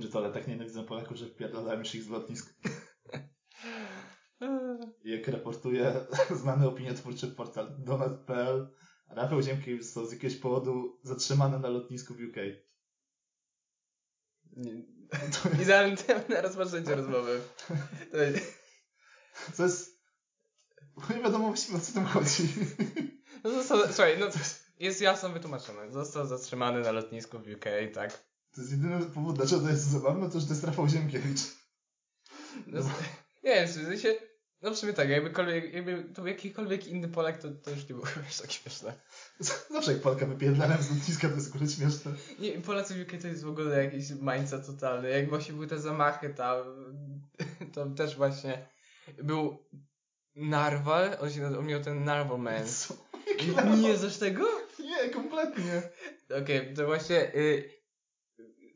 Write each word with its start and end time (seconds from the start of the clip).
Brytole 0.00 0.32
tak 0.32 0.48
nienawidzą 0.48 0.84
Polaków, 0.84 1.16
że 1.16 1.26
wpierdalają 1.26 1.78
już 1.78 1.94
ich 1.94 2.02
z 2.02 2.08
lotnisk. 2.08 2.54
Jak 5.04 5.28
raportuje 5.28 5.94
znany 6.42 6.68
opiniotwórczy 6.68 7.28
portal 7.28 7.76
Donald.pl, 7.78 8.68
Rafał 9.08 9.42
Ziemkiewicz 9.42 9.82
został 9.82 10.06
z 10.06 10.12
jakiegoś 10.12 10.36
powodu 10.36 11.00
zatrzymany 11.02 11.58
na 11.58 11.68
lotnisku 11.68 12.14
w 12.14 12.20
UK. 12.20 12.36
Idealny 15.62 15.96
temat 15.96 16.28
na 16.28 16.40
rozpoczęcie 16.40 16.94
rozmowy. 16.94 17.40
Co 19.52 19.62
jest... 19.62 20.00
Nie 21.16 21.22
wiadomo 21.22 21.46
właściwie 21.46 21.78
o 21.78 21.80
co 21.80 21.92
tam 21.92 22.06
chodzi. 22.06 22.48
No 23.44 23.50
został, 23.50 23.78
słuchaj, 23.86 24.18
no 24.18 24.26
jest 24.78 25.00
jasno 25.00 25.28
wytłumaczone. 25.28 25.90
Został 25.90 26.26
zatrzymany 26.26 26.80
na 26.80 26.92
lotnisku 26.92 27.38
w 27.38 27.48
UK, 27.48 27.64
tak? 27.94 28.29
To 28.54 28.60
jest 28.60 28.72
jedyny 28.72 29.06
powód, 29.06 29.36
dlaczego 29.36 29.62
to 29.62 29.68
jest 29.68 29.90
zabawne, 29.90 30.30
to 30.30 30.40
że 30.40 30.46
to 30.46 30.52
jest 30.52 30.64
Rafał 30.64 30.88
Ziemkiewicz. 30.88 31.40
No, 32.66 32.80
nie 33.44 33.54
wiem, 33.54 33.68
w 33.68 33.70
sensie, 33.70 34.14
no 34.62 34.70
w 34.70 34.78
sumie 34.78 34.92
tak, 34.92 35.08
jakbykolwiek, 35.08 35.74
jakby 35.74 36.04
to 36.04 36.22
był 36.22 36.26
jakikolwiek 36.26 36.86
inny 36.86 37.08
Polak, 37.08 37.38
to, 37.38 37.50
to 37.50 37.70
już 37.70 37.88
nie 37.88 37.94
było 37.94 38.06
chyba 38.14 38.26
tak 38.40 38.52
śmieszne. 38.52 38.94
Zawsze 39.70 39.92
jak 39.92 40.02
Polka 40.02 40.26
wypierdala 40.26 40.82
z 40.82 40.90
lotniska, 40.90 41.28
to 41.28 41.34
jest 41.34 41.48
akurat 41.48 41.72
śmieszne. 41.72 42.12
Nie, 42.38 42.52
Polacy 42.52 42.94
w 42.94 43.08
UK 43.08 43.22
to 43.22 43.28
jest 43.28 43.44
w 43.44 43.48
ogóle 43.48 43.84
jakiś 43.84 44.10
mindset 44.10 44.66
totalny. 44.66 45.10
Jak 45.10 45.28
właśnie 45.28 45.54
były 45.54 45.66
te 45.66 45.78
zamachy 45.78 46.34
tam, 46.34 46.64
to 47.72 47.86
też 47.86 48.16
właśnie 48.16 48.68
był 49.22 49.58
Narwal, 50.36 51.16
on 51.20 51.30
się 51.30 51.40
nazywał, 51.40 51.62
miał 51.62 51.80
ten 51.80 52.04
Narwal 52.04 52.38
Man. 52.38 52.66
Co? 52.66 52.94
Nie, 53.66 53.76
nie 53.76 53.96
znasz 53.96 54.16
tego? 54.16 54.46
Nie, 54.78 55.10
kompletnie. 55.10 55.82
Okej, 56.42 56.60
okay, 56.60 56.74
to 56.74 56.86
właśnie 56.86 57.34
y, 57.34 57.79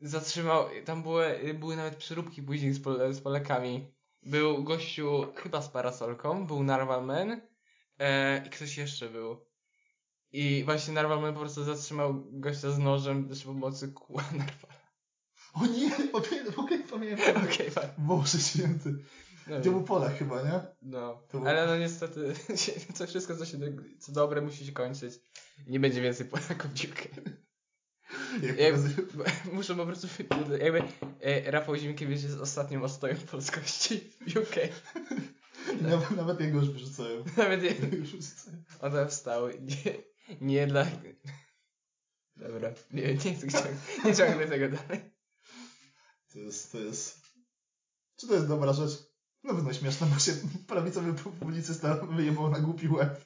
zatrzymał, 0.01 0.65
tam 0.85 1.03
były, 1.03 1.53
były 1.59 1.75
nawet 1.75 1.95
przyróbki 1.95 2.43
później 2.43 2.73
z, 2.73 2.79
Pol 2.79 3.13
z 3.13 3.21
Polakami. 3.21 3.93
Był 4.23 4.63
gościu 4.63 5.27
chyba 5.35 5.61
z 5.61 5.69
parasolką, 5.69 6.47
był 6.47 6.63
Narwalman 6.63 7.41
e, 7.99 8.43
i 8.47 8.49
ktoś 8.49 8.77
jeszcze 8.77 9.09
był. 9.09 9.45
I 10.31 10.63
właśnie 10.65 10.93
Narwalman 10.93 11.33
po 11.33 11.39
prostu 11.39 11.63
zatrzymał 11.63 12.23
gościa 12.31 12.71
z 12.71 12.79
nożem 12.79 13.29
przy 13.29 13.45
pomocy 13.45 13.91
kła 13.91 14.23
Narwala. 14.37 14.85
O 15.53 15.65
nie, 15.65 15.95
okej, 16.13 16.13
okay, 16.13 16.55
okay, 16.55 16.83
pamiętam. 16.91 17.37
Okej, 17.45 17.69
okay, 17.69 17.89
Boże 17.97 18.39
święty. 18.39 18.95
No 19.47 19.61
to 19.61 19.71
był 19.71 19.83
Polak 19.83 20.17
chyba, 20.17 20.43
nie? 20.43 20.61
No, 20.81 21.23
był... 21.31 21.47
ale 21.47 21.67
no 21.67 21.77
niestety, 21.77 22.33
to 22.97 23.07
wszystko 23.07 23.35
co 23.35 23.45
się, 23.45 23.57
co 23.99 24.11
dobre 24.11 24.41
musi 24.41 24.65
się 24.65 24.71
kończyć. 24.71 25.13
Nie 25.67 25.79
będzie 25.79 26.01
więcej 26.01 26.25
Polaków 26.25 26.71
w 26.71 26.83
UK. 26.91 27.07
Jak 28.41 28.59
jak, 28.59 28.75
muszę 29.53 29.75
po 29.75 29.85
prostu 29.85 30.07
jakby 30.59 30.83
e, 31.21 31.51
Rafał 31.51 31.75
Zimkiewicz 31.75 32.23
jest 32.23 32.39
ostatnią 32.39 32.83
ostoją 32.83 33.15
polskości 33.15 33.99
w 34.27 34.37
UK. 34.37 34.55
Nawet, 35.81 36.11
nawet 36.11 36.39
jego 36.39 36.59
już 36.59 36.69
wyrzucają. 36.69 37.23
Nawet 37.37 37.63
jego 37.63 37.97
już 37.97 38.11
wyrzucają. 38.11 38.63
One 38.79 39.07
wstały. 39.07 39.61
Nie, 39.61 39.93
nie 40.41 40.67
dla... 40.67 40.85
Dobra, 42.35 42.73
nie, 42.91 43.13
nie 43.13 43.35
chcę 43.35 43.47
nie 44.05 44.15
ciągnę 44.15 44.47
tego 44.47 44.77
dalej. 44.77 45.11
To 46.33 46.39
jest, 46.39 46.71
to 46.71 46.79
jest... 46.79 47.21
Czy 48.15 48.27
to 48.27 48.33
jest 48.33 48.47
dobra 48.47 48.73
rzecz? 48.73 48.91
No 49.43 49.53
pewno 49.53 49.73
śmieszne, 49.73 50.07
bo 50.13 50.19
się 50.19 50.31
prawicowy 50.67 51.13
publicysta 51.13 51.95
wyjebał 51.95 52.49
na 52.49 52.59
głupi 52.59 52.87
łeb. 52.87 53.24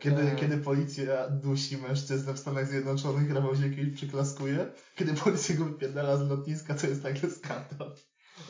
Kiedy, 0.00 0.22
eee. 0.22 0.36
kiedy 0.36 0.58
policja 0.58 1.28
dusi 1.28 1.76
mężczyznę 1.76 2.32
w 2.32 2.38
Stanach 2.38 2.68
Zjednoczonych, 2.68 3.32
Rafał 3.32 3.54
Zielkiewicz 3.54 3.96
przyklaskuje. 3.96 4.72
Kiedy 4.94 5.14
policja 5.14 5.56
go 5.56 5.64
wypierdala 5.64 6.16
z 6.16 6.28
lotniska, 6.28 6.74
to 6.74 6.86
jest 6.86 7.02
nagle 7.02 7.30
skandal. 7.30 7.94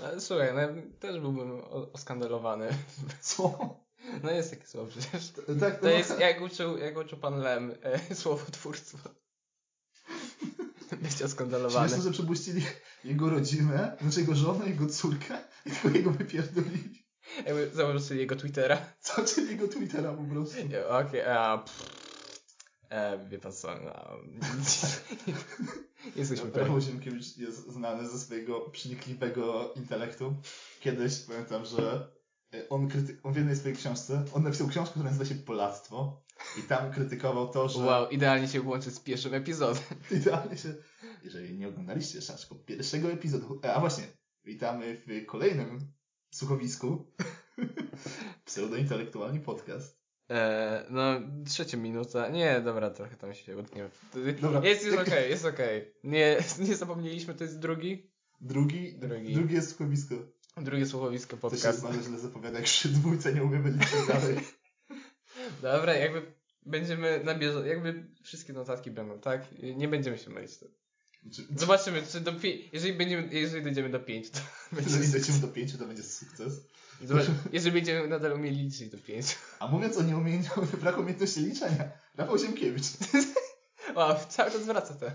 Ale 0.03 0.21
słuchaj, 0.21 0.49
no, 0.55 0.83
też 0.99 1.21
byłbym 1.21 1.61
oskandalowany. 1.93 2.69
Co? 3.21 3.77
No 4.23 4.31
jest 4.31 4.51
takie 4.51 4.67
słowo 4.67 4.91
przecież. 4.91 5.33
Tak, 5.61 5.81
to 5.81 5.89
jest, 5.89 6.21
jak 6.21 6.41
uczył, 6.41 6.79
jak 6.79 6.99
uczył 6.99 7.19
pan 7.19 7.39
Lem, 7.39 7.75
e, 7.83 8.15
słowotwórstwo. 8.15 8.99
Byście 11.03 11.25
oskandalowany. 11.25 11.89
Śmieszne, 11.89 12.05
że 12.05 12.11
przepuścili 12.11 12.63
jego 13.05 13.31
rodzinę, 13.31 13.97
znaczy 14.01 14.21
jego 14.21 14.35
żonę, 14.35 14.67
jego 14.67 14.87
córkę 14.87 15.39
i 15.67 15.71
tylko 15.71 15.99
jego 15.99 16.11
wypierdolili. 16.11 17.06
Jakby 17.37 17.71
założył 17.75 18.01
sobie 18.01 18.21
jego 18.21 18.37
Twittera. 18.37 18.79
Co, 19.01 19.25
czyli 19.25 19.51
jego 19.51 19.69
Twittera 19.69 20.13
po 20.13 20.25
prostu. 20.25 20.57
Okej, 20.61 20.85
okay, 20.91 21.31
a... 21.31 21.65
E, 22.91 23.29
wie 23.29 23.39
pan 23.39 23.53
co, 23.53 23.69
no, 23.85 23.93
jesteśmy 26.17 26.47
pewni. 26.47 26.61
Rafał 26.61 26.81
Ziemkiewicz 26.81 27.37
jest 27.37 27.69
znany 27.69 28.09
ze 28.09 28.19
swojego 28.19 28.61
przenikliwego 28.61 29.73
intelektu. 29.77 30.35
Kiedyś 30.81 31.19
pamiętam, 31.19 31.65
że 31.65 32.09
on, 32.71 32.89
kryty- 32.89 33.17
on 33.23 33.33
w 33.33 33.37
jednej 33.37 33.57
swojej 33.57 33.77
książce, 33.77 34.25
on 34.33 34.43
napisał 34.43 34.69
książkę, 34.69 34.91
która 34.91 35.05
nazywa 35.05 35.25
się 35.25 35.35
Polactwo 35.35 36.23
i 36.59 36.63
tam 36.63 36.93
krytykował 36.93 37.49
to, 37.49 37.69
że... 37.69 37.79
Wow, 37.79 38.09
idealnie 38.09 38.49
się 38.49 38.63
łączy 38.63 38.91
z 38.91 39.01
pierwszym 39.01 39.35
epizodem. 39.35 39.83
Idealnie 40.21 40.57
się... 40.57 40.75
Jeżeli 41.25 41.59
nie 41.59 41.69
oglądaliście 41.69 42.23
Szaszko 42.23 42.55
pierwszego 42.55 43.11
epizodu... 43.11 43.61
A 43.75 43.81
właśnie, 43.81 44.05
witamy 44.45 45.03
w 45.07 45.27
kolejnym 45.27 45.93
słuchowisku. 46.31 47.13
Pseudointelektualny 48.45 49.41
podcast. 49.41 50.07
Eee, 50.29 50.85
no, 50.91 51.21
trzecia 51.47 51.77
minuta. 51.77 52.29
Nie, 52.29 52.61
dobra, 52.61 52.91
trochę 52.91 53.17
tam 53.17 53.35
się 53.35 53.57
utkniemy. 53.57 53.91
Dobra. 54.41 54.65
Jest, 54.65 54.85
jest 54.85 54.99
okej, 54.99 55.13
okay, 55.13 55.29
jest 55.29 55.45
okej. 55.45 55.79
Okay. 55.79 55.95
Nie, 56.05 56.37
nie 56.59 56.77
zapomnieliśmy, 56.77 57.35
to 57.35 57.45
jest 57.45 57.59
drugi? 57.59 58.11
Drugi? 58.41 58.99
Drugi. 58.99 59.35
Drugi 59.35 59.55
jest 59.55 59.69
słuchowisko. 59.69 60.15
Drugie 60.57 60.87
słuchowisko 60.87 61.37
podcast. 61.37 61.65
To 61.65 61.73
się 61.73 61.93
bardzo 61.93 62.09
źle 62.09 62.19
zapowiada, 62.19 62.59
jak 62.59 62.67
się 62.67 62.89
dwójce 62.89 63.35
nie 63.35 63.45
umiemy 63.45 63.71
liczyć 63.71 64.07
dalej. 64.09 64.37
Dobra, 65.63 65.95
jakby 65.95 66.33
będziemy 66.67 67.25
na 67.25 67.35
bieżąco, 67.35 67.67
jakby 67.67 68.07
wszystkie 68.23 68.53
notatki 68.53 68.91
będą, 68.91 69.21
tak? 69.21 69.45
Nie 69.77 69.89
będziemy 69.89 70.19
się 70.19 70.31
mylić. 70.31 70.51
Zobaczymy, 71.57 72.03
czy 72.13 72.21
do 72.21 72.33
pi- 72.33 72.71
jeżeli, 72.73 72.93
będziemy, 72.93 73.29
jeżeli 73.35 73.65
dojdziemy 73.65 73.91
do 73.91 74.01
5, 74.01 74.31
to 74.31 74.39
Jeżeli 74.87 75.13
dojdziemy 75.13 75.39
do 75.39 75.49
5, 75.49 75.77
to 75.77 75.87
będzie 75.87 76.03
sukces. 76.03 76.61
Zobacz, 77.05 77.27
jeżeli 77.53 77.73
będziemy 77.73 78.09
nadal 78.09 78.33
umieli 78.33 78.65
liczyć 78.65 78.91
do 78.91 78.99
5. 78.99 79.39
A 79.59 79.67
mówiąc 79.67 79.97
o 79.97 80.03
nieumieniu, 80.03 80.51
braku 80.83 81.01
umiejętności 81.01 81.41
liczenia, 81.41 81.91
Rafał 82.17 82.39
Ziemkiewicz. 82.39 82.85
wow, 83.97 84.17
cały 84.29 84.51
czas 84.51 84.63
wraca 84.63 84.95
to. 84.95 85.07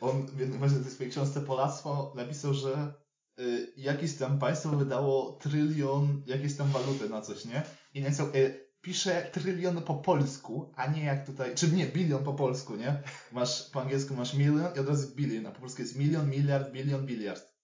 On 0.00 0.26
właśnie 0.58 0.78
w 0.78 0.84
tej 0.84 0.92
swojej 0.92 1.12
książce 1.12 1.40
Polactwo 1.40 2.12
napisał, 2.16 2.54
że 2.54 2.94
y, 3.40 3.72
jakieś 3.76 4.14
tam 4.14 4.38
państwo 4.38 4.68
wydało 4.68 5.32
trylion 5.32 6.22
jakieś 6.26 6.56
tam 6.56 6.70
waluty 6.70 7.08
na 7.08 7.20
coś, 7.20 7.44
nie? 7.44 7.62
I 7.94 8.02
napisał, 8.02 8.26
y, 8.34 8.63
pisze 8.84 9.30
trylion 9.32 9.82
po 9.82 9.94
polsku, 9.94 10.72
a 10.76 10.86
nie 10.86 11.04
jak 11.04 11.26
tutaj, 11.26 11.54
czy 11.54 11.68
nie, 11.68 11.86
bilion 11.86 12.24
po 12.24 12.34
polsku, 12.34 12.76
nie? 12.76 13.02
Masz, 13.32 13.70
po 13.70 13.82
angielsku 13.82 14.14
masz 14.14 14.34
milion 14.34 14.74
i 14.76 14.78
od 14.78 14.88
razu 14.88 15.14
bilion, 15.14 15.46
a 15.46 15.50
po 15.50 15.60
polsku 15.60 15.82
jest 15.82 15.96
milion, 15.96 16.30
miliard, 16.30 16.72
bilion, 16.72 17.06
biliard. 17.06 17.54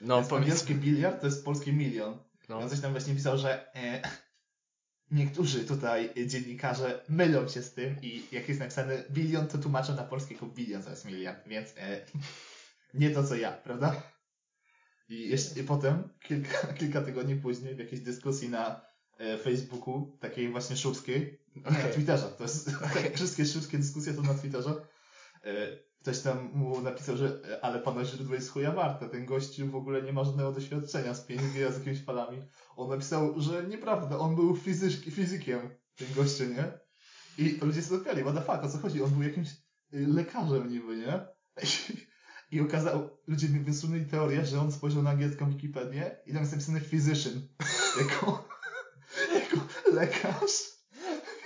No, 0.00 0.16
Więc 0.16 0.28
po 0.28 0.36
angielskie 0.36 0.74
biliard 0.74 1.20
to 1.20 1.26
jest 1.26 1.44
polski 1.44 1.72
milion. 1.72 2.18
No. 2.48 2.58
On 2.58 2.70
coś 2.70 2.80
tam 2.80 2.92
właśnie 2.92 3.14
pisał, 3.14 3.38
że 3.38 3.76
e, 3.76 4.02
niektórzy 5.10 5.64
tutaj 5.64 6.10
dziennikarze 6.26 7.04
mylą 7.08 7.48
się 7.48 7.62
z 7.62 7.74
tym 7.74 7.96
i 8.02 8.22
jak 8.32 8.48
jest 8.48 8.60
napisane 8.60 9.04
bilion, 9.10 9.48
to 9.48 9.58
tłumaczą 9.58 9.94
na 9.94 10.04
polskie 10.04 10.34
jako 10.34 10.46
bilion 10.46 10.82
zamiast 10.82 11.04
miliard, 11.04 11.48
więc 11.48 11.68
e, 11.76 12.06
nie 13.00 13.10
to 13.10 13.24
co 13.24 13.36
ja, 13.36 13.52
prawda? 13.52 14.02
I, 15.08 15.28
jeszcze, 15.28 15.60
i 15.60 15.64
potem, 15.64 16.08
kilka, 16.20 16.66
kilka 16.78 17.02
tygodni 17.02 17.36
później, 17.36 17.74
w 17.74 17.78
jakiejś 17.78 18.00
dyskusji 18.00 18.48
na 18.48 18.91
Facebooku, 19.42 20.16
takiej 20.20 20.48
właśnie 20.48 20.76
szurskiej, 20.76 21.38
okay. 21.66 21.82
na 21.82 21.88
Twitterze, 21.88 22.28
to 22.38 22.42
jest, 22.42 22.68
okay. 22.68 23.10
wszystkie 23.16 23.46
szurskie 23.46 23.78
dyskusje 23.78 24.14
to 24.14 24.22
na 24.22 24.34
Twitterze. 24.34 24.86
E, 25.44 25.52
ktoś 26.00 26.20
tam 26.20 26.50
mu 26.54 26.80
napisał, 26.80 27.16
że 27.16 27.40
e, 27.50 27.64
ale 27.64 27.80
pana 27.80 28.04
źródło 28.04 28.34
jest 28.34 28.50
chuja 28.50 28.72
warte, 28.72 29.08
ten 29.08 29.26
gościu 29.26 29.70
w 29.70 29.74
ogóle 29.74 30.02
nie 30.02 30.12
ma 30.12 30.24
żadnego 30.24 30.52
doświadczenia 30.52 31.14
z 31.14 31.26
5G, 31.26 31.72
z 31.72 31.78
jakimiś 31.78 32.04
falami. 32.04 32.42
On 32.76 32.90
napisał, 32.90 33.40
że 33.40 33.64
nieprawda, 33.68 34.18
on 34.18 34.34
był 34.34 34.56
fizyk, 34.56 35.14
fizykiem, 35.14 35.70
ten 35.96 36.08
gościu, 36.16 36.44
nie? 36.44 36.72
I 37.38 37.58
ludzie 37.62 37.82
się 37.82 37.88
zapytali, 37.88 38.22
what 38.22 38.34
the 38.34 38.40
fuck, 38.40 38.64
o 38.64 38.68
co 38.68 38.78
chodzi? 38.78 39.02
On 39.02 39.10
był 39.10 39.22
jakimś 39.22 39.48
lekarzem 39.92 40.70
niby, 40.70 40.96
nie? 40.96 41.20
I 42.52 42.60
okazał, 42.60 43.10
ludzie 43.26 43.48
mi 43.48 43.60
wysunęli 43.60 44.04
teorię, 44.04 44.46
że 44.46 44.60
on 44.60 44.72
spojrzał 44.72 45.02
na 45.02 45.10
angielską 45.10 45.50
Wikipedię 45.50 46.16
i 46.26 46.32
tam 46.32 46.40
jest 46.40 46.52
napisane 46.52 46.80
physician. 46.80 47.48
Jako 48.00 48.51
lekarz. 49.98 50.72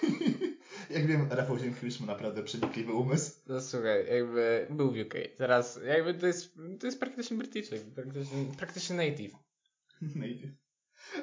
Jak 0.91 1.07
wiem, 1.07 1.29
Rafał 1.31 1.59
Ziemkiewicz 1.59 2.01
ma 2.01 2.07
naprawdę 2.07 2.43
przenikliwy 2.43 2.93
umysł. 2.93 3.33
No 3.47 3.61
słuchaj, 3.61 4.07
jakby 4.07 4.67
był 4.71 4.91
w 4.91 4.97
UK. 4.97 5.15
Teraz 5.37 5.81
jakby 5.87 6.15
to 6.15 6.27
jest, 6.27 6.55
to 6.81 6.87
jest 6.87 7.01
praktycznie 7.01 7.37
Brytyjczyk, 7.37 7.95
praktycznie, 7.95 8.45
praktycznie 8.59 8.97
native. 8.97 9.33
Native. 10.17 10.51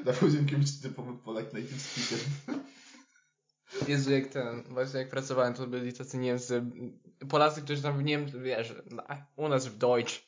Rafał 0.05 0.29
Ziemkiewicz 0.29 0.79
typowy 0.81 1.17
Polak 1.17 1.53
native 1.53 1.81
speaker. 1.81 2.25
Jezu, 3.87 4.11
jak 4.11 4.27
ten, 4.27 4.63
właśnie 4.63 4.99
jak 4.99 5.09
pracowałem, 5.09 5.53
to 5.53 5.67
byli 5.67 5.93
tacy 5.93 6.17
Niemcy, 6.17 6.63
Polacy, 7.29 7.61
którzy 7.61 7.81
tam 7.81 7.97
w 7.97 8.03
Niemczech, 8.03 8.41
wiesz, 8.41 8.73
u 9.35 9.47
nas 9.47 9.67
w 9.67 9.77
Deutsch. 9.77 10.21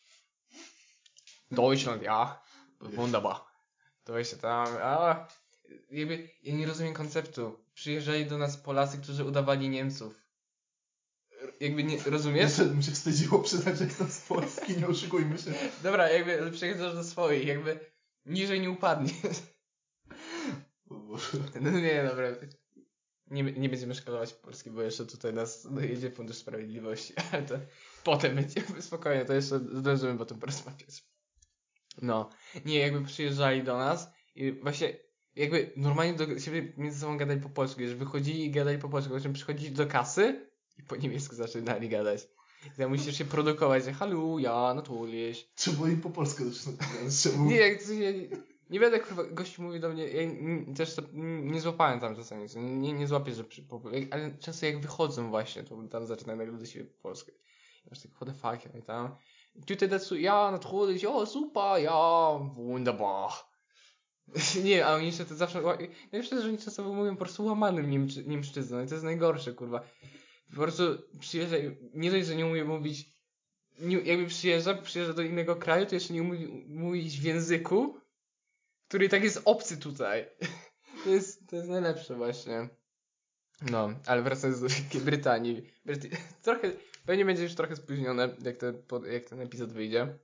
Deutschland, 1.52 2.02
ja. 2.02 2.42
Wunderbar. 2.82 3.36
To 4.04 4.14
właśnie 4.14 4.38
tam, 4.38 4.68
a 4.82 5.28
jakby 5.92 6.30
ja 6.44 6.56
nie 6.56 6.68
rozumiem 6.68 6.94
konceptu. 6.94 7.60
Przyjeżdżali 7.74 8.26
do 8.26 8.38
nas 8.38 8.58
Polacy, 8.58 8.98
którzy 8.98 9.26
udawali 9.26 9.70
Niemców. 9.70 10.26
Jakby 11.60 11.84
nie, 11.84 11.98
rozumiesz? 12.06 12.44
Jeszcze 12.44 12.66
mi 12.76 12.84
się 12.84 12.92
wstydziło 12.92 13.40
przyznać, 13.40 13.78
że 13.78 13.86
jestem 13.86 14.10
z 14.10 14.22
Polski, 14.22 14.78
nie 14.78 14.88
oszukujmy 14.88 15.38
się. 15.38 15.54
Dobra, 15.84 16.10
jakby 16.10 16.42
ale 16.42 16.52
przyjeżdżasz 16.52 16.94
do 16.94 17.04
swoich, 17.04 17.48
jakby 17.48 17.80
niżej 18.26 18.62
nie 18.62 18.72
upadnie. 18.72 19.14
O 20.90 20.96
Boże. 20.96 21.38
No 21.62 21.72
nie, 21.72 22.04
dobra. 22.10 22.28
Nie, 23.28 23.44
nie 23.44 23.70
będziemy 23.70 23.96
szkalować 23.96 24.34
Polski, 24.34 24.72
bo 24.72 24.82
jeszcze 24.82 25.06
tutaj 25.06 25.34
nas 25.34 25.74
dojedzie 25.74 26.12
Fundusz 26.12 26.38
Sprawiedliwości, 26.38 27.14
ale 27.32 27.44
to 27.44 27.56
potem 28.04 28.36
będziemy 28.36 28.82
spokojnie, 28.82 29.26
to 29.26 29.34
jeszcze 29.34 29.60
zdążymy 29.60 30.18
potem 30.18 30.40
porozmawiać. 30.40 31.04
No, 32.02 32.30
nie, 32.66 32.80
jakby 32.80 33.06
przyjeżdżali 33.06 33.64
do 33.64 33.78
nas 33.78 34.12
i 34.36 34.52
właśnie 34.52 35.05
jakby 35.36 35.72
normalnie 35.76 36.14
do 36.14 36.40
siebie 36.40 36.74
między 36.78 37.00
sobą 37.00 37.18
gadali 37.18 37.42
po 37.42 37.50
polsku, 37.50 37.80
wiesz, 37.80 37.96
wychodzili 37.96 38.46
i 38.46 38.52
gadali 38.52 38.78
po 38.78 38.90
polsku, 38.90 39.14
po 39.14 39.20
czym 39.20 39.34
przychodzili 39.34 39.72
do 39.72 39.88
kasy 39.88 40.50
i 40.80 40.84
po 40.84 40.96
niemiecku 40.96 41.36
zaczynali 41.36 41.90
gadać. 41.90 42.28
I 42.66 42.78
tam 42.78 42.90
musisz 42.90 43.18
się 43.18 43.26
produkować, 43.26 43.86
że 43.86 43.94
halu, 43.94 44.40
ja, 44.40 44.74
natürlich. 44.74 45.48
Czemu 45.56 45.88
im 45.88 46.02
po 46.02 46.10
polsku 46.10 46.44
zaczynać? 46.50 47.38
Nie, 47.38 47.56
jak 47.56 47.90
nie, 47.90 48.14
nie 48.70 48.80
będę 48.80 49.00
kurwa, 49.00 49.24
gościu 49.24 49.62
mówi 49.62 49.80
do 49.80 49.90
mnie, 49.90 50.08
ja 50.08 50.22
też 50.76 50.96
to 50.96 51.02
nie 51.44 51.62
złapałem 51.62 52.00
tam 52.00 52.16
czasami, 52.16 52.48
nie, 52.56 52.94
nie 52.94 53.08
złapię, 53.08 53.34
że 53.34 53.44
przy, 53.44 53.64
po, 53.64 53.82
ale 54.12 54.38
często 54.38 54.66
jak 54.66 54.82
wychodzą 54.82 55.30
właśnie, 55.30 55.64
to 55.64 55.84
tam 55.92 56.06
zaczynają 56.06 56.38
nagle 56.40 56.58
do 56.58 56.66
siebie 56.66 56.86
po 56.86 57.02
polsku. 57.02 57.32
I 57.86 57.90
masz 57.90 58.02
tak, 58.02 58.12
what 58.12 58.30
the 58.30 58.34
fuck, 58.34 58.76
i 58.76 58.82
tam, 58.82 59.16
tutaj 59.68 59.90
dazu, 59.90 60.18
ja, 60.18 60.52
natürlich, 60.52 61.04
ja, 61.04 61.26
super, 61.26 61.82
ja, 61.82 62.40
wunderbar. 62.56 63.32
Nie, 64.64 64.86
a 64.86 64.96
oni 64.96 65.06
jeszcze 65.06 65.26
to 65.26 65.36
zawsze, 65.36 65.62
ja 66.12 66.20
myślę, 66.20 66.42
że 66.42 66.48
oni 66.48 66.58
często 66.58 66.94
mówią 66.94 67.12
po 67.12 67.26
prostu 67.26 67.46
łamanym 67.46 67.90
niemczy, 67.90 68.24
niemszczyzną 68.26 68.84
i 68.84 68.88
to 68.88 68.94
jest 68.94 69.04
najgorsze, 69.04 69.54
kurwa. 69.54 69.80
Po 70.50 70.56
prostu 70.56 70.84
przyjeżdża, 71.20 71.56
nie 71.94 72.12
dość, 72.12 72.28
że 72.28 72.36
nie 72.36 72.46
umie 72.46 72.64
mówić, 72.64 73.10
nie, 73.80 73.98
jakby 73.98 74.28
przyjeżdża, 74.28 74.74
przyjeżdża 74.74 75.14
do 75.14 75.22
innego 75.22 75.56
kraju, 75.56 75.86
to 75.86 75.96
jeszcze 75.96 76.14
nie 76.14 76.22
umie 76.22 76.48
mówić 76.68 77.20
w 77.20 77.24
języku, 77.24 78.00
który 78.88 79.10
tak 79.10 79.24
jest 79.24 79.42
obcy 79.46 79.78
tutaj. 79.78 80.26
To 81.04 81.10
jest, 81.10 81.50
to 81.50 81.56
jest 81.56 81.70
najlepsze 81.70 82.16
właśnie. 82.16 82.70
No, 83.72 83.94
ale 84.06 84.22
wracając 84.22 84.62
do 84.62 84.68
Wielkiej 84.68 85.02
Brytanii. 85.02 85.62
Trochę, 86.44 86.72
pewnie 87.06 87.26
będzie 87.26 87.44
już 87.44 87.56
trochę 87.56 87.76
spóźnione, 87.76 88.36
jak, 88.44 88.58
te, 88.58 88.74
pod- 88.74 89.06
jak 89.06 89.26
ten 89.26 89.42
epizod 89.42 89.74
wyjdzie. 89.74 90.18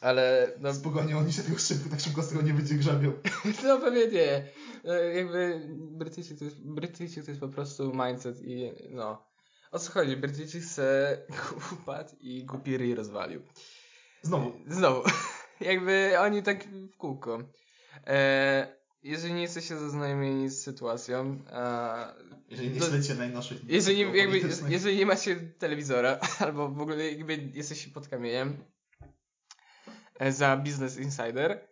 Ale, 0.00 0.52
no, 0.60 0.74
Spokojnie, 0.74 1.16
oni 1.16 1.32
się 1.32 1.42
tego 1.42 1.58
szybko, 1.58 1.90
tak 1.90 2.00
szybko 2.00 2.22
z 2.22 2.28
tego 2.28 2.42
nie 2.42 2.54
będzie 2.54 2.74
grzabią. 2.74 3.12
no 3.64 3.80
pewnie 3.80 4.06
nie. 4.06 4.48
No, 4.84 4.94
jakby 4.94 5.68
Brytyjczyk 5.76 6.38
to, 6.38 6.44
jest, 6.44 6.60
Brytyjczyk 6.60 7.24
to 7.24 7.30
jest 7.30 7.40
po 7.40 7.48
prostu 7.48 7.92
mindset 7.94 8.42
i 8.42 8.72
no. 8.90 9.26
O 9.72 9.78
co 9.78 9.92
chodzi? 9.92 10.16
Brytyjczyk 10.16 10.64
se 10.64 11.18
upadł 11.72 12.10
i 12.20 12.44
głupi 12.44 12.76
ryj 12.76 12.94
rozwalił. 12.94 13.42
Znowu. 14.22 14.52
Znowu. 14.68 15.02
Jakby 15.60 16.14
oni 16.18 16.42
tak 16.42 16.64
w 16.68 16.96
kółko. 16.96 17.38
E, 18.06 18.76
jeżeli 19.02 19.34
nie 19.34 19.42
jesteście 19.42 19.78
zaznajomieni 19.78 20.48
z 20.48 20.62
sytuacją, 20.62 21.38
e, 21.50 22.14
Jeżeli 22.48 22.70
nie 22.70 22.80
śledzicie 22.80 23.14
najnowszych 23.14 23.58
jeżeli, 23.68 24.00
jakby, 24.00 24.40
jeżeli 24.68 24.96
nie 24.96 25.06
macie 25.06 25.36
telewizora, 25.36 26.18
albo 26.38 26.68
w 26.68 26.80
ogóle 26.80 27.10
jakby 27.10 27.50
jesteście 27.54 27.90
pod 27.90 28.08
kamieniem 28.08 28.64
za 30.30 30.56
Business 30.56 30.98
Insider, 30.98 31.68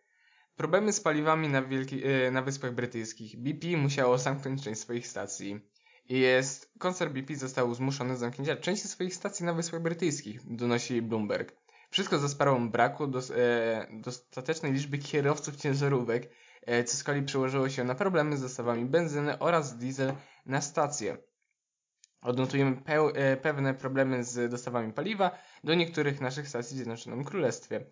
problemy 0.57 0.93
z 0.93 1.01
paliwami 1.01 1.49
na, 1.49 1.63
wielki, 1.63 2.03
e, 2.05 2.31
na 2.31 2.43
Wyspach 2.43 2.75
Brytyjskich. 2.75 3.37
BP 3.37 3.77
musiało 3.77 4.19
zamknąć 4.19 4.65
część 4.65 4.81
swoich 4.81 5.07
stacji. 5.07 5.61
Jest, 6.09 6.73
koncern 6.79 7.13
BP 7.13 7.37
został 7.37 7.75
zmuszony 7.75 8.17
zamknięcia 8.17 8.57
części 8.57 8.89
swoich 8.89 9.15
stacji 9.15 9.47
na 9.47 9.53
Wyspach 9.53 9.83
Brytyjskich, 9.83 10.41
donosi 10.45 11.03
Bloomberg. 11.03 11.63
Wszystko 11.91 12.19
za 12.19 12.29
sprawą 12.29 12.71
braku 12.71 13.07
dos, 13.07 13.31
e, 13.31 13.87
dostatecznej 13.93 14.73
liczby 14.73 14.99
kierowców 14.99 15.57
ciężarówek, 15.57 16.31
e, 16.63 16.85
co 16.85 16.97
z 16.97 17.05
kolei 17.05 17.23
przełożyło 17.23 17.69
się 17.69 17.85
na 17.85 17.95
problemy 17.95 18.37
z 18.37 18.41
dostawami 18.41 18.85
benzyny 18.85 19.39
oraz 19.39 19.79
diesel 19.79 20.13
na 20.47 20.61
stacje. 20.61 21.17
Odnotujemy 22.23 22.77
peł, 22.77 23.09
e, 23.15 23.37
pewne 23.37 23.75
problemy 23.75 24.25
z 24.25 24.51
dostawami 24.51 24.93
paliwa 24.93 25.39
do 25.65 25.75
niektórych 25.75 26.21
naszych 26.21 26.49
stacji 26.49 26.75
w 26.75 26.77
Zjednoczonym 26.77 27.25
Królestwie, 27.25 27.87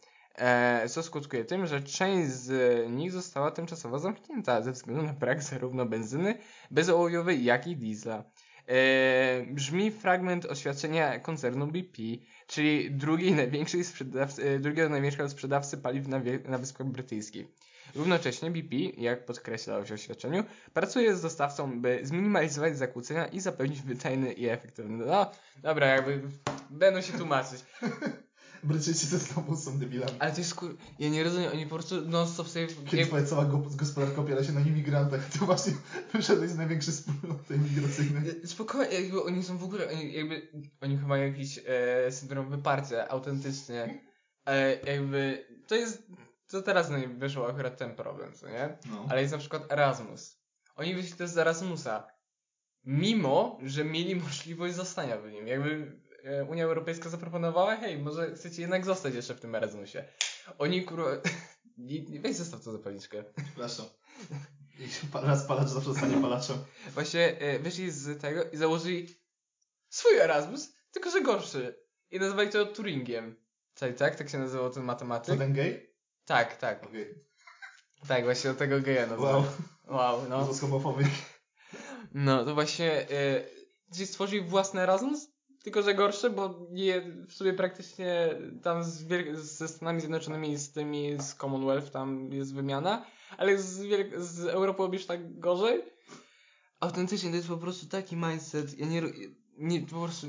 co 0.89 1.03
skutkuje 1.03 1.45
tym, 1.45 1.67
że 1.67 1.83
część 1.83 2.31
z 2.31 2.53
nich 2.91 3.13
została 3.13 3.51
tymczasowo 3.51 3.99
zamknięta 3.99 4.63
ze 4.63 4.73
względu 4.73 5.03
na 5.03 5.13
brak 5.13 5.43
zarówno 5.43 5.87
benzyny 5.87 6.39
bezołojowej, 6.71 7.45
jak 7.45 7.67
i 7.67 7.77
diesla. 7.77 8.25
E, 8.71 9.47
brzmi 9.47 9.91
fragment 9.91 10.47
oświadczenia 10.47 11.19
koncernu 11.19 11.67
BP, 11.67 12.03
czyli 12.47 12.91
drugiej 12.91 13.33
największej 13.35 13.85
sprzedawcy, 13.85 14.49
e, 14.49 14.59
drugiego 14.59 14.89
największego 14.89 15.29
sprzedawcy 15.29 15.79
paliw 15.79 16.09
na, 16.09 16.21
na 16.49 16.59
Wyspach 16.59 16.87
Brytyjskich. 16.87 17.47
Równocześnie 17.95 18.51
BP, 18.51 18.77
jak 18.77 19.25
podkreślało 19.25 19.85
się 19.85 19.95
w 19.95 20.01
oświadczeniu, 20.01 20.45
pracuje 20.75 21.17
z 21.17 21.23
dostawcą, 21.23 21.81
by 21.81 22.01
zminimalizować 22.03 22.79
zakłócenia 22.79 23.27
i 23.27 23.41
zapewnić 23.41 23.83
wydajny 23.83 24.33
i 24.33 24.49
efektywny. 24.49 25.07
No, 25.07 25.31
dobra, 25.63 25.87
jakby 25.87 26.23
będą 26.71 27.01
się 27.01 27.13
tłumaczyć. 27.13 27.65
Brytyjczycy 28.63 29.19
znowu 29.19 29.57
są 29.57 29.79
debilami. 29.79 30.13
Ale 30.19 30.33
to 30.33 30.39
jest 30.39 30.55
kur... 30.55 30.77
Ja 30.99 31.09
nie 31.09 31.25
rozumiem, 31.25 31.53
oni 31.53 31.67
po 31.67 31.75
prostu 31.75 32.09
non-stop 32.09 32.49
sobie... 32.49 32.67
Kiedy 32.87 33.07
twoja 33.07 33.25
cała 33.25 33.45
go- 33.45 33.59
gospodarka 33.59 34.21
opiera 34.21 34.45
się 34.45 34.53
na 34.53 34.61
imigrantach, 34.61 35.31
to 35.39 35.47
właśnie 35.47 35.73
wyszedłeś 36.15 36.51
z 36.51 36.57
największej 36.57 36.95
wspólnoty 36.95 37.55
imigracyjnej. 37.55 38.23
Spokojnie, 38.45 39.01
jakby 39.01 39.23
oni 39.23 39.43
są 39.43 39.59
w 39.59 39.65
ogóle, 39.65 39.89
oni 39.91 40.13
jakby, 40.13 40.49
oni 40.81 40.97
chyba 40.97 41.09
mają 41.09 41.27
jakiś 41.27 41.61
e, 41.67 42.13
syndrom 42.13 42.51
wyparcia, 42.51 43.09
autentycznie. 43.09 44.05
Ale 44.45 44.79
jakby, 44.87 45.47
to 45.67 45.75
jest, 45.75 46.03
to 46.47 46.63
teraz 46.63 46.91
nim 46.91 47.19
wyszło 47.19 47.49
akurat 47.49 47.77
ten 47.77 47.95
problem, 47.97 48.33
co 48.35 48.49
nie? 48.49 48.79
No. 48.91 49.07
Ale 49.09 49.21
jest 49.21 49.33
na 49.33 49.39
przykład 49.39 49.73
Erasmus. 49.73 50.41
Oni 50.77 50.95
wyszli 50.95 51.13
też 51.13 51.31
z 51.31 51.39
Erasmusa. 51.39 52.07
Mimo, 52.85 53.59
że 53.63 53.85
mieli 53.85 54.17
możliwość 54.17 54.75
zostania 54.75 55.19
w 55.19 55.31
nim. 55.33 55.47
Jakby 55.47 55.71
e, 55.71 56.10
Unia 56.49 56.65
Europejska 56.65 57.09
zaproponowała, 57.09 57.77
hej, 57.77 57.99
może 57.99 58.35
chcecie 58.35 58.63
jednak 58.63 58.85
zostać 58.85 59.15
jeszcze 59.15 59.35
w 59.35 59.41
tym 59.41 59.55
Erasmusie. 59.55 60.05
Oni 60.59 60.85
kurwa... 60.85 61.11
Nie- 61.79 62.03
nie- 62.03 62.21
Weź 62.21 62.37
zostaw 62.37 62.65
to 62.65 62.73
zapalniczkę. 62.73 63.25
Przepraszam. 63.47 63.87
Raz 65.23 65.45
palacz 65.47 65.69
zawsze 65.69 65.93
zostanie 65.93 66.23
palaczem. 66.23 66.57
Właśnie 66.95 67.39
e, 67.41 67.59
wyszli 67.59 67.91
z 67.91 68.21
tego 68.21 68.45
i 68.45 68.57
założyli 68.57 69.15
swój 69.89 70.17
Erasmus, 70.19 70.73
tylko 70.93 71.11
że 71.11 71.21
gorszy. 71.21 71.75
I 72.11 72.19
nazwali 72.19 72.51
to 72.51 72.67
Turingiem. 72.67 73.37
Czyli 73.75 73.95
tak? 73.95 74.17
Tak 74.17 74.29
się 74.29 74.39
nazywał 74.39 74.71
ten 74.71 74.83
To 74.83 74.87
matematyk? 74.87 75.39
ten 75.39 75.53
gej? 75.53 75.95
Tak, 76.25 76.57
tak. 76.57 76.87
Okej. 76.87 77.15
Tak, 78.09 78.25
właśnie 78.25 78.51
od 78.51 78.59
tego 78.59 78.81
geja 78.81 79.07
nazwali. 79.07 79.35
Wow. 79.35 79.45
Wow, 79.89 80.29
no. 80.29 80.47
To. 80.47 80.95
No, 82.15 82.45
to 82.45 82.55
właśnie 82.55 82.93
e, 83.11 83.45
gdzieś 83.89 84.09
stworzyli 84.09 84.41
własny 84.43 84.81
Erasmus, 84.81 85.29
tylko 85.63 85.83
że 85.83 85.95
gorszy, 85.95 86.31
bo 86.31 86.67
nie, 86.71 87.03
w 87.29 87.33
sumie 87.33 87.53
praktycznie 87.53 88.39
tam 88.63 88.85
z 88.85 89.05
wiel- 89.05 89.37
ze 89.37 89.69
Stanami 89.69 90.01
Zjednoczonymi, 90.01 90.57
z 90.57 90.73
tymi 90.73 91.17
z 91.23 91.35
Commonwealth 91.35 91.91
tam 91.91 92.33
jest 92.33 92.55
wymiana, 92.55 93.07
ale 93.39 93.59
z, 93.59 93.83
wiel- 93.83 94.21
z 94.21 94.41
Europą 94.41 94.83
robisz 94.83 95.07
tak 95.07 95.39
gorzej. 95.39 95.83
Autentycznie 96.81 97.31
to 97.31 97.37
jest 97.37 97.49
po 97.49 97.57
prostu 97.59 97.87
taki 97.87 98.17
mindset, 98.17 98.79
ja 98.79 98.87
nie, 98.87 99.03
nie 99.59 99.81
po 99.81 100.01
prostu 100.05 100.27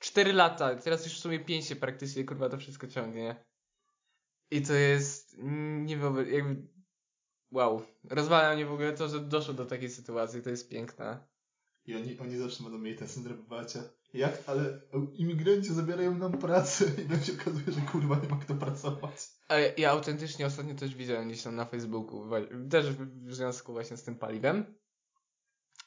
4 0.00 0.32
lata, 0.32 0.74
teraz 0.74 1.04
już 1.04 1.14
w 1.14 1.20
sumie 1.20 1.40
5 1.40 1.66
się 1.66 1.76
praktycznie 1.76 2.24
kurwa 2.24 2.48
to 2.48 2.58
wszystko 2.58 2.86
ciągnie. 2.86 3.44
I 4.50 4.62
to 4.62 4.72
jest 4.72 5.36
niewyobrażalne, 5.82 6.36
jakby 6.36 6.68
wow. 7.50 7.82
Rozwala 8.10 8.54
mnie 8.54 8.66
w 8.66 8.72
ogóle 8.72 8.92
to, 8.92 9.08
że 9.08 9.20
doszło 9.20 9.54
do 9.54 9.66
takiej 9.66 9.90
sytuacji, 9.90 10.42
to 10.42 10.50
jest 10.50 10.68
piękne. 10.68 11.29
I 11.90 11.96
oni, 11.96 12.18
oni 12.18 12.38
zawsze 12.38 12.62
będą 12.62 12.78
mieli 12.78 12.98
ten 12.98 13.08
syndrom. 13.08 13.38
Jak? 14.14 14.42
Ale 14.46 14.80
imigranci 15.14 15.74
zabierają 15.74 16.18
nam 16.18 16.32
pracę 16.32 16.84
i 17.04 17.08
nam 17.08 17.22
się 17.22 17.32
okazuje, 17.32 17.72
że 17.72 17.80
kurwa 17.80 18.16
nie 18.22 18.28
ma 18.28 18.36
kto 18.36 18.54
pracować. 18.54 19.28
Ale 19.48 19.72
ja 19.76 19.90
autentycznie 19.90 20.46
ostatnio 20.46 20.74
też 20.74 20.94
widziałem 20.94 21.28
gdzieś 21.28 21.42
tam 21.42 21.56
na 21.56 21.64
Facebooku, 21.64 22.30
też 22.70 22.90
w 22.90 23.26
w 23.26 23.34
związku 23.34 23.72
właśnie 23.72 23.96
z 23.96 24.02
tym 24.02 24.14
paliwem, 24.14 24.74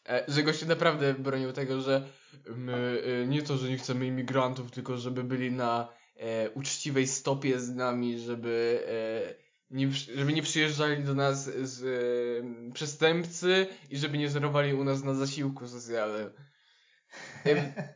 e, 0.09 0.25
że 0.27 0.43
gościu 0.43 0.65
naprawdę 0.65 1.13
bronił 1.13 1.53
tego, 1.53 1.81
że 1.81 2.07
my 2.55 3.03
e, 3.23 3.27
nie 3.27 3.41
to, 3.41 3.57
że 3.57 3.69
nie 3.69 3.77
chcemy 3.77 4.05
imigrantów, 4.05 4.71
tylko 4.71 4.97
żeby 4.97 5.23
byli 5.23 5.51
na 5.51 5.93
e, 6.15 6.49
uczciwej 6.49 7.07
stopie 7.07 7.59
z 7.59 7.69
nami, 7.69 8.19
żeby, 8.19 8.83
e, 8.87 9.42
nie, 9.73 9.91
żeby 9.91 10.33
nie 10.33 10.41
przyjeżdżali 10.41 11.03
do 11.03 11.15
nas 11.15 11.43
z 11.43 11.83
e, 11.83 12.73
przestępcy 12.73 13.67
i 13.89 13.97
żeby 13.97 14.17
nie 14.17 14.29
żerowali 14.29 14.73
u 14.73 14.83
nas 14.83 15.03
na 15.03 15.13
zasiłku 15.13 15.67
socjalnym. 15.67 16.29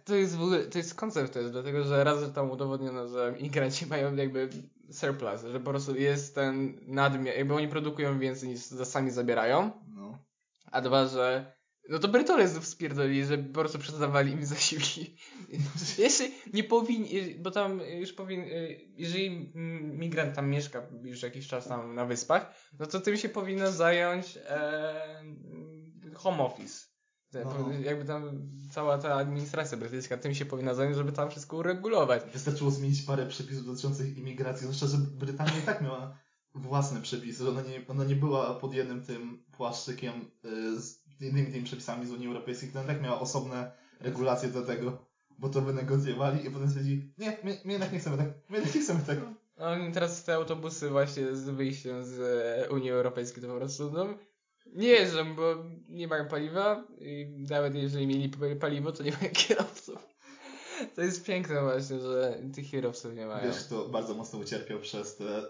To 0.05 0.15
jest 0.15 0.35
w 0.35 0.41
ogóle, 0.41 0.63
to 0.63 0.77
jest 0.77 0.95
koncept 0.95 1.33
też, 1.33 1.51
dlatego 1.51 1.83
że 1.83 2.03
raz, 2.03 2.19
że 2.19 2.29
tam 2.29 2.51
udowodniono, 2.51 3.07
że 3.07 3.35
imigranci 3.39 3.85
mają 3.95 4.15
jakby 4.15 4.49
surplus, 4.91 5.41
że 5.51 5.59
po 5.59 5.69
prostu 5.69 5.95
jest 5.95 6.35
ten 6.35 6.79
nadmiar, 6.87 7.35
jakby 7.37 7.53
oni 7.53 7.67
produkują 7.67 8.19
więcej 8.19 8.49
niż 8.49 8.59
sami 8.61 9.11
zabierają, 9.11 9.71
No. 9.87 10.19
a 10.71 10.81
dwa, 10.81 11.07
że 11.07 11.56
no 11.89 11.99
to 11.99 12.07
Brytole 12.07 12.47
znów 12.47 12.67
spierdolili, 12.67 13.25
że 13.25 13.37
po 13.37 13.53
prostu 13.53 13.79
przestawali 13.79 14.31
im 14.31 14.45
zasiłki. 14.45 15.17
Jeszcze 15.97 16.23
nie 16.53 16.63
powinni, 16.63 17.35
bo 17.39 17.51
tam 17.51 17.81
już 17.81 18.13
powinien, 18.13 18.49
jeżeli 18.95 19.51
migrant 19.83 20.35
tam 20.35 20.49
mieszka 20.49 20.87
już 21.03 21.21
jakiś 21.21 21.47
czas 21.47 21.67
tam 21.67 21.95
na 21.95 22.05
wyspach, 22.05 22.53
no 22.79 22.85
to 22.85 22.99
tym 22.99 23.17
się 23.17 23.29
powinno 23.29 23.71
zająć 23.71 24.37
e, 24.49 25.23
home 26.15 26.43
office. 26.43 26.87
No. 27.33 27.71
Jakby 27.83 28.05
tam 28.05 28.49
cała 28.71 28.97
ta 28.97 29.15
administracja 29.15 29.77
brytyjska 29.77 30.17
tym 30.17 30.35
się 30.35 30.45
powinna 30.45 30.73
zająć, 30.73 30.95
żeby 30.95 31.11
tam 31.11 31.29
wszystko 31.29 31.57
uregulować. 31.57 32.23
Wystarczyło 32.33 32.71
zmienić 32.71 33.01
parę 33.01 33.25
przepisów 33.25 33.65
dotyczących 33.65 34.17
imigracji, 34.17 34.63
zwłaszcza, 34.63 34.87
że 34.87 34.97
Brytania 34.97 35.57
i 35.57 35.65
tak 35.65 35.81
miała 35.81 36.17
własne 36.55 37.01
przepisy, 37.01 37.43
że 37.43 37.49
ona 37.49 37.61
nie, 37.61 37.87
ona 37.87 38.03
nie 38.03 38.15
była 38.15 38.53
pod 38.53 38.73
jednym 38.73 39.03
tym 39.03 39.43
płaszczykiem 39.51 40.13
y, 40.45 41.06
z 41.19 41.21
innymi 41.21 41.51
tymi 41.51 41.63
przepisami 41.63 42.05
z 42.05 42.11
Unii 42.11 42.27
Europejskiej, 42.27 42.69
która 42.69 42.83
tak 42.83 43.01
miała 43.01 43.19
osobne 43.19 43.71
regulacje 43.99 44.49
do 44.49 44.61
tego, 44.61 45.05
bo 45.39 45.49
to 45.49 45.61
wynegocjowali 45.61 46.47
i 46.47 46.51
potem 46.51 46.67
stwierdzili, 46.67 47.13
nie, 47.17 47.37
my, 47.43 47.57
my 47.65 47.71
jednak 47.71 47.93
nie 47.93 47.99
chcemy 47.99 48.17
tak, 48.17 48.27
my 48.49 48.57
jednak 48.57 48.75
nie 48.75 48.81
chcemy 48.81 48.99
tak. 49.07 49.17
A 49.57 49.71
oni 49.71 49.91
teraz 49.91 50.23
te 50.23 50.35
autobusy 50.35 50.89
właśnie 50.89 51.35
z 51.35 51.49
wyjściem 51.49 52.05
z 52.05 52.19
e, 52.19 52.69
Unii 52.69 52.91
Europejskiej 52.91 53.43
to 53.43 53.49
po 53.49 53.57
prostu, 53.57 53.91
no, 53.91 54.05
nie 54.73 54.87
jeżdżą, 54.87 55.35
bo 55.35 55.55
nie 55.89 56.07
mają 56.07 56.27
paliwa 56.27 56.87
i 56.99 57.35
nawet 57.49 57.75
jeżeli 57.75 58.07
mieli 58.07 58.31
paliwo, 58.59 58.91
to 58.91 59.03
nie 59.03 59.11
mają 59.11 59.33
kierowców. 59.47 60.07
To 60.95 61.01
jest 61.01 61.25
piękne 61.25 61.61
właśnie, 61.61 61.99
że 61.99 62.41
tych 62.55 62.69
kierowców 62.71 63.13
nie 63.13 63.25
mają. 63.25 63.47
Wiesz, 63.47 63.63
kto 63.63 63.89
bardzo 63.89 64.13
mocno 64.13 64.39
ucierpiał 64.39 64.79
przez 64.79 65.15
te, 65.15 65.43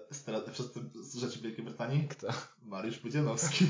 przez 0.52 0.72
te 0.72 0.82
rzeczy 1.20 1.40
w 1.40 1.42
Wielkiej 1.42 1.66
Brytanii? 1.66 2.08
Kto? 2.08 2.28
Mariusz 2.62 2.98
Pudzianowski. 2.98 3.66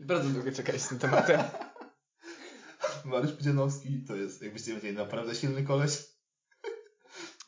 Bardzo 0.00 0.28
długo 0.28 0.52
czekać 0.52 0.82
z 0.82 0.88
tym 0.88 0.98
tematem. 0.98 1.40
Mariusz 3.04 3.32
Pudzianowski 3.32 4.04
to 4.08 4.16
jest, 4.16 4.42
jakbyście 4.42 4.74
wiedzieli, 4.74 4.96
naprawdę 4.96 5.34
silny 5.34 5.62
koleś. 5.62 6.04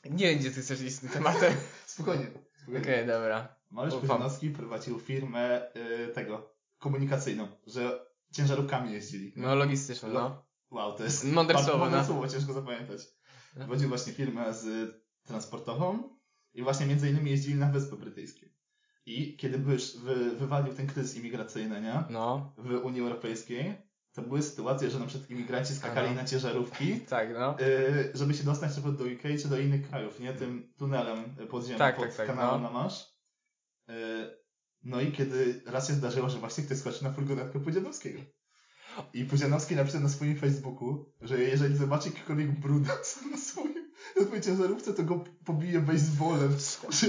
Nie 0.04 0.26
wiem, 0.26 0.38
gdzie 0.38 0.50
ty 0.50 0.60
chcesz 0.60 0.80
iść 0.80 0.96
z 0.96 1.00
tym 1.00 1.08
tematem. 1.08 1.54
spokojnie. 1.86 2.26
spokojnie. 2.26 2.80
Okej, 2.80 2.94
okay, 2.94 3.06
dobra. 3.06 3.56
Mariusz 3.70 3.94
Pudzianowski 3.94 4.50
prowadził 4.50 5.00
firmę 5.00 5.72
y, 5.76 6.08
tego, 6.08 6.54
komunikacyjną, 6.78 7.48
że 7.66 8.06
ciężarówkami 8.32 8.92
jeździli. 8.92 9.32
No, 9.36 9.54
logistyczną, 9.54 10.08
no. 10.08 10.48
Wow, 10.70 10.96
to 10.96 11.04
jest 11.04 11.24
mądre 11.24 11.58
słowo, 11.64 11.78
mądre 11.78 11.98
no. 11.98 12.06
słowo, 12.06 12.28
ciężko 12.28 12.52
zapamiętać. 12.52 13.00
No. 13.56 13.64
Prowadził 13.64 13.88
właśnie 13.88 14.12
firmę 14.12 14.54
z 14.54 14.94
transportową 15.26 16.18
i 16.54 16.62
właśnie 16.62 16.86
między 16.86 17.10
innymi 17.10 17.30
jeździli 17.30 17.54
na 17.54 17.72
Wyspy 17.72 17.96
Brytyjskie. 17.96 18.50
I 19.08 19.36
kiedy 19.36 19.58
byś 19.58 19.96
wy, 19.96 20.30
wywalił 20.30 20.74
ten 20.74 20.86
kryzys 20.86 21.16
imigracyjny, 21.16 21.80
nie? 21.80 22.02
No. 22.10 22.52
W 22.58 22.84
Unii 22.84 23.00
Europejskiej, 23.00 23.74
to 24.12 24.22
były 24.22 24.42
sytuacje, 24.42 24.90
że 24.90 24.98
na 24.98 25.06
przykład 25.06 25.30
imigranci 25.30 25.74
skakali 25.74 26.06
Aha. 26.06 26.16
na 26.16 26.24
ciężarówki, 26.24 27.00
tak, 27.16 27.28
no. 27.32 27.60
Y, 27.60 28.10
żeby 28.14 28.34
się 28.34 28.44
dostać 28.44 28.76
na 28.76 28.92
do 28.92 29.04
UK 29.04 29.22
czy 29.42 29.48
do 29.48 29.58
innych 29.58 29.88
krajów, 29.88 30.20
nie? 30.20 30.32
Tym 30.32 30.72
tunelem 30.78 31.36
podziemnym 31.50 31.78
tak, 31.78 31.96
pod 31.96 32.06
tak, 32.06 32.16
tak, 32.16 32.26
kanałem 32.26 32.62
no. 32.62 32.68
na 32.68 32.74
Masz. 32.74 33.02
Y, 33.90 33.94
no 34.84 35.00
i 35.00 35.12
kiedy 35.12 35.62
raz 35.66 35.88
się 35.88 35.94
zdarzyło, 35.94 36.28
że 36.28 36.38
właśnie 36.38 36.64
ktoś 36.64 36.78
skoczył 36.78 37.08
na 37.08 37.12
furgonetkę 37.12 37.60
Pudzianowskiego. 37.60 38.20
I 39.12 39.24
Pudzianowski 39.24 39.76
napisał 39.76 40.00
na 40.00 40.08
swoim 40.08 40.36
Facebooku, 40.36 41.12
że 41.20 41.42
jeżeli 41.42 41.76
zobaczy 41.76 42.08
jakikolwiek 42.08 42.60
brudas 42.60 43.18
na 43.30 43.36
swoim 43.36 43.77
na 44.16 44.24
swojej 44.24 44.42
ciężarówce, 44.42 44.94
to 44.94 45.02
go 45.02 45.24
pobije 45.44 45.80
baseballem, 45.80 46.56
że, 47.00 47.06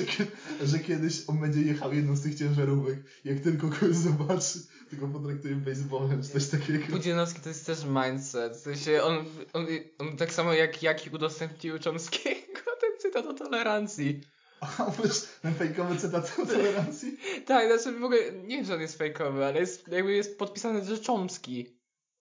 że 0.67 0.79
kiedyś 0.79 1.23
on 1.27 1.39
będzie 1.39 1.61
jechał 1.61 1.93
jedną 1.93 2.15
z 2.15 2.21
tych 2.21 2.35
ciężarówek. 2.35 2.99
Jak 3.25 3.39
tylko 3.39 3.69
kogoś 3.69 3.95
zobaczy, 3.95 4.59
to 4.89 4.95
go 4.95 5.07
potraktuje 5.07 5.55
baseballem, 5.55 6.23
czy 6.23 6.29
coś 6.29 6.47
takiego. 6.47 6.85
Pudzianowski 6.87 7.41
to 7.41 7.49
jest 7.49 7.65
też 7.65 7.79
mindset. 7.85 8.57
W 8.57 8.59
sensie 8.59 9.03
on, 9.03 9.25
on, 9.53 9.67
on 9.99 10.17
tak 10.17 10.33
samo 10.33 10.53
jak 10.53 10.83
Jaki 10.83 11.09
udostępnił 11.09 11.79
Chomskiego 11.83 12.71
ten 12.81 12.91
cytat 12.99 13.25
o 13.25 13.33
tolerancji. 13.33 14.21
A 14.77 14.91
wiesz, 14.91 15.21
ten 15.41 15.53
fejkowy 15.53 15.97
cytat 15.97 16.33
o 16.39 16.45
tolerancji? 16.45 17.17
tak, 17.45 17.67
znaczy 17.67 17.99
w 17.99 18.03
ogóle, 18.03 18.31
nie 18.31 18.55
wiem, 18.55 18.65
że 18.65 18.73
on 18.73 18.81
jest 18.81 18.97
fejkowy, 18.97 19.45
ale 19.45 19.59
jest, 19.59 19.87
jakby 19.87 20.13
jest 20.13 20.37
podpisany, 20.37 20.85
że 20.85 20.97
Chomsky. 21.07 21.78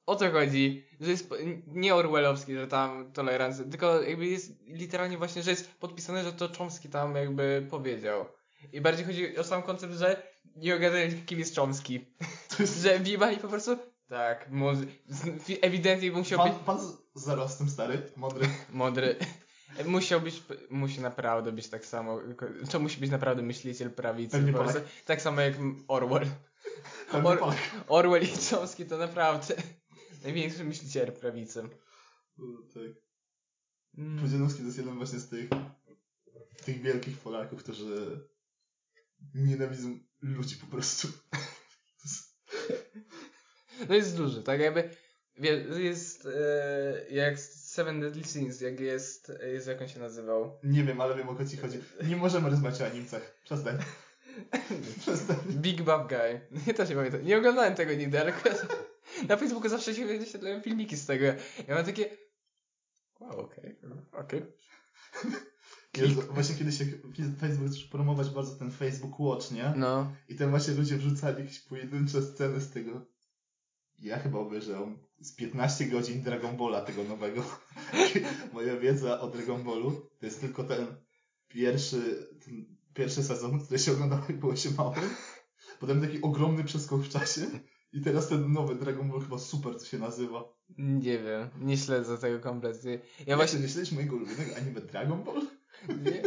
O 0.09 0.17
co 0.17 0.31
chodzi? 0.31 0.85
Że 1.00 1.11
jest 1.11 1.35
nie 1.67 1.95
Orwellowski, 1.95 2.55
że 2.55 2.67
tam 2.67 3.12
tolerancja, 3.12 3.65
tylko 3.65 4.03
jakby 4.03 4.27
jest 4.27 4.53
literalnie 4.67 5.19
właśnie, 5.19 5.43
że 5.43 5.50
jest 5.50 5.75
podpisane, 5.75 6.25
że 6.25 6.33
to 6.33 6.49
Chomsky 6.59 6.88
tam 6.88 7.15
jakby 7.15 7.67
powiedział. 7.71 8.27
I 8.73 8.81
bardziej 8.81 9.07
chodzi 9.07 9.38
o 9.38 9.45
sam 9.45 9.62
koncept, 9.62 9.95
że 9.95 10.23
nie 10.57 10.77
ogarniają 10.77 11.11
kim 11.27 11.38
jest 11.38 11.57
Chomsky. 11.57 12.07
Jest... 12.61 12.83
że 12.83 12.99
wjebali 12.99 13.37
po 13.37 13.49
prostu 13.49 13.79
tak, 14.09 14.50
może, 14.50 14.83
ewidentnie 15.61 16.12
musiał 16.12 16.38
pan, 16.38 16.49
być... 16.49 16.59
Pan 16.59 16.79
z 16.81 17.25
zarostem 17.25 17.71
stary, 17.71 18.03
modry. 18.17 18.49
Modry. 18.73 19.17
Musiał 19.87 20.21
być, 20.21 20.43
musi 20.71 21.00
naprawdę 21.00 21.53
być 21.53 21.69
tak 21.69 21.87
samo, 21.87 22.21
to 22.71 22.79
musi 22.79 23.00
być 23.00 23.11
naprawdę 23.11 23.43
myśliciel 23.43 23.91
prawicy. 23.91 24.53
Po 24.53 24.59
prostu, 24.59 24.81
tak 25.05 25.23
samo 25.23 25.41
jak 25.41 25.55
Orwell. 25.88 26.27
Or, 27.25 27.55
Orwell 27.88 28.23
i 28.23 28.50
Chomsky 28.50 28.87
to 28.87 28.99
naprawdę 28.99 29.55
największy 30.22 30.64
myśliciel 30.64 31.12
prawicy. 31.12 31.62
tak. 32.75 33.08
Mm. 33.98 34.18
Pudzianowski 34.18 34.60
to 34.60 34.66
jest 34.66 34.78
jeden 34.78 34.96
właśnie 34.96 35.18
z 35.18 35.28
tych, 35.28 35.48
tych 36.64 36.82
wielkich 36.82 37.18
Polaków, 37.18 37.62
którzy 37.62 38.28
nienawidzą 39.34 39.98
ludzi 40.22 40.56
po 40.56 40.66
prostu. 40.66 41.08
No 43.88 43.94
jest 43.94 44.16
duży, 44.16 44.42
tak 44.42 44.60
jakby 44.60 44.90
jest 45.78 46.26
e, 46.26 47.04
jak 47.10 47.40
Seven 47.40 48.00
Deadly 48.00 48.25
Sins, 48.25 48.60
jak 48.60 48.80
jest, 48.80 49.32
jest 49.42 49.66
jak 49.66 49.82
on 49.82 49.88
się 49.88 50.00
nazywał. 50.00 50.58
Nie 50.64 50.84
wiem, 50.84 51.00
ale 51.00 51.16
wiem 51.16 51.28
o 51.28 51.34
co 51.34 51.44
ci 51.44 51.56
chodzi. 51.56 51.78
Nie 52.04 52.16
możemy 52.16 52.50
rozmawiać 52.50 52.82
o 52.82 52.94
Niemcach. 52.94 53.40
Przestań. 53.44 53.78
Przestań. 55.00 55.37
Big 55.50 55.82
Bad 55.82 56.08
Guy. 56.08 56.40
Nie 56.66 56.75
to 56.75 56.87
się 56.87 56.94
pamiętam. 56.94 57.25
Nie 57.25 57.38
oglądałem 57.38 57.75
tego 57.75 57.94
nigdy, 57.94 58.20
ale 58.20 58.32
na 59.28 59.37
Facebooku 59.37 59.68
zawsze 59.68 59.94
się 59.94 60.06
wyświetlają 60.06 60.60
filmiki 60.60 60.96
z 60.96 61.06
tego. 61.06 61.25
Ja 61.68 61.75
mam 61.75 61.84
takie 61.84 62.16
wow, 63.20 63.40
okej, 63.40 63.78
okay. 63.84 64.20
okej. 64.20 64.42
Okay. 65.94 66.34
właśnie 66.34 66.54
kiedyś 66.54 66.78
Facebook 67.40 67.68
zaczął 67.68 67.88
promować 67.90 68.30
bardzo 68.30 68.56
ten 68.56 68.70
Facebook 68.70 69.20
Watch, 69.20 69.50
nie? 69.50 69.72
No. 69.76 70.12
I 70.28 70.37
tam 70.37 70.50
właśnie 70.50 70.75
ludzie 70.75 70.96
wrzucali 70.96 71.40
jakieś 71.40 71.60
pojedyncze 71.60 72.22
sceny 72.22 72.60
z 72.60 72.70
tego. 72.70 73.06
Ja 73.98 74.18
chyba 74.18 74.38
obejrzałem 74.38 74.98
z 75.20 75.34
15 75.34 75.87
godzin 75.87 76.22
Dragon 76.22 76.56
Balla 76.56 76.80
tego 76.80 77.04
nowego. 77.04 77.44
Moja 78.52 78.76
wiedza 78.76 79.20
o 79.20 79.28
Dragon 79.28 79.64
Ballu 79.64 79.90
to 80.20 80.26
jest 80.26 80.40
tylko 80.40 80.64
ten 80.64 80.87
pierwszy, 81.48 82.28
ten 82.44 82.76
pierwszy 82.94 83.22
sezon, 83.22 83.60
który 83.60 83.78
się 83.78 83.92
oglądał 83.92 84.18
jak 84.28 84.38
było 84.38 84.56
się 84.56 84.70
małym. 84.70 85.10
Potem 85.80 86.00
taki 86.00 86.22
ogromny 86.22 86.64
przeskok 86.64 87.02
w 87.02 87.08
czasie. 87.08 87.46
I 87.92 88.00
teraz 88.00 88.28
ten 88.28 88.52
nowy 88.52 88.75
Dragon 88.75 89.11
Ball 89.11 89.21
chyba 89.21 89.38
super 89.38 89.78
co 89.80 89.87
się 89.87 89.99
nazywa. 89.99 90.45
Nie 90.78 91.18
wiem, 91.18 91.50
nie 91.61 91.76
śledzę 91.76 92.18
tego 92.18 92.40
kompletnie. 92.40 92.92
Ja 92.92 93.00
Jak 93.26 93.37
właśnie... 93.37 93.61
nie 93.61 93.68
śledzisz 93.68 93.92
mojego 93.92 94.16
ulubionego 94.16 94.57
anime 94.57 94.80
Dragon 94.80 95.25
Ball? 95.25 95.47
Nie. 95.88 96.23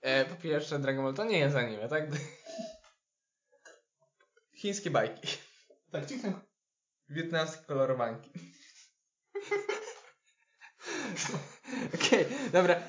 E, 0.00 0.24
po 0.24 0.36
pierwsze 0.36 0.78
Dragon 0.78 1.04
Ball 1.04 1.14
to 1.14 1.24
nie 1.24 1.38
jest 1.38 1.56
anime, 1.56 1.88
tak? 1.88 2.10
Chińskie 4.54 4.90
bajki. 4.90 5.28
Tak, 5.90 6.06
cicho. 6.06 6.28
Wietnamskie 7.08 7.64
kolorowanki. 7.64 8.30
Okej, 11.94 12.26
okay, 12.26 12.50
dobra. 12.52 12.82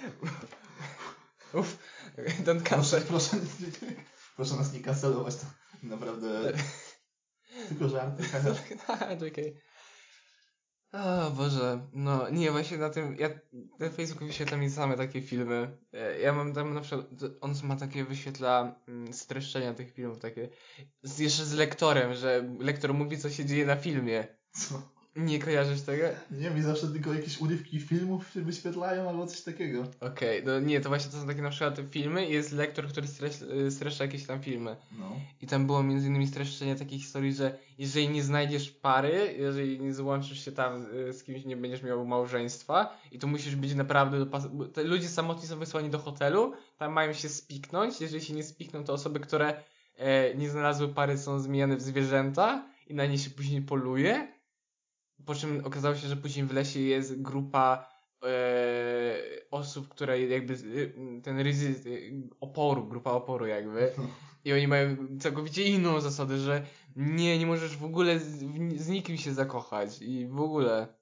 Uff, 1.54 1.78
don't 2.44 2.64
cancel. 2.64 3.02
Proszę, 3.02 3.38
proszę, 3.38 3.38
proszę 4.36 4.56
nas 4.56 4.74
nie 4.74 4.80
kancelować, 4.80 5.36
to 5.36 5.46
naprawdę 5.84 6.54
tylko 7.70 7.90
żarty. 7.90 8.24
Okej. 9.32 9.58
O 10.92 11.32
Boże, 11.32 11.88
no 11.94 12.30
nie, 12.30 12.52
właśnie 12.52 12.78
na 12.78 12.90
tym, 12.90 13.16
ja 13.20 13.30
na 13.80 13.90
Facebooku 13.90 14.28
wyświetla 14.28 14.58
mi 14.58 14.70
same 14.70 14.98
takie 14.98 15.22
filmy. 15.22 15.78
E, 15.94 16.20
ja 16.20 16.34
mam 16.34 16.54
tam 16.54 16.74
na 16.74 16.82
przykład, 16.82 17.08
on 17.42 17.54
ma 17.64 17.76
takie, 17.76 18.06
wyświetla 18.06 18.76
mm, 18.88 19.14
streszczenia 19.14 19.74
tych 19.74 19.94
filmów, 19.94 20.20
takie, 20.20 20.50
z, 21.04 21.20
jeszcze 21.20 21.46
z 21.46 21.54
lektorem, 21.54 22.14
że 22.14 22.56
lektor 22.60 22.94
mówi, 22.94 23.18
co 23.18 23.30
się 23.30 23.46
dzieje 23.46 23.66
na 23.66 23.76
filmie. 23.76 24.28
Co? 24.52 24.95
Nie 25.16 25.40
kojarzysz 25.40 25.82
tego? 25.82 26.04
Nie, 26.32 26.50
mi 26.50 26.62
zawsze 26.62 26.88
tylko 26.88 27.14
jakieś 27.14 27.42
urywki 27.42 27.80
filmów 27.80 28.30
się 28.34 28.42
wyświetlają 28.42 29.10
albo 29.10 29.28
coś 29.28 29.42
takiego. 29.42 29.84
Okej, 30.00 30.44
no 30.46 30.60
nie, 30.60 30.82
to 30.82 30.90
właśnie 30.90 31.12
to 31.12 31.18
są 31.18 31.28
takie 31.28 31.42
na 31.42 31.50
przykład 31.50 31.80
filmy 31.92 32.26
i 32.26 32.34
jest 32.34 32.52
lektor, 32.52 32.88
który 32.88 33.08
stresz, 33.08 33.34
streszcza 33.70 34.04
jakieś 34.04 34.26
tam 34.26 34.42
filmy. 34.42 34.76
No. 35.00 35.12
I 35.42 35.48
tam 35.48 35.66
było 35.66 35.84
między 35.84 36.08
innymi 36.08 36.28
streszczenie 36.28 36.76
takiej 36.76 37.00
historii, 37.00 37.34
że 37.34 37.58
jeżeli 37.78 38.10
nie 38.10 38.24
znajdziesz 38.24 38.72
pary, 38.72 39.36
jeżeli 39.38 39.80
nie 39.80 39.94
złączysz 39.94 40.46
się 40.46 40.52
tam 40.52 40.86
y, 41.10 41.14
z 41.14 41.24
kimś, 41.24 41.46
nie 41.46 41.58
będziesz 41.58 41.84
miał 41.84 42.06
małżeństwa 42.06 42.98
i 43.12 43.20
to 43.20 43.28
musisz 43.28 43.56
być 43.56 43.76
naprawdę 43.76 44.26
ludzie 44.84 45.08
samotni 45.08 45.48
są 45.48 45.60
wysłani 45.60 45.90
do 45.90 46.00
hotelu, 46.00 46.54
tam 46.78 46.94
mają 46.94 47.14
się 47.14 47.30
spiknąć, 47.30 48.02
jeżeli 48.02 48.24
się 48.24 48.34
nie 48.34 48.44
spikną, 48.44 48.84
to 48.84 48.94
osoby, 48.94 49.20
które 49.20 49.64
e, 49.98 50.36
nie 50.36 50.50
znalazły 50.50 50.88
pary 50.88 51.18
są 51.18 51.40
zmieniane 51.40 51.78
w 51.78 51.82
zwierzęta 51.82 52.66
i 52.88 52.94
na 52.94 53.06
nie 53.06 53.18
się 53.18 53.30
później 53.30 53.62
poluje. 53.62 54.35
Po 55.26 55.36
czym 55.36 55.66
okazało 55.66 55.96
się, 55.96 56.08
że 56.08 56.16
później 56.18 56.46
w 56.46 56.54
lesie 56.54 56.80
jest 56.80 57.22
grupa 57.22 57.90
e, 58.24 59.18
osób, 59.52 59.88
które 59.88 60.22
jakby 60.22 60.54
y, 60.54 61.22
ten 61.24 61.40
ryzy 61.40 61.68
y, 61.86 62.30
oporu, 62.40 62.88
grupa 62.88 63.12
oporu 63.12 63.46
jakby. 63.48 63.92
I 64.46 64.54
oni 64.54 64.68
mają 64.68 64.98
całkowicie 65.20 65.64
inną 65.64 66.02
zasadę, 66.02 66.38
że 66.38 66.66
nie, 66.96 67.40
nie 67.40 67.46
możesz 67.46 67.78
w 67.78 67.84
ogóle 67.86 68.20
z, 68.20 68.40
z 68.82 68.88
nikim 68.88 69.18
się 69.18 69.34
zakochać 69.34 70.02
i 70.02 70.28
w 70.28 70.40
ogóle. 70.40 70.96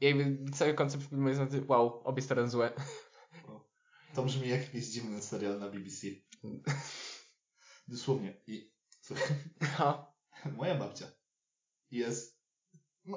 I 0.00 0.04
jakby 0.04 0.50
cały 0.52 0.74
koncept 0.74 1.08
filmu 1.08 1.28
jest 1.28 1.40
na 1.40 1.46
tym, 1.46 1.64
wow, 1.68 2.00
obie 2.04 2.22
strony 2.22 2.48
złe. 2.48 2.72
To 4.14 4.22
brzmi 4.22 4.48
jak 4.48 4.60
jakiś 4.60 4.86
dziwny 4.86 5.22
serial 5.22 5.58
na 5.60 5.68
BBC. 5.70 6.06
Dosłownie. 7.88 8.40
I 8.46 8.72
słuchaj, 9.00 9.26
No. 9.78 10.14
moja 10.56 10.74
babcia 10.74 11.06
jest, 11.90 12.33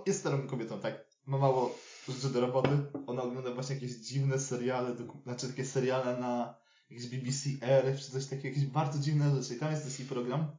jest 0.05 0.19
starą 0.19 0.47
kobietą, 0.47 0.79
tak. 0.79 1.07
Ma 1.25 1.37
mało 1.37 1.75
rzeczy 2.09 2.29
do 2.29 2.41
roboty. 2.41 2.69
Ona 3.07 3.23
ogląda 3.23 3.53
właśnie 3.53 3.75
jakieś 3.75 3.91
dziwne 3.91 4.39
seriale, 4.39 4.95
znaczy 5.23 5.47
takie 5.47 5.65
seriale 5.65 6.17
na 6.17 6.55
jakieś 6.89 7.07
BBC 7.07 7.49
R 7.61 7.99
czy 7.99 8.11
coś 8.11 8.25
takiego, 8.25 8.47
jakieś 8.47 8.65
bardzo 8.65 8.99
dziwne 8.99 9.35
rzeczy. 9.41 9.55
I 9.55 9.59
tam 9.59 9.71
jest 9.71 9.91
taki 9.91 10.05
program 10.05 10.57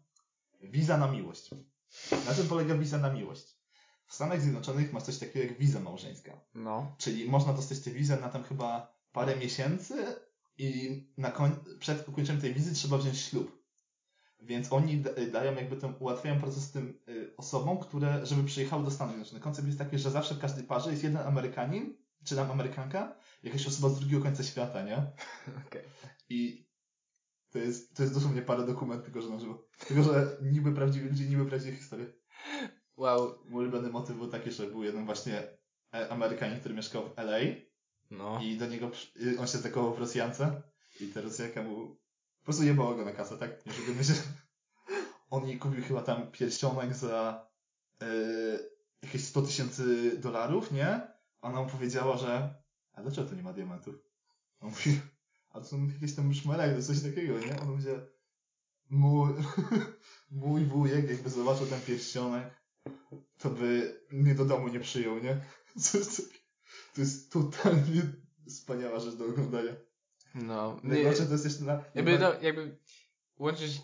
Wiza 0.62 0.97
na 0.97 1.11
miłość. 1.11 1.50
Na 2.26 2.35
czym 2.35 2.49
polega 2.49 2.75
wiza 2.75 2.99
na 2.99 3.12
miłość? 3.12 3.58
W 4.06 4.14
Stanach 4.14 4.40
Zjednoczonych 4.40 4.92
masz 4.92 5.02
coś 5.02 5.18
takiego 5.18 5.38
jak 5.38 5.58
wiza 5.58 5.80
małżeńska. 5.80 6.40
No. 6.54 6.94
Czyli 6.99 7.30
można 7.30 7.52
dostać 7.52 7.78
tę 7.80 7.90
wizę 7.90 8.20
na 8.20 8.28
tam 8.28 8.44
chyba 8.44 8.94
parę 9.12 9.37
miesięcy 9.37 9.94
i 10.58 11.06
na 11.16 11.30
koń... 11.30 11.50
przed 11.80 12.08
ukończeniem 12.08 12.42
tej 12.42 12.54
wizy 12.54 12.75
trzeba 12.75 12.99
wziąć 12.99 13.18
ślub. 13.18 13.57
Więc 14.40 14.73
oni 14.73 14.97
da- 15.00 15.11
dają 15.33 15.54
jakby 15.54 15.76
ten, 15.76 15.95
ułatwiają 15.99 16.40
proces 16.40 16.73
tym 16.73 17.00
y, 17.09 17.35
osobom, 17.37 17.78
które, 17.78 18.26
żeby 18.26 18.45
przyjechały 18.45 18.85
do 18.85 18.90
Stanów 18.90 19.12
Zjednoczonych. 19.14 19.42
Koncept 19.42 19.66
jest 19.66 19.78
taki, 19.78 19.99
że 19.99 20.11
zawsze 20.11 20.35
w 20.35 20.38
każdej 20.38 20.64
parze 20.64 20.90
jest 20.90 21.04
jeden 21.04 21.23
Amerykanin, 21.23 21.97
czy 22.25 22.37
tam 22.37 22.50
Amerykanka, 22.50 23.16
jakaś 23.42 23.66
osoba 23.66 23.88
z 23.88 24.00
drugiego 24.00 24.23
końca 24.23 24.42
świata, 24.42 24.83
nie? 24.83 24.97
Okej. 25.66 25.83
I 26.28 26.68
to 27.50 27.59
jest, 27.59 27.97
to 27.97 28.02
jest 28.02 28.14
dosłownie 28.14 28.42
parę 28.42 28.66
dokumentów, 28.66 29.04
tylko 29.04 29.23
że 29.23 29.28
na 29.28 29.38
żywo. 29.40 29.64
Tylko, 29.87 30.02
że 30.02 30.37
niby 30.42 30.73
prawdziwi 30.73 31.09
ludzie, 31.09 31.25
niby 31.25 31.47
prawdziwe 31.47 31.76
historie. 31.76 32.07
Wow. 32.97 33.35
Mój 33.49 33.62
ulubiony 33.62 33.90
motyw 33.90 34.16
był 34.16 34.28
taki, 34.28 34.50
że 34.52 34.66
był 34.66 34.83
jeden 34.85 35.04
właśnie 35.04 35.42
e, 35.95 36.09
Amerykanin, 36.12 36.61
który 36.61 36.75
mieszkał 36.75 37.02
w 37.09 37.18
LA 37.18 37.38
No. 38.11 38.40
i 38.42 38.57
do 38.57 38.66
niego, 38.66 38.90
y, 39.23 39.40
on 39.40 39.47
się 39.47 39.59
zakochał 39.59 39.95
w 39.95 39.99
Rosjance 39.99 40.62
i 41.00 41.07
ta 41.07 41.21
Rosjanka 41.21 41.62
mu 41.62 41.97
prostu 42.48 42.64
jebała 42.64 42.94
go 42.94 43.04
na 43.04 43.12
kasę, 43.12 43.38
tak? 43.38 43.66
Nie 43.66 43.72
oszukujmy 43.72 44.04
się. 44.04 44.12
On 45.30 45.48
jej 45.48 45.58
kupił 45.58 45.84
chyba 45.84 46.02
tam 46.02 46.30
pierścionek 46.32 46.94
za 46.94 47.46
e, 48.02 48.06
jakieś 49.02 49.24
100 49.24 49.42
tysięcy 49.42 50.16
dolarów, 50.18 50.72
nie? 50.72 51.00
Ona 51.40 51.62
mu 51.62 51.70
powiedziała, 51.70 52.16
że 52.16 52.54
a 52.92 53.02
dlaczego 53.02 53.28
to 53.28 53.34
nie 53.34 53.42
ma 53.42 53.52
diamentów? 53.52 53.94
On 54.60 54.70
mówi, 54.70 55.00
a 55.50 55.60
to 55.60 55.66
są 55.66 55.86
jakieś 55.86 56.14
tam 56.14 56.34
szmelek, 56.34 56.82
coś 56.84 57.02
takiego, 57.02 57.38
nie? 57.38 57.60
On 57.60 57.70
mówi, 57.70 57.84
mój, 58.90 59.30
mój 60.30 60.64
wujek 60.64 61.10
jakby 61.10 61.30
zobaczył 61.30 61.66
ten 61.66 61.80
pierścionek, 61.80 62.62
to 63.38 63.50
by 63.50 64.00
mnie 64.12 64.34
do 64.34 64.44
domu 64.44 64.68
nie 64.68 64.80
przyjął, 64.80 65.18
nie? 65.18 65.40
Coś 65.82 66.06
takiego. 66.08 66.38
To 66.94 67.00
jest 67.00 67.32
totalnie 67.32 68.02
wspaniała 68.48 69.00
rzecz 69.00 69.14
do 69.14 69.24
oglądania. 69.24 69.72
No. 70.35 70.80
Najgorsze 70.82 71.26
to 71.26 71.32
jest 71.32 71.44
jeszcze 71.44 71.64
na... 71.64 71.85
jakby, 71.94 72.18
no, 72.18 72.35
jakby 72.40 72.78
łączysz 73.38 73.76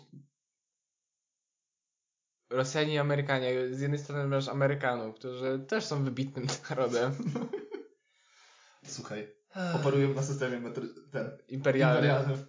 Rosjanie 2.49 2.93
i 2.93 2.97
Amerykanie. 2.97 3.73
Z 3.75 3.81
jednej 3.81 3.99
strony 3.99 4.27
masz 4.27 4.47
Amerykanów, 4.47 5.15
którzy 5.15 5.65
też 5.67 5.85
są 5.85 6.03
wybitnym 6.03 6.47
narodem. 6.69 7.11
Słuchaj, 8.85 9.35
operują 9.75 10.13
na 10.13 10.23
systemie 10.23 10.59
metry... 10.59 10.87
ten... 11.11 11.37
Imperialnym. 11.47 12.03
imperialnym. 12.03 12.45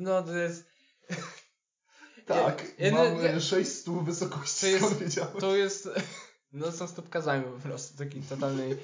No 0.00 0.22
to 0.22 0.36
jest. 0.36 0.66
Tak, 2.26 2.64
Ja- 2.78 2.86
ja- 2.86 2.92
mamy 2.92 3.22
ja- 3.22 3.40
6 3.40 3.70
stóp 3.72 4.04
wysokości, 4.04 4.66
To 4.80 5.04
jest-? 5.04 5.40
To 5.40 5.56
jest. 5.56 5.88
No 6.52 6.72
są 6.72 6.86
stópkazami 6.88 7.44
po 7.44 7.58
prostu, 7.68 7.98
taki 7.98 8.22
totalnej. 8.22 8.76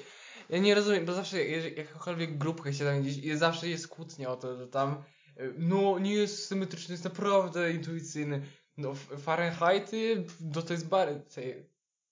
Ja 0.49 0.57
nie 0.57 0.75
rozumiem, 0.75 1.05
bo 1.05 1.13
zawsze 1.13 1.43
jakakolwiek 1.45 2.37
grupka 2.37 2.73
się 2.73 2.85
tam 2.85 3.01
gdzieś. 3.01 3.17
i 3.17 3.37
Zawsze 3.37 3.67
jest 3.69 3.87
kłótnia 3.87 4.29
o 4.29 4.35
to, 4.35 4.57
że 4.57 4.67
tam. 4.67 5.03
y, 5.39 5.53
No, 5.57 5.99
nie 5.99 6.13
jest 6.13 6.45
symetryczny, 6.47 6.93
jest 6.93 7.03
naprawdę 7.03 7.71
intuicyjny. 7.71 8.41
No, 8.77 8.93
Fahrenheity, 9.17 10.25
no 10.53 10.61
to 10.61 10.73
jest 10.73 10.87
bar... 10.87 11.09
co- 11.27 11.41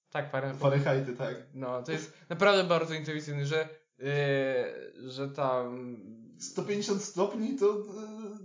Tak, 0.09 0.31
Fahrenheit. 0.31 0.61
Fahrenheity, 0.61 1.13
tak. 1.13 1.35
No, 1.53 1.83
to 1.83 1.91
jest 1.91 2.13
naprawdę 2.29 2.63
bardzo 2.63 2.93
intuicyjny, 2.93 3.45
że. 3.45 3.69
Yy, 3.99 5.09
że 5.11 5.29
tam. 5.29 5.97
150 6.39 7.03
stopni 7.03 7.55
to 7.59 7.65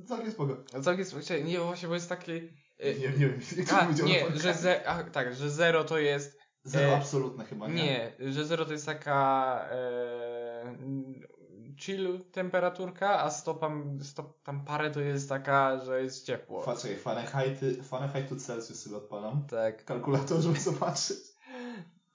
yy, 0.00 0.06
całkiem 0.08 0.30
spoko. 0.30 0.56
No 0.72 0.80
całkiem 0.82 1.04
słuchajcie, 1.04 1.44
nie, 1.44 1.60
właśnie, 1.60 1.88
bo 1.88 1.94
jest 1.94 2.08
taki. 2.08 2.32
Nie, 2.32 2.38
Yy, 2.90 2.94
nie 3.18 3.28
wiem, 3.28 3.40
jak 3.56 3.68
to 3.68 3.78
a, 3.80 3.90
nie, 4.06 4.24
że 4.36 4.54
ze, 4.54 4.88
a, 4.88 5.04
tak, 5.04 5.34
że 5.34 5.50
zero 5.50 5.84
to 5.84 5.98
jest. 5.98 6.35
Zero 6.66 6.88
e, 6.92 6.96
absolutne 6.96 7.44
chyba, 7.44 7.68
nie? 7.68 7.74
Nie, 7.74 8.32
że 8.32 8.44
zero 8.44 8.64
to 8.64 8.72
jest 8.72 8.86
taka 8.86 9.60
e, 9.70 10.76
chill 11.76 12.20
temperaturka, 12.32 13.20
a 13.22 13.30
stopa, 13.30 13.70
stop, 14.02 14.42
tam 14.42 14.64
parę 14.64 14.90
to 14.90 15.00
jest 15.00 15.28
taka, 15.28 15.80
że 15.84 16.02
jest 16.02 16.26
ciepło. 16.26 16.62
Fa- 16.62 16.76
Czekaj, 16.76 16.96
Fahrenheity, 16.96 17.82
Fahrenheit 17.82 18.28
to 18.28 18.36
Celsius 18.36 18.82
sobie 18.82 18.96
odpalam. 18.96 19.46
tak. 19.50 19.84
Kalkulator, 19.84 20.40
żeby 20.40 20.60
zobaczyć. 20.60 21.16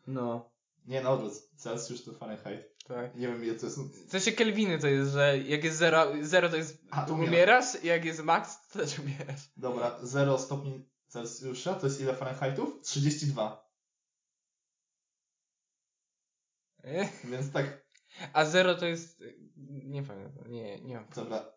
No, 0.07 0.49
Nie, 0.87 1.09
odwrót. 1.09 1.33
Celsius 1.55 2.03
to 2.03 2.13
Fahrenheit. 2.13 2.77
tak. 2.87 3.15
Nie 3.15 3.27
wiem 3.27 3.43
ile 3.45 3.55
to 3.55 3.65
jest. 3.65 3.79
W 3.79 4.11
sensie 4.11 4.31
Kelwiny 4.31 4.79
to 4.79 4.87
jest, 4.87 5.11
że 5.11 5.37
jak 5.39 5.63
jest 5.63 5.77
zero, 5.77 6.07
zero 6.21 6.49
to 6.49 6.55
jest 6.55 6.77
A, 6.91 7.05
umierasz, 7.05 7.83
i 7.83 7.87
jak 7.87 8.05
jest 8.05 8.23
max 8.23 8.67
to 8.69 8.79
też 8.79 8.99
umierasz. 8.99 9.51
Dobra, 9.57 9.97
0 10.03 10.37
stopni 10.39 10.85
Celsjusza 11.07 11.73
to 11.73 11.87
jest 11.87 12.01
ile 12.01 12.13
Fahrenheitów? 12.15 12.81
32. 12.83 13.43
E? 13.57 13.71
Więc 17.31 17.51
tak, 17.51 17.85
A 18.33 18.45
zero 18.45 18.75
to 18.75 18.85
jest, 18.85 19.23
nie 19.67 20.03
pamiętam, 20.03 20.51
nie, 20.51 20.81
nie 20.81 20.95
mam. 20.95 21.07
dobra. 21.15 21.51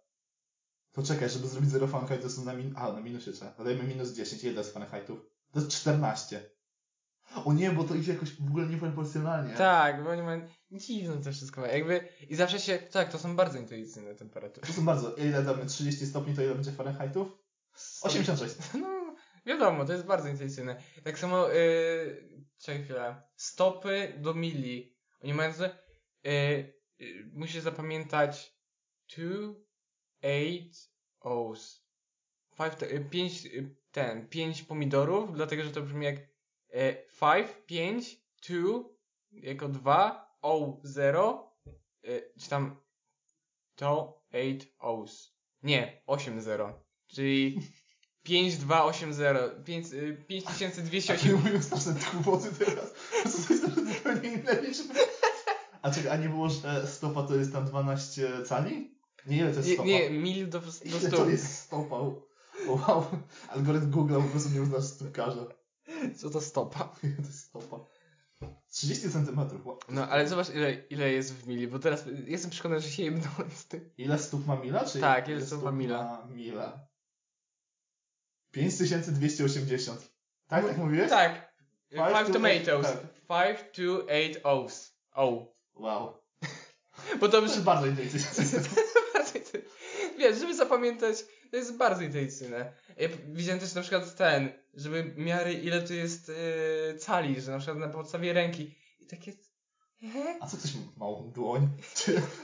To 0.93 1.03
czekaj, 1.03 1.29
żeby 1.31 1.49
zrobić 1.49 1.71
0 1.71 1.87
Fahrenheit 1.87 2.23
to 2.23 2.31
są 2.31 2.45
na 2.45 2.55
min... 2.55 2.75
A, 2.77 2.93
na 2.93 3.01
minusie 3.01 3.33
trzeba. 3.33 3.51
Dodajmy 3.59 3.83
minus 3.85 4.13
10. 4.13 4.45
Ile 4.45 4.53
jest 4.53 4.73
Fahrenheitów? 4.75 5.19
To 5.53 5.61
jest 5.61 5.73
14. 5.73 6.51
O 7.45 7.53
nie, 7.53 7.71
bo 7.71 7.85
to 7.85 7.95
idzie 7.95 8.13
jakoś 8.13 8.37
w 8.41 8.47
ogóle 8.49 8.67
nieproporcjonalnie. 8.67 9.55
Tak, 9.55 10.05
bo 10.05 10.11
oni 10.11 10.23
mają 10.23 10.49
dziwne 10.73 11.23
to 11.23 11.33
wszystko. 11.33 11.61
ma. 11.61 11.67
Jakby, 11.67 12.09
i 12.29 12.37
zawsze 12.37 12.61
się, 12.61 12.79
tak, 12.79 13.13
to 13.13 13.19
są 13.19 13.37
bardzo 13.37 13.59
intuicyjne 13.59 14.15
temperatury. 14.15 14.67
To 14.67 14.73
są 14.73 14.85
bardzo. 14.85 15.15
Ile 15.17 15.43
damy 15.43 15.67
30 15.67 16.07
stopni, 16.07 16.35
to 16.35 16.43
ile 16.43 16.55
będzie 16.55 16.73
Fahrenheitów? 16.73 17.29
86. 18.03 18.55
No, 18.81 19.17
wiadomo, 19.47 19.85
to 19.85 19.93
jest 19.93 20.05
bardzo 20.05 20.29
intuicyjne. 20.29 20.77
Tak 21.05 21.19
samo, 21.19 21.49
yy, 21.49 22.43
czekaj 22.59 22.85
chwilę, 22.85 23.23
stopy 23.37 24.13
do 24.19 24.35
mili. 24.35 24.94
Oni 25.25 25.35
mają, 25.35 25.53
yy, 26.25 26.75
yy, 26.99 27.31
musisz 27.33 27.63
zapamiętać 27.63 28.57
2, 29.17 29.23
8 30.23 30.71
O's. 31.21 31.81
5, 33.11 33.45
yy, 33.45 33.77
ten, 33.93 34.29
5 34.29 34.63
pomidorów, 34.63 35.33
dlatego, 35.33 35.63
że 35.63 35.71
to 35.71 35.83
brzmi 35.83 36.05
jak 36.05 36.17
5, 37.27 37.49
5, 37.67 38.17
2, 38.49 38.61
jako 39.33 39.69
2, 39.69 40.25
O, 40.43 40.81
0, 40.83 41.57
yy, 42.03 42.33
czy 42.41 42.49
tam 42.49 42.81
to 43.75 44.23
8 44.33 44.59
O's. 44.79 45.31
Nie, 45.63 46.03
8, 46.07 46.41
0. 46.41 46.85
Czyli 47.07 47.61
5280. 48.23 49.65
5, 49.65 49.93
y, 49.93 50.17
A 50.21 50.27
5208. 50.27 51.29
nie 51.29 51.35
mówią 51.35 51.63
straszne 51.63 51.95
kłopoty 51.95 52.65
teraz. 52.65 52.95
To 53.23 53.31
są 53.31 53.55
zupełnie 53.95 54.33
inne 54.33 54.63
liczby. 54.63 55.14
A 55.85 55.91
czekaj, 55.91 56.11
a 56.11 56.17
nie 56.17 56.29
było, 56.29 56.49
że 56.49 56.87
stopa 56.87 57.23
to 57.23 57.35
jest 57.37 57.53
tam 57.53 57.65
12 57.67 58.45
cali? 58.45 58.99
Nie, 59.27 59.37
ile 59.37 59.51
to 59.51 59.57
jest 59.57 59.69
Nie, 59.69 59.75
stopa? 59.75 59.89
nie, 59.89 60.11
mil 60.11 60.49
do, 60.49 60.61
do 60.61 60.67
Ile 60.85 61.01
to 61.11 61.17
stóp. 61.17 61.29
jest 61.31 61.59
stopa? 61.59 61.97
Wow. 62.69 63.05
Algorytm 63.49 63.91
Google 63.91 64.15
po 64.15 64.23
prostu 64.29 64.51
nie 64.51 64.63
uznasz 64.63 64.85
stópkarza. 64.85 65.47
Co 66.17 66.31
to 66.31 66.41
stopa? 66.41 66.79
To 67.01 67.07
jest 67.27 67.41
stopa. 67.41 67.81
30 68.71 69.11
centymetrów. 69.11 69.67
Wow. 69.67 69.79
No, 69.89 70.09
ale 70.09 70.29
zobacz 70.29 70.51
ile, 70.51 70.75
ile 70.75 71.11
jest 71.13 71.35
w 71.35 71.47
mili, 71.47 71.69
bo 71.69 71.79
teraz 71.79 72.05
jestem 72.27 72.51
przekonany, 72.51 72.81
że 72.81 72.91
się 72.91 73.03
jebnąłem 73.03 73.51
z 73.55 73.67
tym. 73.67 73.91
Ile 73.99 74.19
stóp 74.19 74.47
ma 74.47 74.57
mila? 74.57 74.85
Czy 74.85 75.01
Tak, 75.01 75.29
ile 75.29 75.47
stóp 75.47 75.63
ma 75.63 75.73
mila? 75.73 76.05
ma 76.05 76.27
mila? 76.35 76.87
5280. 78.51 80.13
Tak, 80.49 80.67
tak 80.67 80.77
mówiłeś? 80.79 81.11
Tak. 81.11 81.55
Five 81.91 82.09
Five 82.09 82.27
to 82.27 82.33
tomatoes. 82.33 82.87
eight, 82.87 83.01
tak. 83.27 83.57
Five 83.57 83.73
to 83.73 84.11
eight 84.11 84.43
O's. 84.45 84.91
O. 85.15 85.54
Wow. 85.75 86.19
Bo 87.21 87.29
to 87.29 87.41
jest 87.41 87.63
bardzo 87.63 87.87
intuicyjny 87.87 88.27
system. 88.27 88.63
bardzo 89.15 89.39
intuicyjne. 89.39 89.69
Wiesz, 90.19 90.39
żeby 90.39 90.57
zapamiętać, 90.57 91.17
to 91.51 91.57
jest 91.57 91.77
bardzo 91.77 92.03
intuicyjne. 92.03 92.73
Ja 92.97 93.09
widziałem 93.29 93.61
też 93.61 93.75
na 93.75 93.81
przykład 93.81 94.17
ten, 94.17 94.53
żeby 94.75 95.15
miary 95.17 95.53
ile 95.53 95.83
tu 95.83 95.95
jest 95.95 96.29
yy, 96.29 96.99
cali, 96.99 97.41
że 97.41 97.53
na 97.53 97.59
przykład 97.59 97.79
na 97.79 97.89
podstawie 97.89 98.33
ręki. 98.33 98.75
I 99.01 99.07
takie... 99.07 99.33
A 100.41 100.47
co 100.47 100.57
ktoś 100.57 100.75
ma 100.75 100.81
małą 100.97 101.31
dłoń? 101.31 101.69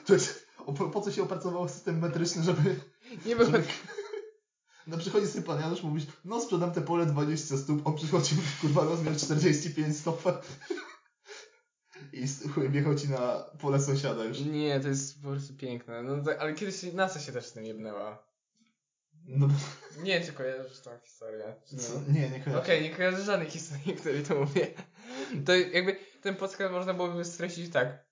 Czy, 0.06 0.18
o, 0.66 0.72
po, 0.72 0.90
po 0.90 1.00
co 1.00 1.12
się 1.12 1.22
opracował 1.22 1.68
system 1.68 1.98
metryczny, 1.98 2.42
żeby... 2.42 2.76
Nie 3.26 3.36
było... 3.36 3.50
żeby 3.50 3.64
no 4.86 4.98
przychodzi 4.98 5.26
sobie 5.26 5.44
pan 5.44 5.60
Janusz, 5.60 5.82
mówisz, 5.82 6.04
no 6.24 6.40
sprzedam 6.40 6.72
te 6.72 6.80
pole 6.80 7.06
20 7.06 7.56
stóp, 7.56 7.86
on 7.86 7.96
przychodzi, 7.96 8.36
kurwa, 8.60 8.84
rozmiar 8.84 9.16
45 9.16 9.96
stopa 9.96 10.40
i 12.12 12.24
wjechał 12.68 12.94
ci 12.94 13.08
na 13.08 13.44
pole 13.60 13.80
sąsiada 13.80 14.24
już. 14.24 14.40
Nie, 14.40 14.80
to 14.80 14.88
jest 14.88 15.22
po 15.22 15.28
prostu 15.28 15.54
piękne. 15.54 16.02
No, 16.02 16.24
to, 16.24 16.40
ale 16.40 16.54
kiedyś 16.54 16.82
NASA 16.92 17.20
się 17.20 17.32
też 17.32 17.46
z 17.46 17.52
tym 17.52 17.64
jebnęła. 17.64 18.30
No, 19.26 19.48
Nie 20.02 20.12
wiem, 20.18 20.22
czy 20.26 20.32
kojarzysz 20.32 20.80
tą 20.80 20.90
historię. 21.04 21.54
czy 21.68 21.76
nie. 21.76 22.20
Nie, 22.20 22.30
nie 22.30 22.40
kojarzę. 22.40 22.62
Okej, 22.62 22.82
nie 22.82 22.90
kojarzę 22.90 23.22
żadnej 23.24 23.50
historii, 23.50 23.94
której 24.00 24.22
to 24.22 24.34
mówię. 24.34 24.66
To 25.46 25.54
jakby 25.56 25.96
ten 26.22 26.36
podcast 26.36 26.72
można 26.72 26.94
byłoby 26.94 27.24
streścić 27.24 27.72
tak. 27.72 28.04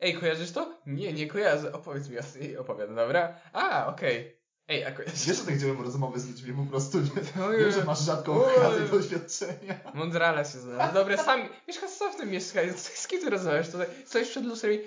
Ej, 0.00 0.14
kojarzysz 0.14 0.52
to? 0.52 0.80
Nie, 0.86 1.12
nie 1.12 1.26
kojarzę. 1.26 1.72
Opowiedz 1.72 2.08
mi 2.08 2.18
o 2.18 2.22
i 2.40 2.56
opowiadam, 2.56 2.96
dobra? 2.96 3.40
A, 3.52 3.86
okej. 3.86 4.43
Ej, 4.68 4.84
a 4.84 4.92
kojarzysz 4.92 5.26
Wiesz, 5.26 5.36
że 5.36 5.44
tak 5.44 5.58
działają 5.58 5.82
rozmowy 5.82 6.20
z 6.20 6.28
ludźmi 6.28 6.52
po 6.52 6.70
prostu, 6.70 6.98
nie? 7.00 7.42
Ojej. 7.44 7.60
Wiem, 7.60 7.72
że 7.72 7.84
masz 7.84 8.00
rzadką 8.00 8.44
okazję 8.44 8.88
doświadczenia. 8.88 9.92
Mądrala 9.94 10.44
się 10.44 10.58
zna. 10.58 10.92
Dobra, 10.92 11.16
sam, 11.16 11.48
wiesz, 11.68 11.76
sam 11.76 12.12
w 12.12 12.16
tym 12.16 12.30
mieszkaniu, 12.30 12.72
z 12.76 13.06
kim 13.06 13.20
ty 13.20 13.30
rozmawiasz 13.30 13.70
tutaj? 13.70 13.86
Stoisz 14.06 14.28
przed 14.28 14.44
lustrem 14.44 14.72
i... 14.72 14.80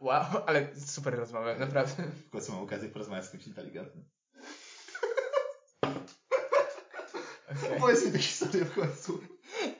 Wow, 0.00 0.24
ale 0.46 0.68
super 0.86 1.14
rozmowę, 1.18 1.56
naprawdę. 1.58 2.02
W 2.26 2.30
końcu 2.30 2.52
mam 2.52 2.62
okazję 2.62 2.88
porozmawiać 2.88 3.24
z 3.24 3.30
kimś 3.30 3.46
inteligentnym. 3.46 4.04
Okej. 7.50 7.72
Opowiedz 7.78 8.06
mi 8.06 8.12
tę 8.12 8.18
historię 8.18 8.64
w 8.64 8.74
końcu. 8.74 9.20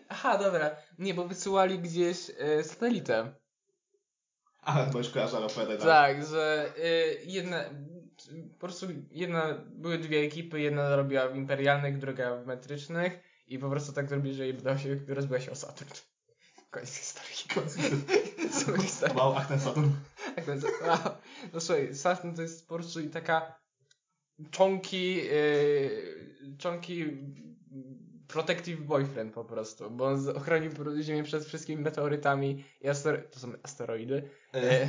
Aha, 0.08 0.38
dobra. 0.38 0.76
Nie, 0.98 1.14
bo 1.14 1.28
wysyłali 1.28 1.78
gdzieś 1.78 2.30
e, 2.38 2.64
satelitę. 2.64 3.34
A, 4.62 4.86
bo 4.86 4.98
już 4.98 5.10
kojarzę, 5.10 5.36
ale 5.36 5.46
opowiadaj. 5.46 5.78
Tak, 5.78 6.26
że 6.26 6.72
y, 6.78 7.20
jedna, 7.24 7.64
po 8.52 8.58
prostu 8.58 8.86
jedna, 9.10 9.54
były 9.68 9.98
dwie 9.98 10.20
ekipy, 10.20 10.60
jedna 10.60 10.96
robiła 10.96 11.28
w 11.28 11.36
imperialnych, 11.36 11.98
druga 11.98 12.36
w 12.36 12.46
metrycznych 12.46 13.20
i 13.46 13.58
po 13.58 13.70
prostu 13.70 13.92
tak 13.92 14.08
zrobili, 14.08 14.34
że 14.34 14.46
jebnęła 14.46 14.78
się, 14.78 14.96
rozbiła 15.08 15.40
się 15.40 15.50
o 15.50 15.54
Saturn. 15.54 15.90
Koniec 16.70 16.94
historii. 16.94 17.70
Super 18.60 18.82
historia. 18.82 19.14
Wow, 19.18 19.34
ach 19.36 19.48
ten 19.48 19.60
Saturn. 19.60 19.90
Tak 20.36 20.44
więc, 20.44 20.64
wow. 20.64 20.98
No 21.52 21.60
słuchaj, 21.60 21.94
Saturn 21.94 22.34
to 22.34 22.42
jest 22.42 22.68
po 22.68 22.74
prostu 22.74 23.00
i 23.00 23.08
taka 23.08 23.60
czonki, 24.50 25.14
yy, 25.16 26.56
czonki 26.58 27.04
protective 28.28 28.80
boyfriend 28.80 29.34
po 29.34 29.44
prostu, 29.44 29.90
bo 29.90 30.06
on 30.06 30.28
ochronił 30.36 30.70
Ziemię 31.02 31.22
przed 31.22 31.44
wszystkimi 31.44 31.82
meteorytami 31.82 32.64
i 32.80 32.88
asteroidami, 32.88 33.32
to 33.32 33.40
są 33.40 33.52
asteroidy, 33.62 34.30
E, 34.56 34.88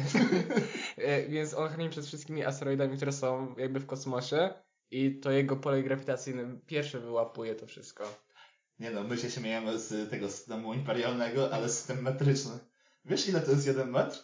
e, 0.98 1.28
więc 1.28 1.54
on 1.54 1.70
chroni 1.70 1.90
przed 1.90 2.06
wszystkimi 2.06 2.46
asteroidami, 2.46 2.96
które 2.96 3.12
są 3.12 3.56
jakby 3.58 3.80
w 3.80 3.86
kosmosie 3.86 4.54
i 4.92 5.20
to 5.20 5.32
jego 5.32 5.56
pole 5.56 5.84
grawitacyjne 5.84 6.60
pierwsze 6.66 7.00
wyłapuje 7.00 7.56
to 7.56 7.68
wszystko. 7.68 8.04
Nie 8.80 8.92
no, 8.92 9.04
my 9.04 9.18
się 9.18 9.32
śmiejemy 9.32 9.80
z 9.80 10.10
tego 10.10 10.30
systemu 10.30 10.74
imperialnego, 10.74 11.54
ale 11.54 11.70
system 11.70 12.02
metryczny. 12.02 12.60
Wiesz 13.06 13.30
ile 13.30 13.42
to 13.42 13.52
jest 13.52 13.68
jeden 13.68 13.90
metr? 13.90 14.20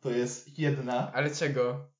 To 0.00 0.10
jest 0.10 0.58
jedna... 0.58 1.12
Ale 1.12 1.30
czego? 1.30 1.90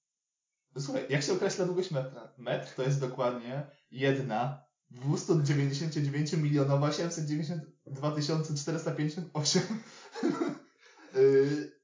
Słuchaj, 0.78 1.06
jak 1.09 1.22
się 1.22 1.33
określa 1.33 1.66
długość 1.66 1.90
metra? 1.90 2.33
Metr 2.38 2.74
to 2.74 2.83
jest 2.83 3.00
dokładnie 3.00 3.66
jedna 3.90 4.69
299 4.90 6.33
milionowa 6.33 6.92
792 6.92 8.16
458 8.57 9.62
yy, 11.14 11.81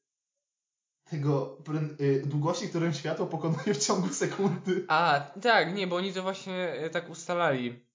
tego 1.11 1.59
yy, 1.99 2.23
długości, 2.27 2.69
którym 2.69 2.95
światło 2.95 3.27
pokonuje 3.27 3.75
w 3.75 3.87
ciągu 3.87 4.09
sekundy. 4.09 4.85
A, 4.89 5.31
tak, 5.43 5.75
nie, 5.75 5.87
bo 5.87 5.97
oni 5.97 6.13
to 6.13 6.23
właśnie 6.23 6.73
e, 6.73 6.91
tak 6.91 7.11
ustalali. 7.11 7.87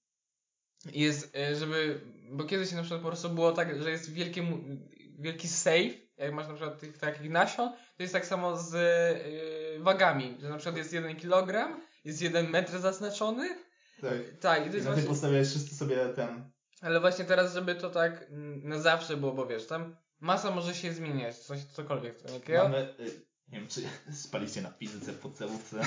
Jest, 0.92 1.36
e, 1.36 1.56
żeby, 1.56 2.00
bo 2.30 2.44
kiedyś 2.44 2.72
na 2.72 2.80
przykład 2.82 3.00
po 3.00 3.08
prostu 3.08 3.30
było 3.30 3.52
tak, 3.52 3.82
że 3.82 3.90
jest 3.90 4.12
wielkie, 4.12 4.46
wielki 5.18 5.48
safe, 5.48 5.90
jak 6.16 6.32
masz 6.32 6.48
na 6.48 6.54
przykład 6.54 6.80
tych 6.80 6.98
takich 6.98 7.30
nasion, 7.30 7.72
to 7.96 8.02
jest 8.02 8.12
tak 8.12 8.26
samo 8.26 8.56
z 8.56 8.74
wagami, 9.82 10.36
że 10.40 10.48
na 10.48 10.56
przykład 10.56 10.76
jest 10.76 10.92
1 10.92 11.16
kg, 11.16 11.78
jest 12.04 12.22
1 12.22 12.50
metr 12.50 12.80
zaznaczony. 12.80 13.71
Tak. 14.02 14.38
Tak, 14.40 14.66
i 14.66 14.76
na 14.76 14.82
właśnie, 14.82 15.02
podstawie 15.02 15.44
wszyscy 15.44 15.76
sobie 15.76 16.08
ten... 16.08 16.50
ale 16.80 17.00
właśnie 17.00 17.24
teraz, 17.24 17.54
żeby 17.54 17.74
to 17.74 17.90
tak 17.90 18.26
na 18.62 18.78
zawsze 18.78 19.16
było, 19.16 19.32
bo 19.32 19.46
wiesz, 19.46 19.66
tam 19.66 19.96
masa 20.20 20.50
może 20.50 20.74
się 20.74 20.92
zmieniać, 20.92 21.38
coś, 21.38 21.64
cokolwiek, 21.64 22.18
Mamy, 22.48 22.94
y, 23.00 23.26
nie 23.48 23.58
wiem, 23.58 23.68
czy 23.68 23.82
spaliście 24.26 24.62
na 24.62 24.70
fizyce 24.70 25.12
w 25.12 25.18
podstawówce. 25.18 25.80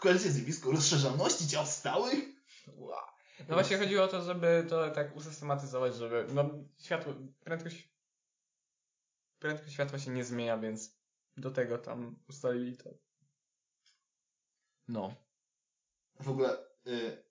Kojarzycie 0.00 0.30
zjawisko 0.30 0.70
rozszerzoności 0.70 1.48
ciał 1.48 1.66
stałych? 1.66 2.24
Wow. 2.76 2.98
No 3.48 3.54
właśnie 3.54 3.78
chodziło 3.78 4.04
o 4.04 4.08
to, 4.08 4.22
żeby 4.22 4.66
to 4.68 4.90
tak 4.90 5.16
usystematyzować, 5.16 5.96
żeby 5.96 6.26
no 6.34 6.50
światło, 6.78 7.14
prędkość 7.44 7.92
prędkość 9.38 9.72
światła 9.72 9.98
się 9.98 10.10
nie 10.10 10.24
zmienia, 10.24 10.58
więc 10.58 10.96
do 11.36 11.50
tego 11.50 11.78
tam 11.78 12.16
ustalili 12.28 12.76
to. 12.76 12.90
No. 14.88 15.14
W 16.20 16.28
ogóle, 16.28 16.56
y, 16.86 17.22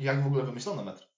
jak 0.00 0.22
w 0.22 0.26
ogóle 0.26 0.44
wymyślono 0.44 0.84
metr? 0.84 1.10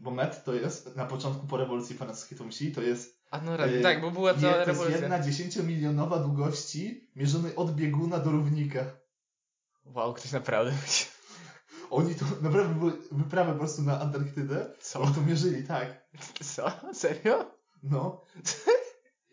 Bo 0.00 0.10
metr 0.10 0.40
to 0.40 0.54
jest, 0.54 0.96
na 0.96 1.04
początku 1.04 1.46
po 1.46 1.56
rewolucji 1.56 1.96
francuskiej 1.96 2.38
to 2.38 2.44
myśli, 2.44 2.72
to 2.72 2.82
jest, 2.82 3.18
A 3.30 3.40
no 3.40 3.66
Yy, 3.66 3.82
tak, 3.82 4.00
bo 4.00 4.10
była 4.10 4.32
je, 4.32 4.38
cała 4.40 4.52
to 4.52 4.58
jest 4.58 4.68
rewolucja. 4.68 4.98
jedna 5.00 5.20
dziesięciomilionowa 5.22 6.18
długości 6.18 7.10
mierzonej 7.16 7.56
od 7.56 7.74
bieguna 7.74 8.18
do 8.18 8.30
równika. 8.30 8.84
Wow, 9.84 10.14
ktoś 10.14 10.32
naprawdę 10.32 10.72
Oni 11.90 12.14
to 12.14 12.24
naprawdę 12.42 12.74
były 12.74 12.92
wyprawy 13.12 13.52
po 13.52 13.58
prostu 13.58 13.82
na 13.82 14.00
Antarktydę. 14.00 14.70
Co? 14.80 15.00
Oni 15.00 15.14
to 15.14 15.20
mierzyli, 15.20 15.64
tak. 15.64 16.08
Co? 16.54 16.70
Serio? 16.94 17.50
No. 17.82 18.24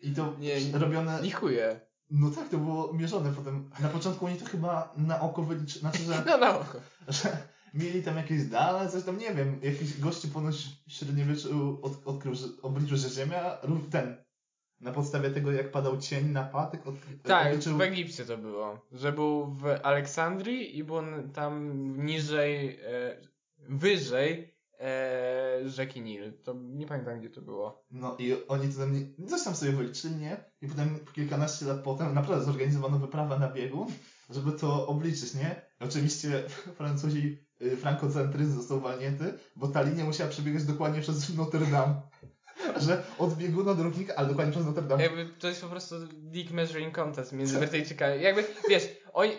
I 0.02 0.12
to 0.14 0.34
Nie, 0.38 0.64
nie. 0.64 0.78
robione. 0.78 1.22
Nie 1.22 1.32
chuje. 1.32 1.80
No 2.10 2.30
tak, 2.30 2.48
to 2.48 2.58
było 2.58 2.92
mierzone 2.92 3.32
potem. 3.32 3.70
Na 3.80 3.88
początku 3.88 4.26
oni 4.26 4.36
to 4.36 4.44
chyba 4.46 4.92
na 4.96 5.20
oko 5.20 5.42
wyliczyli. 5.42 5.80
Znaczy, 5.80 5.98
że, 6.02 6.22
No 6.26 6.38
na 6.38 6.58
oko. 6.58 6.80
że 7.08 7.36
mieli 7.74 8.02
tam 8.02 8.16
jakieś 8.16 8.44
dane, 8.44 8.90
coś 8.90 9.04
tam 9.04 9.18
nie 9.18 9.34
wiem. 9.34 9.60
Jakiś 9.62 10.00
gościu 10.00 10.28
ponoć 10.28 10.56
w 10.88 10.92
średniowieczu 10.92 11.78
od, 11.82 11.92
odkrył, 12.06 12.34
że 12.34 12.46
obliczył, 12.62 12.96
że 12.96 13.08
Ziemia 13.10 13.58
rów 13.62 13.80
ten. 13.90 14.16
Na 14.80 14.92
podstawie 14.92 15.30
tego, 15.30 15.52
jak 15.52 15.70
padał 15.70 15.98
cień 15.98 16.26
na 16.30 16.44
patyk, 16.44 16.86
od, 16.86 16.94
Tak, 17.22 17.46
obliczył. 17.46 17.76
w 17.78 17.80
Egipcie 17.80 18.24
to 18.24 18.38
było. 18.38 18.86
Że 18.92 19.12
był 19.12 19.46
w 19.46 19.64
Aleksandrii 19.82 20.78
i 20.78 20.84
był 20.84 20.96
tam 21.34 21.72
niżej, 22.06 22.78
e, 22.82 23.20
wyżej 23.68 24.54
e, 24.80 25.60
rzeki 25.68 26.00
Nil. 26.00 26.32
To 26.44 26.54
nie 26.54 26.86
pamiętam 26.86 27.18
gdzie 27.20 27.30
to 27.30 27.42
było. 27.42 27.84
No 27.90 28.16
i 28.18 28.32
oni 28.48 28.68
to 28.72 28.78
tam 28.78 28.92
nie, 29.18 29.26
coś 29.28 29.44
tam 29.44 29.54
sobie 29.54 29.72
wyliczyli, 29.72 30.16
nie? 30.16 30.36
I 30.60 30.68
potem 30.68 30.98
kilkanaście 31.14 31.66
lat 31.66 31.80
potem 31.80 32.14
naprawdę 32.14 32.44
zorganizowano 32.44 32.98
wyprawę 32.98 33.38
na 33.38 33.48
biegun, 33.48 33.88
żeby 34.30 34.52
to 34.52 34.86
obliczyć, 34.86 35.34
nie? 35.34 35.62
Oczywiście 35.80 36.42
Francuzi, 36.78 37.45
frankocentryzm 37.80 38.56
został 38.56 38.80
walnięty, 38.80 39.38
bo 39.56 39.68
ta 39.68 39.82
linia 39.82 40.04
musiała 40.04 40.30
przebiegać 40.30 40.64
dokładnie 40.64 41.00
przez 41.00 41.36
Notre 41.36 41.66
Dame. 41.66 42.02
Że 42.86 43.04
od 43.18 43.34
bieguna 43.34 43.74
do 43.74 43.82
równika, 43.82 44.14
ale 44.14 44.28
dokładnie 44.28 44.52
przez 44.52 44.66
Notre 44.66 44.82
Dame. 44.82 45.02
Jakby 45.02 45.26
to 45.26 45.48
jest 45.48 45.60
po 45.60 45.68
prostu 45.68 45.94
dick 46.12 46.52
measuring 46.52 46.94
contest 46.94 47.32
między 47.32 47.58
Brytyjczykami. 47.58 48.22
Jakby, 48.22 48.44
wiesz, 48.68 48.88
oni, 49.12 49.32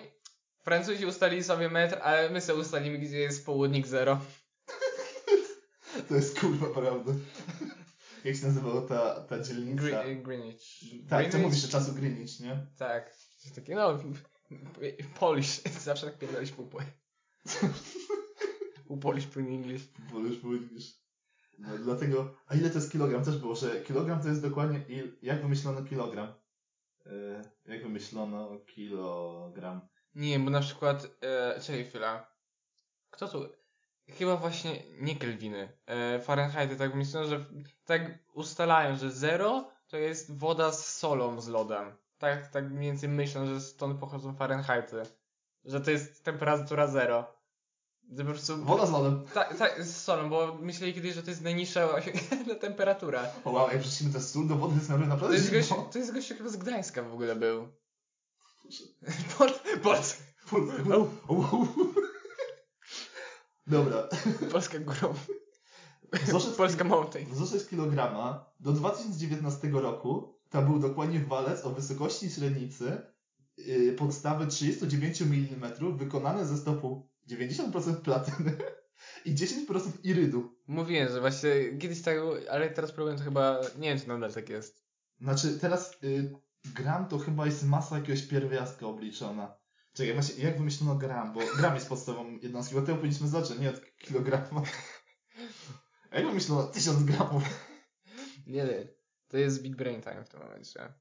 Francuzi 0.63 1.05
ustalili 1.05 1.43
sobie 1.43 1.69
metr, 1.69 1.97
ale 2.01 2.29
my 2.29 2.41
sobie 2.41 2.59
ustalimy, 2.59 2.97
gdzie 2.97 3.19
jest 3.19 3.45
południk 3.45 3.87
zero. 3.87 4.19
To 6.09 6.15
jest 6.15 6.39
kurwa 6.39 6.67
prawda. 6.67 7.11
Jak 8.25 8.35
się 8.35 8.45
nazywała 8.45 8.81
ta, 8.81 9.21
ta 9.21 9.43
dzielnica? 9.43 9.83
Gre- 9.83 10.21
Greenwich. 10.21 10.79
tak, 11.09 11.19
Greenwich? 11.19 11.41
mówisz 11.41 11.65
o 11.65 11.67
czasu 11.67 11.93
Greenwich, 11.93 12.39
nie? 12.39 12.67
Tak. 12.77 13.15
Takie, 13.55 13.75
no, 13.75 13.99
Polish. 15.19 15.61
Zawsze 15.79 16.05
tak 16.05 16.17
pierdolić 16.17 16.51
pół 16.51 16.69
po. 18.87 18.93
Pół 18.93 18.97
Polish, 18.97 19.27
pół 19.27 19.43
English. 19.43 19.83
Bo 20.13 20.19
już 20.19 20.43
mówisz. 20.43 21.07
No, 21.59 21.77
dlatego, 21.77 22.35
a 22.47 22.55
ile 22.55 22.69
to 22.69 22.75
jest 22.75 22.91
kilogram? 22.91 23.23
Też 23.23 23.37
było, 23.37 23.55
że 23.55 23.81
kilogram 23.81 24.21
to 24.21 24.27
jest 24.27 24.41
dokładnie, 24.41 24.81
il, 24.89 25.17
jak 25.21 25.41
wymyślono 25.41 25.83
kilogram? 25.83 26.33
E, 27.05 27.41
jak 27.65 27.83
wymyślono 27.83 28.59
kilogram? 28.59 29.81
Nie, 30.15 30.39
bo 30.39 30.49
na 30.49 30.61
przykład, 30.61 31.07
e, 31.21 31.61
czekaj 31.61 31.85
chwila. 31.85 32.31
Kto 33.09 33.27
tu? 33.27 33.49
Chyba 34.09 34.37
właśnie 34.37 34.83
nie 34.99 35.15
Kelviny. 35.15 35.69
E, 35.85 36.19
Fahrenheity 36.19 36.75
tak 36.75 36.95
myślą, 36.95 37.23
że 37.23 37.45
tak 37.85 38.19
ustalają, 38.33 38.95
że 38.95 39.11
zero 39.11 39.71
to 39.87 39.97
jest 39.97 40.37
woda 40.37 40.71
z 40.71 40.95
solą 40.97 41.41
z 41.41 41.47
lodem. 41.47 41.91
Tak, 42.17 42.47
tak 42.47 42.71
mniej 42.71 42.91
więcej 42.91 43.09
myślą, 43.09 43.45
że 43.45 43.61
stąd 43.61 43.99
pochodzą 43.99 44.35
Fahrenheity. 44.35 45.03
Że 45.65 45.81
to 45.81 45.91
jest 45.91 46.23
temperatura 46.23 46.87
zero. 46.87 47.36
Po 48.17 48.23
prostu... 48.23 48.65
Woda 48.65 48.85
z 48.85 48.91
lodem. 48.91 49.23
Tak, 49.33 49.57
tak, 49.57 49.83
z 49.83 49.95
solą, 49.95 50.29
bo 50.29 50.57
myśleli 50.61 50.93
kiedyś, 50.93 51.15
że 51.15 51.23
to 51.23 51.29
jest 51.29 51.41
najniższa 51.41 51.91
osiągnięta 51.91 52.55
temperatura. 52.67 53.23
O 53.45 53.51
wow, 53.51 53.67
jak 53.71 53.81
wrzucimy 53.81 54.11
ten 54.13 54.21
sól 54.21 54.47
do 54.47 54.55
wody, 54.55 54.73
to 54.73 54.79
jest 54.79 54.89
naprawdę 54.89 55.27
To 55.27 55.33
jest, 55.33 55.51
gość, 55.51 55.69
to 55.91 55.99
jest 55.99 56.13
gość 56.13 56.33
chyba 56.33 56.49
z 56.49 56.57
Gdańska 56.57 57.03
w 57.03 57.13
ogóle 57.13 57.35
był. 57.35 57.67
Pol, 59.37 59.49
Polska, 59.83 60.23
Pol- 60.49 60.93
au, 60.93 61.07
au. 61.29 61.67
Dobra. 63.67 64.07
Polska 64.51 64.79
górą. 64.79 65.13
Wzorzec, 66.27 66.55
Polska 66.55 66.83
mountain. 66.83 67.25
wzorzec 67.29 67.67
kilograma 67.67 68.45
do 68.59 68.71
2019 68.71 69.69
roku 69.69 70.39
to 70.49 70.61
był 70.61 70.79
dokładnie 70.79 71.19
walec 71.19 71.65
o 71.65 71.69
wysokości 71.69 72.29
średnicy 72.29 73.01
yy, 73.57 73.93
podstawy 73.93 74.47
39 74.47 75.21
mm 75.21 75.97
wykonany 75.97 76.45
ze 76.45 76.57
stopu 76.57 77.09
90% 77.27 77.95
platyny 77.95 78.57
i 79.25 79.35
10% 79.35 79.91
irydu. 80.03 80.57
Mówiłem, 80.67 81.11
że 81.11 81.19
właśnie 81.19 81.49
kiedyś 81.79 82.01
tak, 82.01 82.17
ale 82.49 82.69
teraz 82.69 82.91
problem 82.91 83.17
to 83.17 83.23
chyba, 83.23 83.61
nie 83.77 83.89
wiem 83.89 83.99
czy 83.99 84.07
nadal 84.07 84.33
tak 84.33 84.49
jest. 84.49 84.83
Znaczy 85.21 85.59
teraz 85.59 85.97
y, 86.03 86.31
gram 86.75 87.07
to 87.07 87.17
chyba 87.17 87.45
jest 87.45 87.63
masa 87.63 87.97
jakiegoś 87.97 88.23
pierwiastka 88.23 88.87
obliczona. 88.87 89.57
Czekaj, 89.93 90.13
właśnie 90.13 90.43
jak 90.43 90.57
wymyślono 90.57 90.95
gram, 90.95 91.33
bo 91.33 91.39
gram 91.57 91.75
jest 91.75 91.89
podstawą 91.89 92.37
jednostki, 92.41 92.75
bo 92.75 92.81
tego 92.81 92.95
powinniśmy 92.95 93.27
zacząć, 93.27 93.59
nie 93.59 93.69
od 93.69 93.81
kilograma. 93.97 94.63
A 96.11 96.15
jak 96.15 96.27
wymyślono 96.27 96.63
1000 96.63 97.03
gramów? 97.03 97.43
Nie 98.47 98.65
wiem. 98.65 98.87
To 99.27 99.37
jest 99.37 99.61
Big 99.61 99.75
Brain 99.75 100.01
Time 100.01 100.23
w 100.23 100.29
tym 100.29 100.39
momencie. 100.39 100.93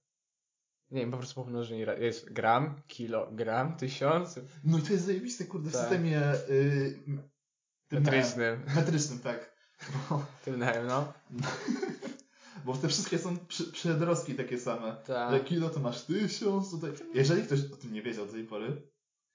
Nie 0.91 1.01
wiem, 1.01 1.11
po 1.11 1.17
prostu 1.17 1.35
pomnożenie 1.35 1.87
jest 1.99 2.33
gram, 2.33 2.75
kilogram, 2.87 3.77
tysiąc, 3.77 4.41
No 4.65 4.79
i 4.79 4.83
to 4.83 4.93
jest 4.93 5.05
zajebiste, 5.05 5.45
kurde, 5.45 5.71
w 5.71 5.73
Tak. 5.73 5.81
systemie 5.83 6.33
y, 6.51 6.99
metrycznym. 7.93 8.63
na- 8.67 8.75
metrycznym, 8.75 9.19
tak. 9.19 9.57
Bo, 10.11 10.25
Tym 10.45 10.59
nałem, 10.59 10.87
no. 10.87 11.13
bo 12.65 12.77
te 12.77 12.89
wszystkie 12.89 13.19
są 13.19 13.37
przy, 13.39 13.73
przedrostki 13.73 14.35
takie 14.35 14.59
same. 14.59 14.97
Tak. 15.07 15.31
Że 15.33 15.41
kilo 15.41 15.71
to 15.71 15.81
masz 15.81 16.03
tysiąc, 16.03 16.71
tutaj. 16.71 16.91
Jeżeli 17.15 17.43
ktoś 17.43 17.61
o 17.73 17.77
tym 17.77 17.93
nie 17.93 18.03
wiedział 18.03 18.27
do 18.27 18.33
tej 18.33 18.45
pory, 18.45 18.83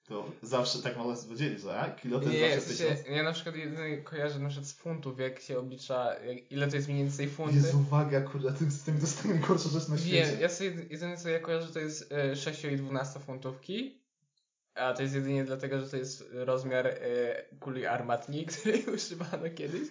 to 0.04 0.30
zawsze 0.42 0.78
tak 0.82 0.96
można 0.96 1.28
powiedzieć, 1.28 1.60
że 1.60 1.78
a, 1.80 1.90
kilo 1.90 2.20
to 2.20 2.28
jest 2.28 2.38
Nie, 2.38 2.60
zawsze 2.60 2.70
tysiąc. 2.70 3.16
ja 3.16 3.22
na 3.22 3.32
przykład 3.32 3.56
jedynie 3.56 3.98
kojarzę 3.98 4.38
na 4.38 4.48
przykład 4.48 4.68
z 4.68 4.72
funtów, 4.72 5.18
jak 5.18 5.40
się 5.40 5.58
oblicza, 5.58 6.14
jak, 6.26 6.52
ile 6.52 6.68
to 6.68 6.76
jest 6.76 6.88
mniej 6.88 7.02
więcej 7.02 7.28
funty. 7.28 7.54
Jezu, 7.54 7.78
uwaga, 7.78 8.20
kurde, 8.20 8.52
tym 8.52 8.70
systemem 8.70 9.00
dostałem 9.00 9.40
gorsza 9.40 9.68
rzecz 9.68 9.88
na 9.88 9.98
świecie. 9.98 10.26
Wiem, 10.26 10.40
ja 10.40 10.48
sobie 10.48 10.70
jedyne 10.90 11.16
co 11.16 11.28
ja 11.28 11.40
kojarzę 11.40 11.72
to 11.72 11.78
jest 11.78 12.14
6 12.34 12.64
i 12.64 12.76
12 12.76 13.20
funtówki. 13.20 14.02
A 14.74 14.92
to 14.92 15.02
jest 15.02 15.14
jedynie 15.14 15.44
dlatego, 15.44 15.80
że 15.80 15.86
to 15.90 15.96
jest 15.96 16.24
rozmiar 16.32 16.86
e, 16.86 16.98
kuli 17.60 17.86
armatniej, 17.86 18.46
której 18.52 18.86
używano 18.86 19.50
kiedyś. 19.54 19.88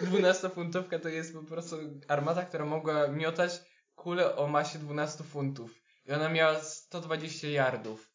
12 0.00 0.48
funtówka 0.48 0.98
to 0.98 1.08
jest 1.08 1.34
po 1.34 1.42
prostu 1.42 1.76
armata, 2.08 2.42
która 2.44 2.64
mogła 2.64 3.08
miotać 3.08 3.62
kulę 3.94 4.36
o 4.36 4.46
masie 4.46 4.78
12 4.78 5.24
funtów. 5.24 5.74
I 6.06 6.12
ona 6.12 6.28
miała 6.28 6.60
120 6.60 7.48
yardów 7.48 8.13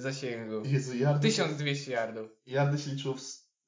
zasięgu. 0.00 0.62
Jezu, 0.64 0.96
jardy, 0.96 1.28
1200 1.28 1.92
yardów. 1.92 2.30
jardy 2.46 2.78
się 2.78 2.90
liczyło 2.90 3.14
w... 3.14 3.20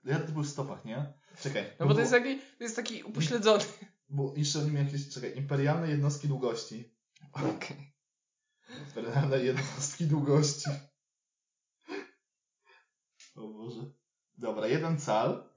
Jardy 0.05 0.33
były 0.33 0.45
w 0.45 0.49
stopach, 0.49 0.85
nie? 0.85 1.13
Czekaj. 1.43 1.65
No 1.81 1.87
bo 1.87 1.95
to 1.95 2.01
jest 2.01 2.13
taki, 2.13 2.39
to 2.39 2.65
jest 2.65 2.77
taki 2.77 3.03
upośledzony. 3.03 3.65
Bo 4.09 4.35
jeszcze 4.37 4.59
oni 4.59 4.71
mieli 4.71 4.87
jakieś, 4.87 5.09
czekaj, 5.09 5.37
imperialne 5.37 5.91
jednostki 5.91 6.29
długości. 6.29 6.95
Okej. 7.33 7.95
Imperialne 8.81 9.39
jednostki 9.39 10.07
długości. 10.07 10.71
O 13.37 13.49
Boże. 13.49 13.81
Dobra, 14.39 14.67
jeden 14.67 14.99
cal. 15.01 15.55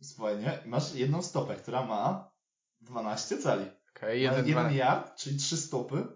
Spokojnie. 0.00 0.58
Masz 0.66 0.94
jedną 0.94 1.22
stopę, 1.22 1.56
która 1.56 1.86
ma 1.86 2.32
12 2.80 3.38
cali. 3.38 3.66
Okej, 3.96 4.08
Ma 4.08 4.14
jeden, 4.14 4.46
jeden 4.46 4.64
dwa... 4.64 4.72
yard, 4.72 5.16
czyli 5.16 5.36
3 5.36 5.56
stopy. 5.56 6.06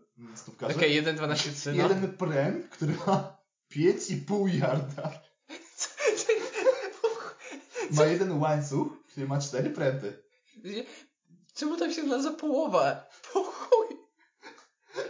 Okej, 0.77 0.95
jeden 0.95 1.17
12 1.17 1.53
3, 1.53 1.73
no. 1.73 1.83
Jeden 1.83 2.17
pręt, 2.17 2.69
który 2.69 2.95
ma 3.07 3.40
5,5 3.77 4.55
yarda. 4.61 5.21
Ma 7.97 8.05
jeden 8.05 8.33
łańcuch, 8.41 8.89
który 9.09 9.27
ma 9.27 9.41
4 9.41 9.71
pręty. 9.71 10.23
Czemu 11.55 11.77
tam 11.77 11.93
się 11.93 12.03
nazywa 12.03 12.37
połowa? 12.37 13.09
Po 13.33 13.43
chuj. 13.45 13.87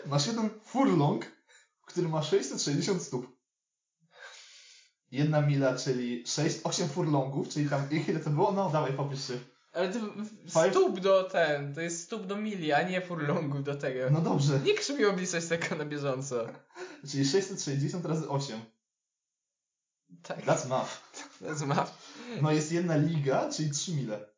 Masz 0.07 0.27
jeden 0.27 0.51
furlong, 0.65 1.27
który 1.87 2.09
ma 2.09 2.23
660 2.23 3.03
stóp. 3.03 3.27
Jedna 5.11 5.41
mila, 5.41 5.77
czyli 5.79 6.27
6, 6.27 6.59
8 6.65 6.89
furlongów, 6.89 7.49
czyli 7.49 7.69
tam, 7.69 7.89
ile 8.09 8.21
to 8.21 8.31
było? 8.31 8.53
No, 8.53 8.71
dawaj, 8.71 8.93
popisz 8.93 9.27
się. 9.29 9.39
Ale 9.73 9.93
to 9.93 9.99
Five- 10.47 10.71
stóp 10.71 11.01
do 11.01 11.25
ten, 11.25 11.75
to 11.75 11.81
jest 11.81 12.05
stóp 12.05 12.27
do 12.27 12.37
mili, 12.37 12.73
a 12.73 12.83
nie 12.89 13.01
furlongu 13.01 13.59
do 13.59 13.75
tego. 13.75 14.11
No 14.11 14.21
dobrze, 14.21 14.61
Nie 14.65 14.75
krzywi 14.75 15.05
obliczać 15.07 15.47
tego 15.47 15.77
na 15.77 15.85
bieżąco. 15.85 16.47
Czyli 17.09 17.25
660 17.27 18.05
razy 18.05 18.29
8. 18.29 18.61
Tak, 20.23 20.45
That's 20.45 20.69
math. 20.69 21.01
jest 21.41 21.67
map. 21.67 21.91
No 22.43 22.53
jest 22.53 22.73
jedna 22.73 22.97
liga, 22.97 23.51
czyli 23.53 23.71
3 23.71 23.95
mile. 23.95 24.31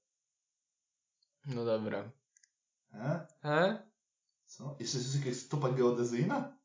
No 1.46 1.64
dobra. 1.64 2.10
E? 2.94 3.26
He? 3.42 3.88
Co? 4.46 4.76
Jeszcze 4.80 4.98
jest 4.98 5.18
jakaś 5.18 5.36
stopa 5.36 5.70
geodezyjna? 5.70 6.56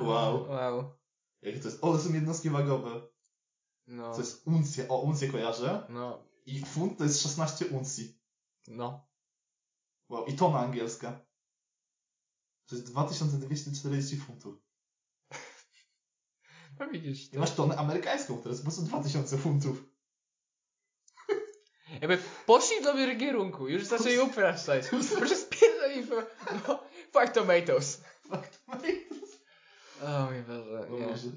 Wow. 0.00 0.48
Wow. 0.48 0.92
Jakie 1.42 1.60
to 1.60 1.68
jest? 1.68 1.84
O, 1.84 1.92
to 1.92 1.98
są 1.98 2.12
jednostki 2.12 2.50
wagowe. 2.50 3.00
No. 3.86 4.12
To 4.12 4.20
jest 4.20 4.46
uncja. 4.46 4.88
O, 4.88 5.00
uncję 5.00 5.28
kojarzę. 5.28 5.86
No. 5.88 6.22
I 6.46 6.64
funt 6.64 6.98
to 6.98 7.04
jest 7.04 7.22
16 7.22 7.66
uncji. 7.66 8.18
No. 8.68 9.08
Wow. 10.08 10.26
I 10.26 10.34
tona 10.34 10.58
angielska. 10.58 11.20
To 12.66 12.74
jest 12.76 12.86
2240 12.86 14.16
funtów. 14.16 14.56
No 16.80 16.88
widzisz. 16.88 17.26
I 17.26 17.30
To... 17.30 17.38
masz 17.40 17.54
tonę 17.54 17.76
amerykańską, 17.76 18.38
która 18.38 18.50
jest 18.52 18.62
po 18.62 18.70
prostu 18.70 18.82
2000 18.82 19.38
funtów. 19.38 19.84
Jakby 22.00 22.18
poszli 22.46 22.80
w 22.80 22.84
dobrym 22.84 23.18
kierunku, 23.18 23.68
już 23.68 23.84
zaczęli 23.84 24.18
upraszczać. 24.18 24.84
Proszę 25.18 25.36
spierdolili 25.36 26.06
po... 26.06 26.14
No, 26.68 26.82
fuck 27.12 27.34
tomatoes. 27.34 28.00
Fakt. 28.28 28.62
O 30.02 30.24
mój 30.24 30.42
Boże, 30.42 30.86
nie. 30.90 31.06
Boże. 31.06 31.28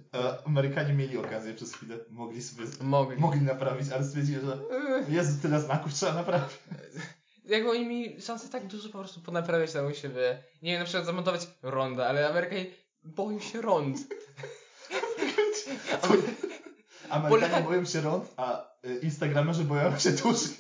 Amerykanie 0.46 0.94
mieli 0.94 1.18
okazję 1.18 1.54
przez 1.54 1.74
chwilę. 1.76 1.96
Mogli 2.10 2.44
sobie... 2.44 2.64
Mogli. 2.82 3.18
Mogli 3.18 3.42
naprawić, 3.42 3.90
ale 3.90 4.04
stwierdzili, 4.04 4.40
że. 4.46 4.58
Jezu, 5.10 5.42
tyle 5.42 5.60
znaków 5.60 5.94
trzeba 5.94 6.14
naprawić. 6.14 6.60
Jakby 7.46 7.70
oni 7.70 7.86
mieli 7.86 8.22
szansę 8.22 8.50
tak 8.50 8.68
dużo 8.68 8.90
po 8.90 9.00
prostu 9.00 9.22
ponaprawiać 9.22 9.74
tam 9.74 9.86
u 9.86 9.94
siebie. 9.94 10.44
Nie 10.62 10.72
wiem, 10.72 10.80
na 10.80 10.86
przykład 10.86 11.06
zamontować 11.06 11.48
ronda, 11.62 12.08
ale 12.08 12.30
Amerykanie 12.30 12.66
boją 13.04 13.40
się 13.40 13.62
rond. 13.62 13.98
Amerykanie 17.10 17.66
boją 17.66 17.86
się 17.86 18.02
rąd, 18.02 18.34
a 18.38 18.74
y, 18.86 19.00
Instagramerzy 19.04 19.64
boją 19.64 20.00
się 20.00 20.12
dużych. 20.12 20.58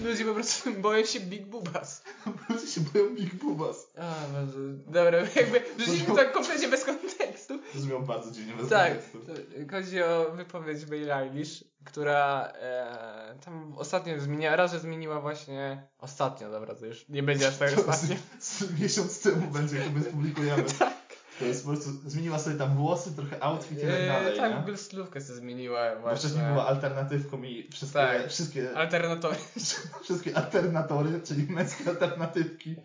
Ludzie 0.00 0.24
po 0.24 0.34
prostu 0.34 0.72
boją 0.82 1.04
się 1.04 1.20
Big 1.20 1.46
Bubas. 1.46 2.02
Ludzie 2.48 2.66
się 2.66 2.80
boją 2.80 3.14
Big 3.14 3.34
Bubas. 3.34 3.90
A, 3.98 4.14
Boże. 4.32 4.58
Dobra, 4.86 5.18
jakby 5.36 5.62
rzuciliśmy 5.78 6.14
tak 6.16 6.32
kompletnie 6.32 6.68
bez 6.68 6.84
kontekstu. 6.84 7.58
To 7.72 7.78
brzmią 7.78 8.04
bardzo 8.04 8.30
dziwnie 8.30 8.52
bez 8.54 8.68
Tak, 8.68 8.92
kontekstu. 9.12 9.18
to 9.18 9.76
chodzi 9.76 10.02
o 10.02 10.30
wypowiedź 10.34 10.84
Billie 10.84 11.16
Eilish, 11.16 11.64
która 11.84 12.52
e, 12.54 13.38
tam 13.44 13.74
ostatnio 13.78 14.20
zmieniła, 14.20 14.56
raz, 14.56 14.72
że 14.72 14.80
zmieniła 14.80 15.20
właśnie, 15.20 15.88
ostatnio, 15.98 16.50
dobra, 16.50 16.74
to 16.74 16.86
już 16.86 17.08
nie 17.08 17.22
będzie 17.22 17.48
aż 17.48 17.56
tak 17.56 17.72
To 17.72 17.80
ostatnio. 17.80 18.16
z, 18.40 18.58
z 18.58 18.80
miesiąc 18.80 19.20
temu 19.20 19.46
będzie, 19.50 19.80
to 19.80 19.90
my 19.90 20.00
publikujemy. 20.04 20.64
Tak. 20.78 20.97
To 21.38 21.44
jest 21.44 21.64
po 21.64 21.70
prostu, 21.72 21.90
zmieniła 22.06 22.38
sobie 22.38 22.56
tam 22.56 22.76
włosy, 22.76 23.16
trochę 23.16 23.42
outfit 23.42 23.78
i 23.78 23.80
tak 23.80 23.90
Eee, 23.90 24.08
dalej, 24.08 24.36
tak, 24.36 24.50
nie? 24.50 24.56
w 24.56 24.60
ogóle 24.60 24.76
stylówkę 24.76 25.20
sobie 25.20 25.38
zmieniła 25.38 25.94
Bo 25.94 26.00
właśnie. 26.00 26.18
wcześniej 26.28 26.52
była 26.52 26.66
alternatywką 26.66 27.42
i 27.42 27.68
wszystkie, 27.72 27.98
Tak. 27.98 28.28
wszystkie, 28.28 28.76
Alternatory. 28.76 29.36
wszystkie 30.04 30.36
alternatory, 30.36 31.20
czyli 31.24 31.46
męskie 31.52 31.88
alternatywki, 31.88 32.76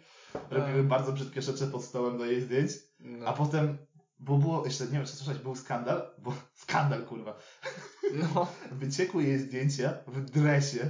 robiły 0.49 0.79
A. 0.79 0.83
bardzo 0.83 1.11
brzydkie 1.11 1.41
rzeczy 1.41 1.67
pod 1.67 1.83
stołem 1.83 2.17
do 2.17 2.25
jej 2.25 2.41
zdjęć. 2.41 2.71
No. 2.99 3.27
A 3.27 3.33
potem, 3.33 3.77
bo 4.19 4.37
było, 4.37 4.65
jeszcze 4.65 4.83
nie 4.85 4.91
wiem 4.91 5.05
czy 5.05 5.11
słyszałeś, 5.15 5.39
był 5.41 5.55
skandal, 5.55 6.09
bo 6.17 6.33
skandal 6.63 7.03
kurwa, 7.05 7.37
no. 8.13 8.47
wyciekły 8.71 9.23
jej 9.23 9.39
zdjęcia 9.39 9.93
w 10.07 10.21
dresie 10.29 10.89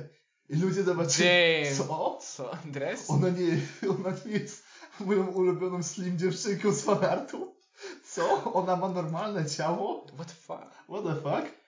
i 0.49 0.55
ludzie 0.55 0.83
zobaczyli, 0.83 1.29
Damn. 1.63 1.75
co? 1.87 2.19
Co? 2.21 2.51
Dres? 2.65 3.09
Ona 3.09 3.29
nie, 3.29 3.57
ona 3.99 4.09
nie 4.25 4.31
jest 4.31 4.63
moją 4.99 5.27
ulubioną 5.27 5.83
slim 5.83 6.17
dziewczynką 6.17 6.71
z 6.71 6.81
fanartu? 6.83 7.52
Co? 8.15 8.53
Ona 8.53 8.75
ma 8.75 8.89
normalne 8.89 9.45
ciało? 9.45 10.05
What 10.15 10.27
the 10.27 10.33
fuck? 10.33 10.83
What 10.89 11.03
the 11.03 11.15
fuck? 11.15 11.63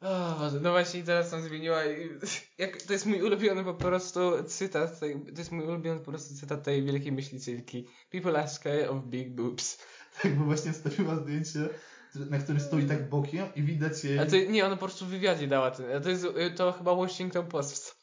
O, 0.00 0.38
Boże, 0.38 0.60
no 0.60 0.70
właśnie 0.70 1.02
teraz 1.02 1.30
tam 1.30 1.42
zmieniła 1.42 1.84
i, 1.84 2.10
jak, 2.58 2.82
to 2.82 2.92
jest 2.92 3.06
mój 3.06 3.22
ulubiony 3.22 3.64
po 3.64 3.74
prostu 3.74 4.20
cytat, 4.46 5.00
tej, 5.00 5.20
to 5.20 5.38
jest 5.38 5.52
mój 5.52 5.66
ulubiony 5.66 6.00
po 6.00 6.10
prostu 6.10 6.34
cytat 6.34 6.62
tej 6.62 6.84
wielkiej 6.84 7.12
myślicielki. 7.12 7.86
People 8.10 8.38
are 8.38 8.48
scared 8.48 8.90
of 8.90 9.04
big 9.04 9.34
boobs. 9.34 9.78
Tak, 10.22 10.34
bo 10.34 10.44
właśnie 10.44 10.72
wstawiła 10.72 11.16
zdjęcie, 11.16 11.68
na 12.14 12.38
którym 12.38 12.60
stoi 12.60 12.86
tak 12.86 13.08
bokiem 13.08 13.46
i 13.56 13.62
widać 13.62 14.04
jej... 14.04 14.18
A 14.18 14.26
to 14.26 14.36
nie, 14.36 14.66
ona 14.66 14.76
po 14.76 14.86
prostu 14.86 15.06
w 15.06 15.08
wywiadzie 15.08 15.46
dała 15.46 15.70
ten, 15.70 16.02
to 16.02 16.10
jest, 16.10 16.26
to 16.56 16.72
chyba 16.72 16.94
Washington 16.94 17.46
Post. 17.46 17.97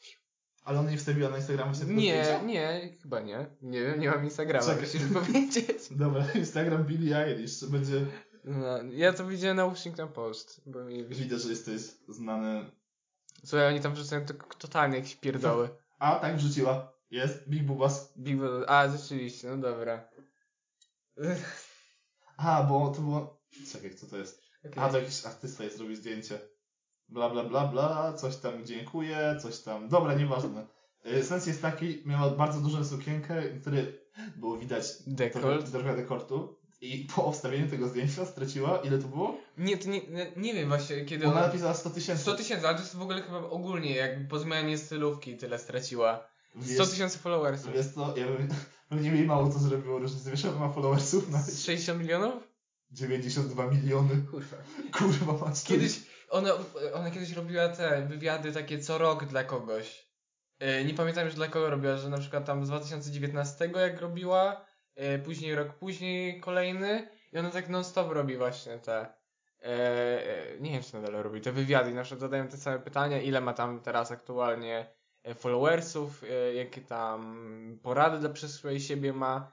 Ale 0.66 0.78
ona 0.78 0.90
nie 0.90 0.96
wstawiła 0.96 1.30
na 1.30 1.36
Instagrama 1.36 1.74
się 1.74 1.84
Nie, 1.84 2.40
nie, 2.44 2.96
chyba 3.02 3.20
nie. 3.20 3.46
Nie 3.62 3.82
wiem, 3.82 4.00
nie 4.00 4.10
mam 4.10 4.24
Instagrama, 4.24 4.66
Czekaj. 4.66 4.82
musisz 4.82 5.02
powiedzieć. 5.26 5.82
Dobra, 5.90 6.32
Instagram 6.34 6.84
Billie 6.84 7.16
Eilish, 7.16 7.64
będzie... 7.64 8.06
No, 8.44 8.82
ja 8.92 9.12
to 9.12 9.26
widziałem 9.26 9.56
na 9.56 9.66
Washington 9.66 10.08
Post, 10.08 10.60
bo 10.66 10.84
mi 10.84 11.04
Widzę, 11.04 11.38
że 11.38 11.48
jesteś 11.48 11.82
znany... 12.08 12.70
Słuchaj, 13.44 13.68
oni 13.68 13.80
tam 13.80 13.94
wrzucają 13.94 14.26
to 14.26 14.34
totalnie 14.58 14.96
jakieś 14.96 15.16
pierdoły. 15.16 15.68
A, 15.98 16.16
tak, 16.16 16.36
wrzuciła. 16.36 16.92
Jest, 17.10 17.48
Big 17.48 17.62
Bubas. 17.62 18.12
Big 18.18 18.36
Brother. 18.36 18.64
A, 18.70 18.88
rzeczywiście, 18.88 19.48
no 19.48 19.56
dobra. 19.56 20.08
A, 22.36 22.62
bo 22.62 22.90
to 22.90 23.00
było... 23.00 23.42
Czekaj, 23.72 23.94
co 23.94 24.06
to 24.06 24.16
jest? 24.16 24.42
Okay. 24.66 24.84
A, 24.84 24.88
to 24.88 24.98
jakiś 24.98 25.26
artysta 25.26 25.64
jest, 25.64 25.76
zrobił 25.76 25.96
zdjęcie. 25.96 26.38
Bla, 27.08 27.30
bla, 27.30 27.44
bla, 27.44 27.66
bla, 27.66 28.12
coś 28.12 28.36
tam 28.36 28.66
dziękuję, 28.66 29.36
coś 29.42 29.60
tam... 29.60 29.88
Dobra, 29.88 30.14
nieważne. 30.14 30.66
Y, 31.06 31.24
Sens 31.24 31.46
jest 31.46 31.62
taki, 31.62 32.02
miała 32.04 32.30
bardzo 32.30 32.60
dużą 32.60 32.84
sukienkę, 32.84 33.42
który 33.60 33.98
było 34.36 34.58
widać 34.58 34.84
Dekolt? 35.06 35.70
trochę 35.70 35.96
dekortu. 35.96 36.56
I 36.80 37.06
po 37.16 37.32
wstawieniu 37.32 37.70
tego 37.70 37.88
zdjęcia 37.88 38.24
straciła, 38.24 38.78
ile 38.78 38.98
to 38.98 39.08
było? 39.08 39.38
Nie, 39.58 39.78
to 39.78 39.88
nie, 39.88 40.00
nie, 40.36 40.54
wiem 40.54 40.68
właśnie 40.68 41.04
kiedy 41.04 41.26
Ona 41.26 41.40
napisała 41.40 41.74
100 41.74 41.90
tysięcy. 41.90 42.22
100 42.22 42.34
tysięcy, 42.34 42.68
ale 42.68 42.76
to 42.76 42.82
jest 42.82 42.96
w 42.96 43.02
ogóle 43.02 43.22
chyba 43.22 43.38
ogólnie, 43.38 43.94
jakby 43.94 44.28
po 44.28 44.38
zmianie 44.38 44.78
stylówki 44.78 45.36
tyle 45.36 45.58
straciła. 45.58 46.28
100 46.60 46.68
Wiesz, 46.78 46.90
tysięcy 46.90 47.18
followersów. 47.18 47.72
wiesz 47.74 47.86
co, 47.86 48.16
ja 48.16 48.26
bym, 48.26 48.48
pewnie 48.88 49.10
jej 49.10 49.26
mało 49.26 49.50
co 49.50 49.58
zrobiło 49.58 49.98
różnicy. 49.98 50.30
Wiesz, 50.30 50.44
ona 50.44 50.58
ma 50.58 50.72
followersów 50.72 51.30
na 51.30 51.42
Z 51.42 51.64
60 51.64 52.00
milionów? 52.00 52.34
92 52.90 53.66
miliony. 53.66 54.22
Kurwa. 54.30 54.56
Kurwa, 54.98 55.46
masz 55.46 55.64
Kiedyś, 55.64 56.00
ona, 56.28 56.50
ona 56.94 57.10
kiedyś 57.10 57.32
robiła 57.32 57.68
te 57.68 58.02
wywiady 58.02 58.52
takie 58.52 58.78
co 58.78 58.98
rok 58.98 59.24
dla 59.24 59.44
kogoś. 59.44 60.06
E, 60.58 60.84
Nie 60.84 60.94
pamiętam 60.94 61.24
już 61.24 61.34
dla 61.34 61.48
kogo 61.48 61.70
robiła, 61.70 61.96
że 61.96 62.08
na 62.08 62.18
przykład 62.18 62.44
tam 62.44 62.64
z 62.64 62.68
2019 62.68 63.68
jak 63.76 64.00
robiła, 64.00 64.66
e, 64.94 65.18
później 65.18 65.54
rok 65.54 65.72
później 65.74 66.40
kolejny 66.40 67.08
i 67.32 67.38
ona 67.38 67.50
tak 67.50 67.68
non 67.68 67.84
stop 67.84 68.12
robi 68.12 68.36
właśnie 68.36 68.78
te, 68.78 69.06
e, 69.62 70.60
nie 70.60 70.70
wiem 70.70 70.82
czy 70.82 70.94
nadal 70.94 71.22
robi, 71.22 71.40
te 71.40 71.52
wywiady 71.52 71.94
na 71.94 72.02
przykład 72.02 72.20
zadają 72.20 72.48
te 72.48 72.56
same 72.56 72.78
pytania, 72.78 73.20
ile 73.20 73.40
ma 73.40 73.52
tam 73.52 73.80
teraz 73.80 74.10
aktualnie 74.10 74.86
followersów, 75.34 76.24
jakie 76.54 76.80
tam 76.80 77.78
porady 77.82 78.18
dla 78.18 78.30
przyszłej 78.30 78.80
siebie 78.80 79.12
ma. 79.12 79.52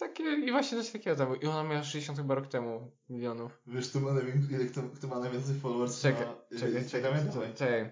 To 0.00 0.06
takie, 0.06 0.24
i 0.24 0.50
właśnie 0.50 0.78
coś 0.78 0.90
takiego 0.90 1.16
tam, 1.16 1.40
i 1.40 1.46
ona 1.46 1.62
miała 1.62 1.84
60 1.84 2.18
chyba 2.18 2.34
rok 2.34 2.48
temu 2.48 2.92
milionów. 3.08 3.62
Wiesz, 3.66 3.90
kto 3.90 4.00
ma, 4.00 4.10
ile, 4.50 4.64
kto, 4.64 4.82
kto 4.82 5.06
ma 5.08 5.18
najwięcej 5.18 5.60
followers 5.60 6.00
Czekaj, 6.02 6.26
na 6.26 6.58
czekaj, 6.58 6.88
czekaj, 6.88 7.12
czekaj, 7.32 7.54
czekaj. 7.54 7.90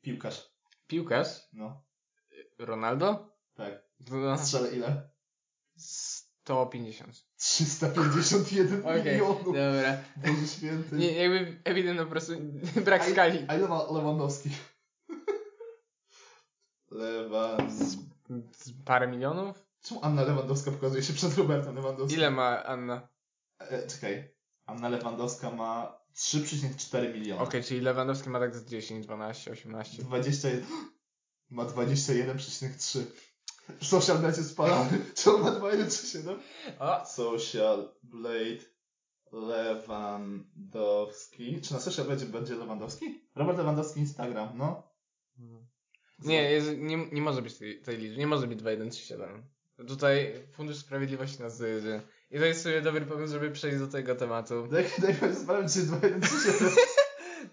Piłkarz. 0.00 0.50
Piłkarz? 0.86 1.48
No, 1.52 1.84
Ronaldo? 2.58 3.36
tak. 3.54 3.88
No, 4.10 4.38
Strzelę 4.38 4.76
ile? 4.76 5.10
150. 5.76 7.24
351 7.36 8.80
Okej, 8.80 9.04
milionów. 9.04 9.44
dobra. 9.44 9.98
Boże 10.16 10.46
święty. 10.46 10.96
Nie, 10.96 11.12
jakby 11.12 11.60
ewidentnie 11.64 12.04
po 12.04 12.10
prostu 12.10 12.32
brak 12.84 13.02
A 13.02 13.10
skali. 13.10 13.44
A 13.48 13.54
ile 13.54 13.68
ma 13.68 13.92
Lewandowski? 13.92 14.50
Lewan... 16.90 17.70
Z 18.52 18.72
Parę 18.84 19.08
milionów? 19.08 19.67
Czemu 19.88 20.04
Anna 20.04 20.22
Lewandowska 20.22 20.70
pokazuje 20.70 21.02
się 21.02 21.12
przed 21.12 21.38
Robertem 21.38 21.74
Lewandowskim? 21.74 22.18
Ile 22.18 22.30
ma 22.30 22.64
Anna? 22.64 23.08
E, 23.58 23.86
czekaj. 23.86 24.34
Anna 24.66 24.88
Lewandowska 24.88 25.50
ma 25.50 25.98
3,4 26.16 27.14
miliona. 27.14 27.42
Okej, 27.42 27.64
czyli 27.64 27.80
Lewandowski 27.80 28.30
ma 28.30 28.40
tak 28.40 28.56
z 28.56 28.64
10, 28.64 29.06
12, 29.06 29.50
18. 29.50 30.02
21... 30.02 30.64
Ma 31.50 31.64
21,3. 31.64 33.02
Social 33.82 34.18
Blade 34.18 34.36
jest 34.36 34.50
spalony. 34.50 34.98
Czy 35.16 35.30
on 35.30 35.42
ma 35.42 35.50
2,137? 35.50 36.38
O! 36.78 37.06
Social 37.06 37.94
Blade 38.02 38.64
Lewandowski. 39.32 41.60
Czy 41.60 41.72
na 41.72 41.80
Social 41.80 42.06
Blade 42.06 42.26
będzie 42.26 42.54
Lewandowski? 42.54 43.20
Robert 43.34 43.58
Lewandowski 43.58 44.00
Instagram, 44.00 44.58
no. 44.58 44.92
Nie, 46.18 46.50
jest, 46.50 46.68
nie, 46.78 47.10
nie 47.12 47.22
może 47.22 47.42
być 47.42 47.58
tej, 47.58 47.82
tej 47.82 47.98
liczby, 47.98 48.16
nie 48.16 48.26
może 48.26 48.46
być 48.46 48.58
2137. 48.58 49.57
Tutaj 49.86 50.46
Fundusz 50.52 50.76
Sprawiedliwości 50.76 51.42
nas 51.42 51.58
dojedzie. 51.58 52.02
I 52.30 52.38
to 52.38 52.44
jest 52.44 52.62
sobie 52.62 52.82
dobry 52.82 53.06
pomysł, 53.06 53.32
żeby 53.32 53.50
przejść 53.50 53.78
do 53.78 53.86
tego 53.86 54.14
tematu. 54.14 54.66
Daj, 54.72 54.84
daj 54.98 55.30
mi 55.30 55.36
sprawdzić, 55.36 55.72
czy 55.74 55.80
jest 55.80 55.90
2,137. 55.92 56.70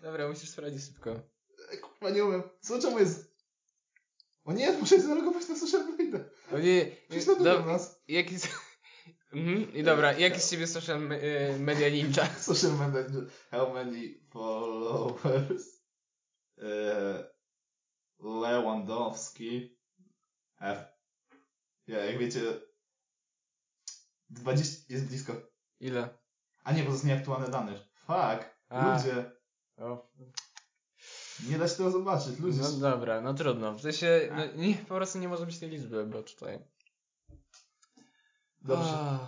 Dobra, 0.02 0.28
musisz 0.28 0.50
sprawdzić 0.50 0.84
szybko. 0.84 1.20
Kurwa, 1.82 2.10
nie 2.10 2.26
umiem. 2.26 2.44
Co, 2.62 2.82
czemu 2.82 3.00
jest... 3.00 3.36
O 4.46 4.54
nie, 4.54 4.72
muszę 4.72 4.96
się 4.96 5.02
zalogować 5.02 5.50
na 5.50 5.56
Social 5.56 5.96
Blade. 5.98 6.30
O 6.52 6.60
nie, 6.60 6.92
Przecież 7.10 7.28
na 7.28 7.36
do, 7.36 7.66
nas. 7.66 8.02
jaki. 8.08 8.36
Mhm, 9.34 9.74
I 9.74 9.84
dobra, 9.84 10.14
jaki 10.14 10.40
z 10.40 10.50
ciebie 10.50 10.68
social 10.68 11.12
e, 11.14 11.60
media 11.60 11.90
ninja? 11.90 12.26
Social 12.40 12.72
media, 12.72 13.04
how 13.52 13.74
many 13.74 14.20
followers 14.30 15.82
e, 16.58 17.24
Lewandowski 18.20 19.78
F. 20.62 20.95
Ja, 21.88 22.06
jak 22.06 22.18
wiecie 22.18 22.42
20, 24.30 24.94
jest 24.94 25.06
blisko. 25.08 25.34
Ile? 25.80 26.10
A 26.64 26.72
nie, 26.72 26.80
bo 26.82 26.88
to 26.88 26.94
jest 26.94 27.06
nieaktualne 27.06 27.48
dane. 27.48 27.74
Fuck. 27.96 28.56
A. 28.70 28.98
Ludzie. 28.98 29.32
O, 29.78 30.12
Nie 31.50 31.58
da 31.58 31.68
się 31.68 31.76
tego 31.76 31.92
zobaczyć, 31.92 32.40
ludzie. 32.40 32.62
no 32.62 32.72
dobra, 32.72 33.22
no 33.22 33.34
trudno. 33.34 33.74
W 33.74 33.82
sensie, 33.82 34.30
no, 34.36 34.62
nie, 34.62 34.76
po 34.76 34.96
prostu 34.96 35.20
nie 35.20 35.28
może 35.28 35.46
być 35.46 35.60
tej 35.60 35.70
liczby, 35.70 36.06
bo 36.06 36.24
tutaj... 36.24 36.60
Dobrze. 38.62 38.90
O, 38.90 39.28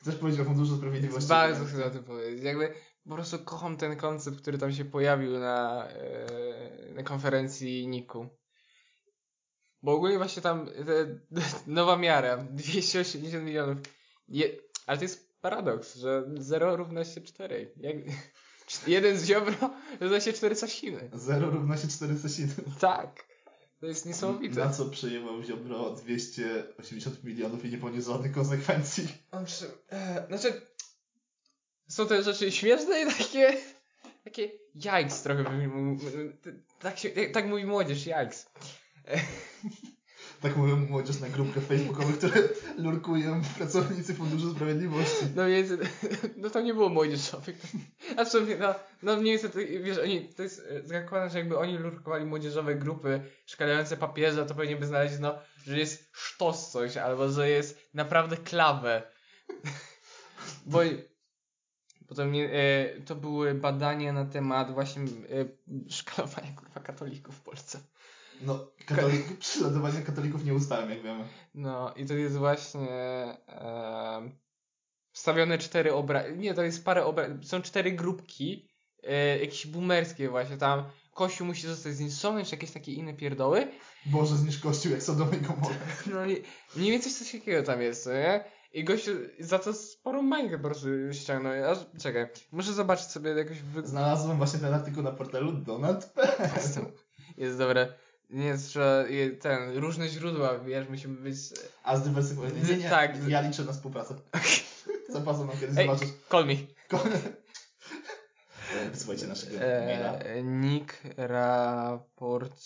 Chcesz 0.00 0.16
powiedzieć 0.16 0.40
o 0.40 0.44
Funduszu 0.44 0.76
Sprawiedliwości? 0.76 1.28
bardzo 1.28 1.64
chcę 1.64 1.84
o 1.86 1.90
tym 1.90 2.04
powiedzieć. 2.04 2.44
Jakby 2.44 2.74
po 3.08 3.14
prostu 3.14 3.38
kocham 3.38 3.76
ten 3.76 3.96
koncept, 3.96 4.40
który 4.40 4.58
tam 4.58 4.72
się 4.72 4.84
pojawił 4.84 5.38
na, 5.38 5.86
e, 5.88 6.92
na 6.94 7.02
konferencji 7.02 7.88
Niku. 7.88 8.28
Bo 9.86 9.92
ogólnie 9.92 10.18
właśnie 10.18 10.42
tam 10.42 10.66
te, 10.66 11.18
nowa 11.66 11.96
miara, 11.96 12.36
280 12.36 13.44
milionów. 13.44 13.78
Je, 14.28 14.48
ale 14.86 14.98
to 14.98 15.04
jest 15.04 15.40
paradoks, 15.40 15.96
że 15.96 16.24
0 16.38 16.76
równa 16.76 17.04
się 17.04 17.20
4. 17.20 17.72
Jak, 17.76 17.96
jeden 18.86 19.18
z 19.18 19.24
Ziobro 19.24 19.70
równa 20.00 20.20
się 20.20 20.32
4 20.32 20.56
Sasiny. 20.56 21.10
0 21.12 21.50
równa 21.50 21.76
się 21.76 21.88
407. 21.88 22.64
Tak. 22.80 23.24
To 23.80 23.86
jest 23.86 24.06
niesamowite. 24.06 24.60
Na 24.60 24.70
co 24.70 24.86
przejmował 24.86 25.42
Ziobro 25.42 25.90
280 25.90 27.24
milionów 27.24 27.64
i 27.64 27.70
nie 27.70 27.78
poniósł 27.78 28.12
żadnych 28.12 28.32
konsekwencji? 28.32 29.08
On 29.30 29.44
przy... 29.44 29.66
e, 29.90 30.26
Znaczy, 30.28 30.60
są 31.88 32.06
te 32.06 32.22
rzeczy 32.22 32.52
śmieszne 32.52 33.02
i 33.02 33.06
takie, 33.06 33.56
takie 34.24 34.50
jajks 34.74 35.22
trochę. 35.22 35.44
Tak, 36.80 36.98
się, 36.98 37.10
tak 37.32 37.46
mówi 37.46 37.64
młodzież, 37.64 38.06
jajks. 38.06 38.50
Tak 40.40 40.56
mówią 40.56 40.76
młodzież 40.76 41.20
na 41.20 41.28
grupkach 41.28 41.64
facebookowych, 41.64 42.18
które 42.18 42.42
lurkują 42.78 43.42
pracownicy 43.58 44.14
Funduszu 44.14 44.54
Sprawiedliwości. 44.54 45.26
No 45.36 45.46
więc, 45.46 45.70
no 46.36 46.50
to 46.50 46.60
nie 46.60 46.74
było 46.74 46.88
młodzieżowych. 46.88 47.56
A 48.16 48.24
w 48.24 48.28
sumie, 48.28 48.56
no, 48.56 48.74
no 49.02 49.16
mniej 49.16 49.38
więcej, 49.38 49.82
wiesz, 49.82 49.98
oni, 49.98 50.28
to 50.28 50.42
jest 50.42 50.68
zakładam, 50.84 51.30
że 51.30 51.38
jakby 51.38 51.58
oni 51.58 51.78
lurkowali 51.78 52.24
młodzieżowe 52.24 52.74
grupy 52.74 53.20
szkalające 53.46 53.96
papieża, 53.96 54.44
to 54.44 54.54
pewnie 54.54 54.76
by 54.76 54.86
znaleźć, 54.86 55.14
no, 55.20 55.38
że 55.64 55.78
jest 55.78 56.10
sztos 56.12 56.70
coś, 56.70 56.96
albo 56.96 57.28
że 57.28 57.50
jest 57.50 57.90
naprawdę 57.94 58.36
klawę. 58.36 59.02
Bo 60.66 60.80
potem 62.08 62.32
e, 62.34 63.00
to 63.00 63.14
były 63.14 63.54
badania 63.54 64.12
na 64.12 64.24
temat 64.24 64.70
właśnie 64.70 65.02
e, 65.02 65.06
szkalowania 65.90 66.52
kurwa 66.52 66.80
katolików 66.80 67.36
w 67.36 67.40
Polsce. 67.40 67.80
No, 68.40 68.66
katolik, 68.86 69.36
prześladowanie 69.38 70.02
katolików 70.02 70.44
nie 70.44 70.54
ustałem, 70.54 70.90
jak 70.90 71.02
wiemy. 71.02 71.24
No 71.54 71.94
i 71.94 72.06
to 72.06 72.14
jest 72.14 72.36
właśnie 72.36 72.88
e, 73.48 74.30
wstawione 75.12 75.58
cztery 75.58 75.94
obrazy. 75.94 76.36
Nie, 76.36 76.54
to 76.54 76.62
jest 76.62 76.84
parę 76.84 77.04
obrazów. 77.04 77.44
Są 77.44 77.62
cztery 77.62 77.92
grupki, 77.92 78.68
e, 79.02 79.38
jakieś 79.38 79.66
boomerskie 79.66 80.28
właśnie 80.28 80.56
tam. 80.56 80.84
Kościół 81.14 81.46
musi 81.46 81.66
zostać 81.66 81.94
zniszczony, 81.94 82.44
czy 82.44 82.54
jakieś 82.54 82.70
takie 82.70 82.92
inne 82.92 83.14
pierdoły. 83.14 83.68
Boże, 84.06 84.36
zniszcz 84.36 84.60
kościół 84.60 84.92
jak 84.92 85.02
Sodom 85.02 85.30
i 85.34 85.36
Gomorra. 85.36 85.76
No 86.14 86.26
i 86.26 86.42
mniej 86.76 86.90
więcej 86.90 87.12
coś 87.12 87.32
takiego 87.32 87.62
tam 87.62 87.82
jest, 87.82 88.06
nie? 88.06 88.44
I 88.72 88.84
gościu 88.84 89.10
za 89.40 89.58
to 89.58 89.74
sporą 89.74 90.22
mańkę 90.22 90.58
po 90.58 90.64
prostu 90.64 90.88
ściągnął. 91.12 91.52
Aż, 91.70 91.78
czekaj, 92.02 92.26
muszę 92.52 92.72
zobaczyć 92.72 93.06
sobie 93.06 93.30
jakoś... 93.30 93.62
Wy... 93.62 93.86
Znalazłem 93.86 94.36
właśnie 94.36 94.58
ten 94.60 94.74
artykuł 94.74 95.02
na 95.02 95.12
portalu 95.12 95.52
Donald 95.52 96.14
Jest, 96.54 96.80
jest 97.36 97.58
dobre. 97.58 97.94
Nie, 98.30 98.56
je- 99.08 99.30
ten, 99.30 99.76
różne 99.76 100.08
źródła, 100.08 100.58
wiesz, 100.58 100.88
musimy 100.88 101.20
być... 101.20 101.36
A 101.84 101.96
zdywersyfikować. 101.96 102.52
Nie, 102.68 102.76
nie, 102.76 102.90
Tak. 102.90 103.28
ja 103.28 103.40
liczę 103.40 103.64
na 103.64 103.72
współpracę. 103.72 104.14
Zapasem 105.12 105.46
nam 105.46 105.56
kiedyś 105.60 105.78
Ej, 105.78 105.86
zobaczysz. 105.86 106.08
call 106.30 106.46
me. 106.46 106.54
Słuchajcie 108.94 109.26
naszego 109.26 109.56
maila. 109.58 110.12
E, 110.18 110.42
Nick 110.42 111.02
Raport. 111.16 112.60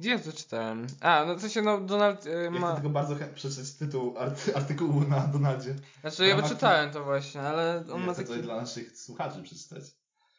Gdzie 0.00 0.10
ja 0.10 0.18
to 0.18 0.32
czytałem? 0.32 0.86
A, 1.00 1.24
no 1.26 1.36
to 1.36 1.48
się 1.48 1.62
no 1.62 1.80
Donald 1.80 2.26
e, 2.26 2.30
Ja 2.44 2.50
ma. 2.50 2.74
tylko 2.74 2.90
bardzo 2.90 3.14
chętnie 3.14 3.36
przeczytać 3.36 3.72
tytuł 3.74 4.18
arty 4.18 4.56
artykułu 4.56 5.00
na 5.00 5.20
Donaldzie. 5.20 5.74
Znaczy 6.00 6.26
ja 6.26 6.36
ramach- 6.36 6.48
czytałem 6.50 6.90
to 6.90 7.04
właśnie, 7.04 7.40
ale 7.40 7.84
on 7.92 8.00
Nie, 8.00 8.06
ma 8.06 8.14
taki. 8.14 8.28
to 8.28 8.34
dla 8.36 8.56
naszych 8.56 8.98
słuchaczy 8.98 9.42
przeczytać. 9.42 9.82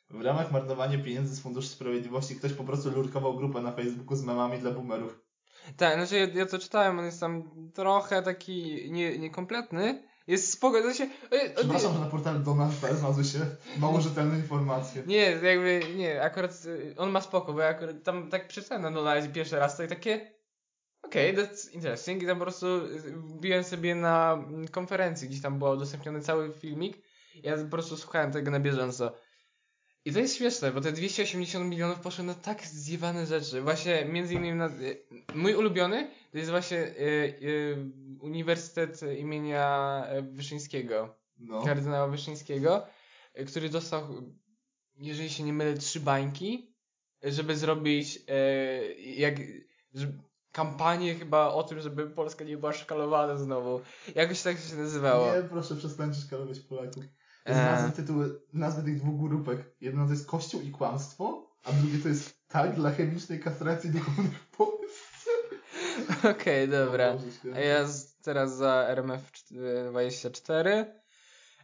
W 0.10 0.22
ramach 0.22 0.52
marnowania 0.52 0.98
pieniędzy 1.04 1.36
z 1.36 1.40
Funduszu 1.40 1.68
Sprawiedliwości 1.68 2.36
ktoś 2.36 2.54
po 2.54 2.64
prostu 2.64 2.92
lurkował 2.92 3.38
grupę 3.38 3.62
na 3.62 3.72
Facebooku 3.72 4.16
z 4.16 4.24
memami 4.24 4.60
dla 4.60 4.72
boomerów. 4.72 5.20
Tak, 5.78 5.96
znaczy 5.96 6.18
ja, 6.18 6.40
ja 6.40 6.46
to 6.46 6.60
czytałem, 6.60 7.00
on 7.00 7.06
jest 7.06 7.20
tam 7.20 7.44
trochę 7.74 8.24
taki 8.24 8.88
nie, 8.92 9.20
niekompletny. 9.20 10.04
Jest 10.28 10.52
spoko, 10.52 10.82
to 10.82 10.94
się. 10.94 11.10
e, 11.32 11.50
Przepraszam, 11.50 11.94
że 11.94 12.00
na 12.00 12.06
portalu 12.06 12.40
Donald.pl 12.40 12.96
znalazły 12.96 13.24
się 13.24 13.40
mało 13.78 14.02
rzetelne 14.02 14.36
informacje. 14.36 15.04
Nie, 15.08 15.32
jakby, 15.32 15.82
nie, 15.96 16.22
akurat 16.22 16.66
y, 16.66 16.96
on 16.98 17.12
ma 17.12 17.22
spoko, 17.22 17.54
bo 17.54 17.60
ja 17.60 17.68
akurat 17.68 18.04
tam 18.04 18.30
tak 18.30 18.48
przeczytałem 18.48 18.84
na 18.84 18.92
Donaldzie 18.92 19.30
pierwszy 19.30 19.56
raz, 19.56 19.78
to 19.78 19.84
i 19.84 19.88
takie 19.88 20.32
okej, 21.02 21.34
okay, 21.34 21.46
that's 21.46 21.72
interesting 21.72 22.24
i 22.24 22.26
tam 22.26 22.38
po 22.38 22.44
prostu 22.44 22.68
wbiłem 23.16 23.64
sobie 23.64 23.96
na 23.96 24.34
mm, 24.34 24.68
konferencji, 24.68 25.28
gdzieś 25.28 25.42
tam 25.42 25.60
był 25.60 25.68
udostępniony 25.68 26.22
cały 26.22 26.54
filmik 26.54 26.98
ja 27.44 27.58
po 27.58 27.70
prostu 27.70 27.98
słuchałem 27.98 28.32
tego 28.32 28.52
na 28.52 28.60
bieżąco. 28.60 29.16
I 30.10 30.14
to 30.14 30.20
jest 30.20 30.36
śmieszne, 30.36 30.72
bo 30.72 30.82
te 30.82 30.92
280 30.92 31.70
milionów 31.70 32.00
poszły 32.00 32.24
na 32.24 32.34
tak 32.34 32.66
zjebane 32.68 33.26
rzeczy. 33.26 33.62
Właśnie 33.62 34.06
między 34.06 34.34
innymi 34.34 34.58
na... 34.58 34.68
y, 34.68 35.04
Mój 35.36 35.56
ulubiony 35.56 36.12
to 36.32 36.38
jest 36.38 36.50
właśnie 36.50 36.78
y, 36.78 36.92
y, 37.42 37.78
Uniwersytet 38.22 39.02
imienia 39.18 40.04
e, 40.08 40.22
Wyszyńskiego 40.22 41.16
No. 41.40 41.64
kardynała 41.64 42.08
Wyszyńskiego, 42.08 42.86
y, 43.40 43.46
który 43.46 43.70
dostał, 43.70 44.02
jeżeli 44.98 45.30
się 45.30 45.44
nie 45.44 45.54
mylę, 45.54 45.74
trzy 45.74 46.00
bańki, 46.00 46.74
y, 47.26 47.32
żeby 47.32 47.56
zrobić 47.58 48.20
e, 48.28 48.94
jak, 49.02 49.36
żeby, 49.94 50.14
kampanię 50.52 51.16
chyba 51.16 51.48
o 51.48 51.64
tym, 51.64 51.80
żeby 51.80 52.10
Polska 52.10 52.44
nie 52.46 52.58
była 52.58 52.74
szkalowana 52.74 53.36
znowu. 53.38 53.82
Jakoś 54.16 54.42
tak 54.42 54.58
się 54.60 54.76
nazywało. 54.76 55.36
Nie, 55.36 55.44
proszę 55.44 55.76
przestańcie 55.76 56.22
szkalować 56.22 56.60
Polaków. 56.60 57.04
Eee. 57.46 57.54
Znalazłem 57.56 57.92
tytuły, 57.92 58.42
nazwy 58.54 58.84
tych 58.84 59.00
dwóch 59.00 59.30
grupek. 59.30 59.60
Jedno 59.82 60.06
to 60.06 60.12
jest 60.12 60.28
Kościół 60.28 60.62
i 60.62 60.72
kłamstwo, 60.72 61.48
a 61.64 61.72
drugie 61.72 61.98
to 61.98 62.08
jest 62.08 62.48
tak 62.48 62.76
dla 62.76 62.92
chemicznej 62.92 63.40
kastracji 63.40 63.90
duchownych 63.90 64.40
w 64.40 64.58
Polsce. 64.58 65.30
Okej, 66.32 66.68
dobra. 66.68 67.10
O 67.10 67.14
Boże 67.14 67.32
święty. 67.32 67.60
A 67.60 67.62
ja 67.62 67.88
z, 67.88 68.18
teraz 68.22 68.56
za 68.56 68.86
RMF 68.88 69.32
24. 69.90 70.86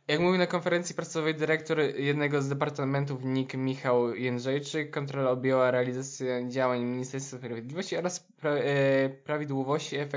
Jak 0.07 0.19
mówił 0.19 0.37
na 0.37 0.47
konferencji 0.47 0.95
prasowej 0.95 1.35
dyrektor 1.35 1.79
jednego 1.79 2.41
z 2.41 2.49
departamentów 2.49 3.23
NIK 3.23 3.53
Michał 3.53 4.15
Jędrzejczyk, 4.15 4.91
kontrola 4.91 5.31
objęła 5.31 5.71
realizację 5.71 6.49
działań 6.49 6.83
Ministerstwa 6.83 7.37
Sprawiedliwości 7.37 7.97
oraz 7.97 8.19
pra, 8.19 8.51
e, 8.51 9.09
prawidłowości 9.09 9.95
e, 9.95 10.07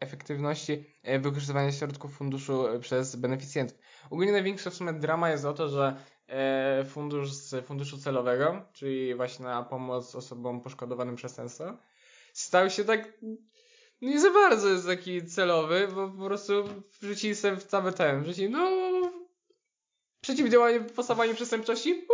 efektywności 0.00 0.84
e, 1.02 1.18
wykorzystywania 1.18 1.72
środków 1.72 2.16
funduszu 2.16 2.66
e, 2.66 2.78
przez 2.78 3.16
beneficjentów. 3.16 3.78
Ogólnie 4.10 4.32
największa 4.32 4.70
w 4.70 4.74
sumie 4.74 4.92
drama 4.92 5.30
jest 5.30 5.44
o 5.44 5.52
to, 5.52 5.68
że 5.68 5.96
e, 6.26 6.84
fundusz 6.84 7.32
z 7.32 7.66
funduszu 7.66 7.98
celowego, 7.98 8.64
czyli 8.72 9.14
właśnie 9.14 9.44
na 9.44 9.62
pomoc 9.62 10.14
osobom 10.14 10.60
poszkodowanym 10.60 11.16
przestępstwa, 11.16 11.78
stał 12.32 12.70
się 12.70 12.84
tak 12.84 13.18
nie 14.02 14.20
za 14.20 14.30
bardzo 14.30 14.68
jest 14.68 14.86
taki 14.86 15.26
celowy, 15.26 15.88
bo 15.94 16.08
po 16.08 16.24
prostu 16.24 16.52
wrzucili 17.00 17.34
sobie 17.34 17.56
w 17.56 17.64
cały 17.64 17.92
ten, 17.92 18.22
wrzucili, 18.22 18.50
no 18.50 18.70
przeciwdziałanie 20.20 20.80
powstawaniu 20.80 21.34
przestępczości, 21.34 21.94
pu. 21.94 22.12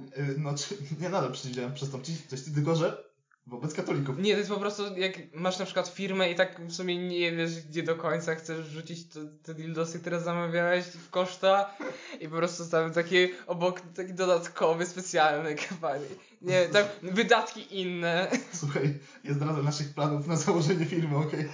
Y, 0.00 0.34
No, 0.38 0.54
nie 1.00 1.08
nadal 1.08 1.32
przeciwdziałam 1.32 1.74
przestąpić 1.74 2.26
coś, 2.26 2.42
tylko 2.54 2.74
że 2.74 3.05
wobec 3.46 3.74
katolików. 3.74 4.18
Nie, 4.18 4.32
to 4.32 4.38
jest 4.38 4.50
po 4.50 4.60
prostu 4.60 4.96
jak 4.96 5.12
masz 5.34 5.58
na 5.58 5.64
przykład 5.64 5.88
firmę 5.88 6.30
i 6.30 6.34
tak 6.34 6.66
w 6.66 6.72
sumie 6.72 7.08
nie 7.08 7.32
wiesz 7.32 7.60
gdzie 7.60 7.82
do 7.82 7.96
końca 7.96 8.34
chcesz 8.34 8.66
wrzucić 8.66 9.08
te, 9.08 9.20
te 9.42 9.54
dildosy, 9.54 10.00
które 10.00 10.20
zamawiałeś 10.20 10.86
w 10.86 11.10
koszta 11.10 11.74
i 12.20 12.28
po 12.28 12.36
prostu 12.36 12.66
tam 12.70 12.92
taki 12.92 13.16
obok 13.46 13.80
taki 13.80 14.14
dodatkowy, 14.14 14.86
specjalny 14.86 15.54
kampanii. 15.54 16.08
Nie, 16.42 16.68
tam 16.68 16.84
wydatki 17.02 17.80
inne. 17.80 18.30
Słuchaj, 18.52 18.98
jest 19.24 19.36
zdradzę 19.36 19.62
naszych 19.62 19.94
planów 19.94 20.26
na 20.26 20.36
założenie 20.36 20.86
firmy, 20.86 21.16
okej? 21.16 21.48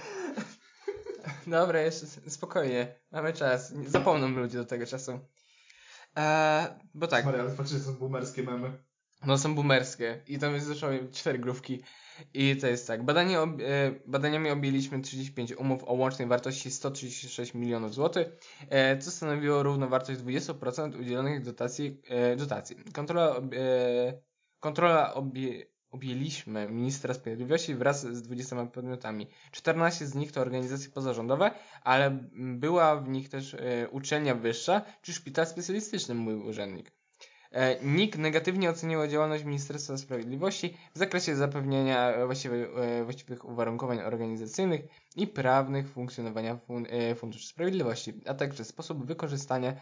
Dobra, 1.47 1.81
jeszcze 1.81 2.05
spokojnie, 2.27 2.95
mamy 3.11 3.33
czas. 3.33 3.73
Zapomną 3.87 4.29
ludzie 4.29 4.57
do 4.57 4.65
tego 4.65 4.85
czasu. 4.85 5.19
Eee, 6.15 6.67
bo 6.93 7.07
tak, 7.07 7.25
Maria, 7.25 7.41
ale 7.41 7.55
faktycznie 7.55 7.79
są 7.79 7.93
boomerskie 7.93 8.43
memy. 8.43 8.83
No 9.25 9.37
są 9.37 9.55
boomerskie 9.55 10.21
i 10.27 10.39
tam 10.39 10.53
jest 10.53 10.67
zaczęły 10.67 11.09
cztery 11.11 11.39
grupki. 11.39 11.81
I 12.33 12.57
to 12.57 12.67
jest 12.67 12.87
tak, 12.87 13.05
badanie 13.05 13.41
ob, 13.41 13.49
e, 13.49 13.91
badaniami 14.05 14.49
objęliśmy 14.49 15.01
35 15.01 15.53
umów 15.53 15.83
o 15.83 15.93
łącznej 15.93 16.27
wartości 16.27 16.71
136 16.71 17.53
milionów 17.53 17.93
złotych, 17.93 18.27
e, 18.69 18.97
co 18.97 19.11
stanowiło 19.11 19.63
równowartość 19.63 20.19
20% 20.19 20.95
udzielonych 20.99 21.43
dotacji. 21.43 22.01
E, 22.09 22.35
dotacji. 22.35 22.75
Kontrola, 22.93 23.35
ob, 23.35 23.45
kontrola 24.59 25.13
obie, 25.13 25.65
objęliśmy 25.91 26.69
ministra 26.69 27.13
sprawiedliwości 27.13 27.75
wraz 27.75 28.01
z 28.01 28.21
20 28.21 28.65
podmiotami. 28.65 29.27
14 29.51 30.07
z 30.07 30.15
nich 30.15 30.31
to 30.31 30.41
organizacje 30.41 30.89
pozarządowe, 30.89 31.51
ale 31.83 32.19
była 32.33 32.95
w 32.95 33.09
nich 33.09 33.29
też 33.29 33.55
uczelnia 33.91 34.35
wyższa 34.35 34.81
czy 35.01 35.13
szpital 35.13 35.47
specjalistyczny, 35.47 36.15
mówił 36.15 36.45
urzędnik. 36.45 36.91
E, 37.53 37.77
NIK 37.85 38.17
negatywnie 38.17 38.69
oceniła 38.69 39.07
działalność 39.07 39.43
Ministerstwa 39.43 39.97
Sprawiedliwości 39.97 40.73
w 40.95 40.97
zakresie 40.97 41.35
zapewnienia 41.35 42.11
e, 42.11 42.25
właściwych 43.03 43.45
uwarunkowań 43.45 43.99
organizacyjnych 43.99 44.81
i 45.15 45.27
prawnych 45.27 45.89
funkcjonowania 45.89 46.55
fun, 46.57 46.85
e, 46.89 47.15
Funduszu 47.15 47.45
Sprawiedliwości, 47.47 48.13
a 48.25 48.33
także 48.33 48.65
sposób 48.65 49.05
wykorzystania 49.05 49.73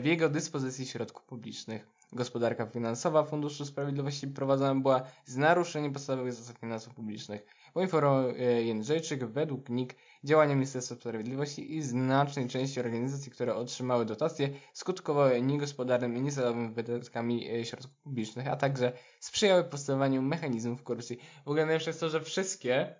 w 0.00 0.04
jego 0.04 0.28
dyspozycji 0.28 0.86
środków 0.86 1.24
publicznych. 1.24 1.86
Gospodarka 2.12 2.66
finansowa 2.66 3.24
Funduszu 3.24 3.64
Sprawiedliwości 3.64 4.28
prowadzona 4.28 4.80
była 4.80 5.02
z 5.24 5.36
naruszeniem 5.36 5.92
podstawowych 5.92 6.32
zasad 6.32 6.58
finansów 6.58 6.94
publicznych. 6.94 7.46
Poinformował 7.72 8.36
Jędrzejczyk, 8.64 9.24
według 9.24 9.68
NIK 9.68 9.94
działania 10.24 10.54
Ministerstwa 10.54 10.94
Sprawiedliwości 10.94 11.76
i 11.76 11.82
znacznej 11.82 12.48
części 12.48 12.80
organizacji, 12.80 13.32
które 13.32 13.54
otrzymały 13.54 14.04
dotacje, 14.04 14.50
skutkowały 14.72 15.42
niegospodarnym 15.42 16.16
i 16.16 16.20
niecelowym 16.20 16.74
wydatkami 16.74 17.50
e, 17.50 17.64
środków 17.64 17.90
publicznych, 18.02 18.48
a 18.48 18.56
także 18.56 18.92
sprzyjały 19.20 19.64
powstawaniu 19.64 20.22
mechanizmów 20.22 20.82
korupcji. 20.82 21.18
W 21.44 21.48
ogóle 21.48 21.66
najlepsze 21.66 21.90
jest 21.90 22.00
to, 22.00 22.08
że 22.08 22.20
wszystkie, 22.20 22.94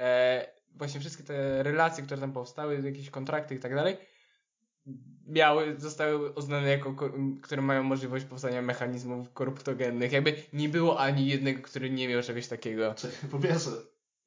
e, 0.00 0.46
właśnie 0.74 1.00
wszystkie 1.00 1.24
te 1.24 1.62
relacje, 1.62 2.04
które 2.04 2.20
tam 2.20 2.32
powstały, 2.32 2.82
jakieś 2.84 3.10
kontrakty 3.10 3.54
i 3.54 3.58
tak 3.58 3.74
dalej, 3.74 3.96
miały, 5.26 5.74
zostały 5.78 6.30
uznane 6.32 6.68
jako, 6.68 6.94
ko- 6.94 7.12
które 7.42 7.62
mają 7.62 7.82
możliwość 7.82 8.24
powstania 8.24 8.62
mechanizmów 8.62 9.32
koruptogennych. 9.32 10.12
Jakby 10.12 10.34
nie 10.52 10.68
było 10.68 11.00
ani 11.00 11.26
jednego, 11.26 11.62
który 11.62 11.90
nie 11.90 12.08
miał 12.08 12.22
czegoś 12.22 12.46
takiego. 12.46 12.94
Czekaj, 12.94 13.30
po 13.30 13.38
pierwsze, 13.38 13.70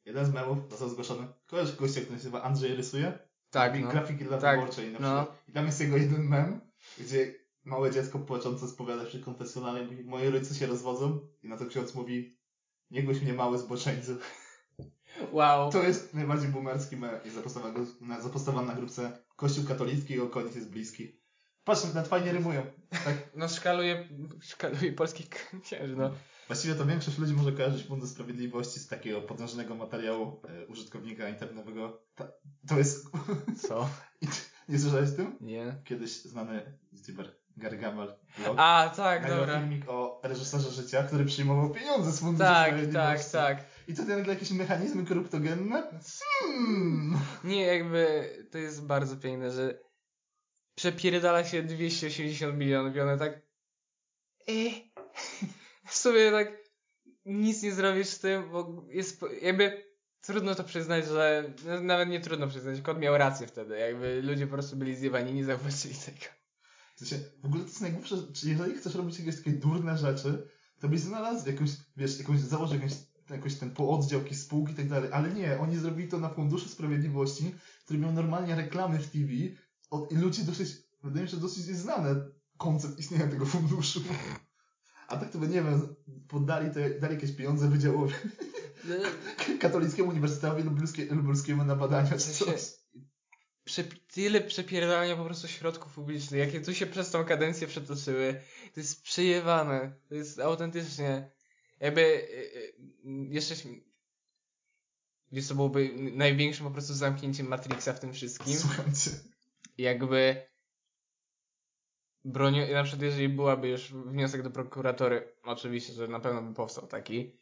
jeden 0.06 0.26
z 0.26 0.34
memów 0.34 0.58
został 0.70 0.89
zgłoszony. 0.89 1.28
Kojarzysz 1.47 1.76
gościa, 1.76 2.01
który 2.01 2.08
się 2.08 2.14
nazywa 2.14 2.41
Andrzej 2.41 2.76
Rysuje? 2.76 3.20
Tak, 3.49 3.72
Robi 3.72 3.84
no. 3.84 3.91
grafiki 3.91 4.26
dla 4.26 4.38
Tak, 4.38 4.60
wyborczej 4.60 4.91
na 4.91 4.99
no. 4.99 5.28
I 5.47 5.51
tam 5.51 5.66
jest 5.66 5.82
jego 5.82 5.97
jeden 5.97 6.24
mem, 6.24 6.62
gdzie 6.97 7.36
małe 7.64 7.91
dziecko 7.91 8.20
płaczące 8.20 8.68
spowiada 8.68 9.06
przy 9.06 9.20
konfesjonale 9.20 9.84
i 9.84 9.86
mówi, 9.86 10.03
moi 10.03 10.30
rodzice 10.30 10.56
się 10.56 10.68
rozwodzą 10.68 11.20
i 11.43 11.47
na 11.47 11.58
to 11.58 11.66
ksiądz 11.66 11.95
mówi, 11.95 12.38
nie 12.91 13.03
głoś 13.03 13.22
mnie 13.22 13.34
mały 13.34 13.58
zboczeńcu. 13.58 14.12
Wow. 15.32 15.72
To 15.72 15.84
jest 15.84 16.14
najbardziej 16.14 16.49
boomerski 16.49 16.97
mem 16.97 17.20
i 17.26 17.30
zapostowany 18.22 18.68
na, 18.68 18.74
grupce 18.74 19.18
Kościół 19.36 19.66
katolicki, 19.66 20.14
jego 20.14 20.30
koniec 20.30 20.56
jest 20.56 20.70
bliski. 20.70 21.20
Patrz, 21.64 21.84
nawet 21.84 22.08
fajnie 22.08 22.32
rymują. 22.32 22.66
Tak? 22.89 23.16
No 23.36 23.47
szkaluje, 23.47 24.08
szkaluje 24.41 24.93
polskich 24.93 25.30
księży, 25.64 25.95
no. 25.95 26.12
Właściwie 26.48 26.76
to 26.76 26.86
większość 26.86 27.18
ludzi 27.18 27.34
może 27.34 27.52
kojarzyć 27.52 27.88
Fundusz 27.88 28.10
Sprawiedliwości 28.10 28.80
z 28.80 28.88
takiego 28.88 29.22
potężnego 29.22 29.76
materiału 29.76 30.41
e, 30.48 30.66
użytkownika 30.68 31.30
internetowego. 31.30 32.02
Ta, 32.16 32.28
to 32.68 32.78
jest... 32.78 33.06
Co? 33.68 33.89
Nie 34.70 34.80
słyszałeś 34.80 35.10
o 35.10 35.16
tym? 35.16 35.38
Nie. 35.41 35.76
Kiedyś 35.84 36.22
znany 36.22 36.78
youtuber 36.91 37.36
Gary 37.58 37.78
Gamel 37.78 38.16
blog, 38.38 38.56
A, 38.60 38.93
tak, 38.96 39.22
nagrał 39.22 39.39
dobra. 39.39 39.60
filmik 39.60 39.89
o 39.89 40.22
reżyserze 40.24 40.72
życia, 40.72 41.04
który 41.04 41.26
przyjmował 41.26 41.70
pieniądze 41.70 42.12
z 42.12 42.20
Funduszu 42.20 42.43
Tak, 42.43 42.70
tak, 42.70 42.74
Sprawiedliwości. 42.74 43.32
tak. 43.32 43.66
I 43.88 43.93
to 43.93 44.04
nagle 44.04 44.34
jakieś 44.34 44.52
mechanizmy 44.52 45.06
kryptogenne? 45.06 45.84
Hmm. 46.39 47.20
Nie, 47.43 47.62
jakby 47.66 48.30
to 48.52 48.58
jest 48.58 48.86
bardzo 48.86 49.18
piękne, 49.18 49.52
że 49.52 49.80
przepierdala 50.76 51.43
się 51.43 51.64
280 51.64 52.58
milionów 52.58 52.96
i 52.96 53.00
one 53.00 53.18
tak 53.18 53.41
eh. 54.48 54.74
W 55.86 55.96
sumie 55.96 56.32
tak 56.32 56.48
nic 57.26 57.64
nie 57.64 57.72
zrobisz 57.72 58.08
z 58.08 58.20
tym, 58.20 58.50
bo 58.52 58.86
jest 58.90 59.22
jakby 59.42 59.86
trudno 60.22 60.56
to 60.56 60.64
przyznać, 60.64 61.06
że 61.06 61.54
no, 61.66 61.82
nawet 61.82 62.10
nie 62.10 62.20
trudno 62.20 62.48
przyznać, 62.48 62.82
kot 62.82 63.00
miał 63.00 63.18
rację 63.18 63.48
wtedy, 63.48 63.78
jakby 63.78 64.22
ludzie 64.22 64.48
po 64.48 64.54
prostu 64.54 64.76
byli 64.76 64.96
zjewani, 64.96 65.34
nie 65.34 65.46
zauważyli 65.46 65.96
tego. 65.96 66.26
W, 67.42 67.46
ogóle 67.46 67.64
to 67.64 67.70
jest 67.70 67.82
najgłupsze, 67.82 68.16
czy 68.34 68.50
jeżeli 68.50 68.76
chcesz 68.76 68.96
robić 68.96 69.20
jakieś 69.20 69.38
takie 69.38 69.52
durne 69.52 69.98
rzeczy, 69.98 70.48
to 70.80 70.88
byś 70.88 71.00
znalazł 71.00 71.50
jakąś, 71.50 71.70
wiesz, 71.98 72.20
jakąś, 72.20 72.40
założył 72.40 72.76
jakąś, 72.76 72.94
jakoś 73.30 73.56
ten 73.56 73.72
pooddział, 73.72 74.22
jakieś 74.22 74.40
spółki 74.40 74.74
i 74.74 74.76
tak 74.76 74.90
dalej, 74.90 75.10
ale 75.14 75.34
nie, 75.34 75.60
oni 75.60 75.78
zrobili 75.78 76.10
to 76.10 76.20
na 76.20 76.30
Funduszu 76.30 76.70
Sprawiedliwości, 76.70 77.56
który 77.86 78.00
miał 78.00 78.12
normalnie 78.12 78.56
reklamy 78.56 79.00
w 79.00 79.12
TV 79.12 79.28
od, 79.90 80.12
i 80.12 80.16
ludzie 80.16 80.44
dosyć, 80.44 80.70
wydaje 81.04 81.26
mi 81.26 81.32
się, 81.32 81.38
dosyć 81.38 81.64
znane 81.64 82.26
koncept 82.58 83.00
istnienia 83.00 83.28
tego 83.28 83.46
funduszu. 83.46 84.02
A 85.08 85.18
tak 85.18 85.32
to 85.32 85.39
by, 85.39 85.47
nie 85.47 85.62
wiem, 85.64 85.95
poddali 86.28 86.70
to, 86.70 86.80
dali 86.99 87.16
jakieś 87.16 87.32
pieniądze 87.32 87.70
Wydziałowi 87.70 88.14
Katolickiemu 89.60 90.10
Uniwersytetowi 90.10 90.64
Lubelskie, 90.64 91.06
Lubelskiemu 91.06 91.64
na 91.66 91.76
badania 91.76 92.12
czy 92.12 92.18
coś. 92.34 92.62
Prze 93.64 93.84
tyle 93.84 94.41
przepierdalania 94.41 95.16
po 95.16 95.26
prostu 95.26 95.47
środków 95.47 95.93
publicznych, 95.93 96.39
jakie 96.39 96.62
tu 96.62 96.74
się 96.74 96.86
przez 96.86 97.12
tą 97.12 97.26
kadencję 97.26 97.68
przetoczyły, 97.68 98.41
to 98.74 98.80
jest 98.80 99.03
przejewane, 99.03 99.93
to 100.10 100.16
jest 100.16 100.39
autentycznie, 100.39 101.32
jakby, 101.80 102.28
jeszcze, 103.30 103.56
wiesz 105.32 105.47
co 105.47 105.56
byłoby 105.56 105.93
największym 106.14 106.66
po 106.66 106.72
prostu 106.72 106.93
zamknięciem 106.93 107.47
Matrixa 107.47 107.93
w 107.93 107.99
tym 107.99 108.14
wszystkim, 108.14 108.53
Słucham 108.53 108.95
cię. 108.95 109.12
jakby 109.78 110.45
bronią, 112.26 112.74
na 112.74 112.84
przykład 112.84 113.02
jeżeli 113.02 113.30
byłaby 113.30 113.68
już 113.68 113.94
wniosek 113.94 114.42
do 114.42 114.52
prokuratory, 114.52 115.34
oczywiście, 115.44 115.94
że 115.94 116.08
na 116.08 116.20
pewno 116.20 116.42
by 116.42 116.54
powstał 116.54 116.88
taki, 116.88 117.36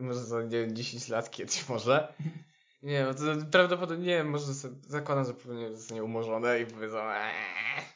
może 0.00 0.24
za 0.24 0.42
nie 0.42 0.48
wiem, 0.48 0.76
10 0.76 1.08
lat 1.08 1.30
kiedyś 1.30 1.68
może. 1.68 2.14
Nie 2.82 3.04
no, 3.04 3.14
to 3.14 3.22
prawdopodobnie, 3.50 4.06
nie 4.06 4.16
wiem, 4.16 4.30
może 4.30 4.54
zakładam, 4.88 5.24
że 5.24 5.34
pewnie 5.34 5.76
zostanie 5.76 6.04
umorzone 6.04 6.60
i 6.60 6.66
powiedzą, 6.66 6.98
eee, 6.98 7.32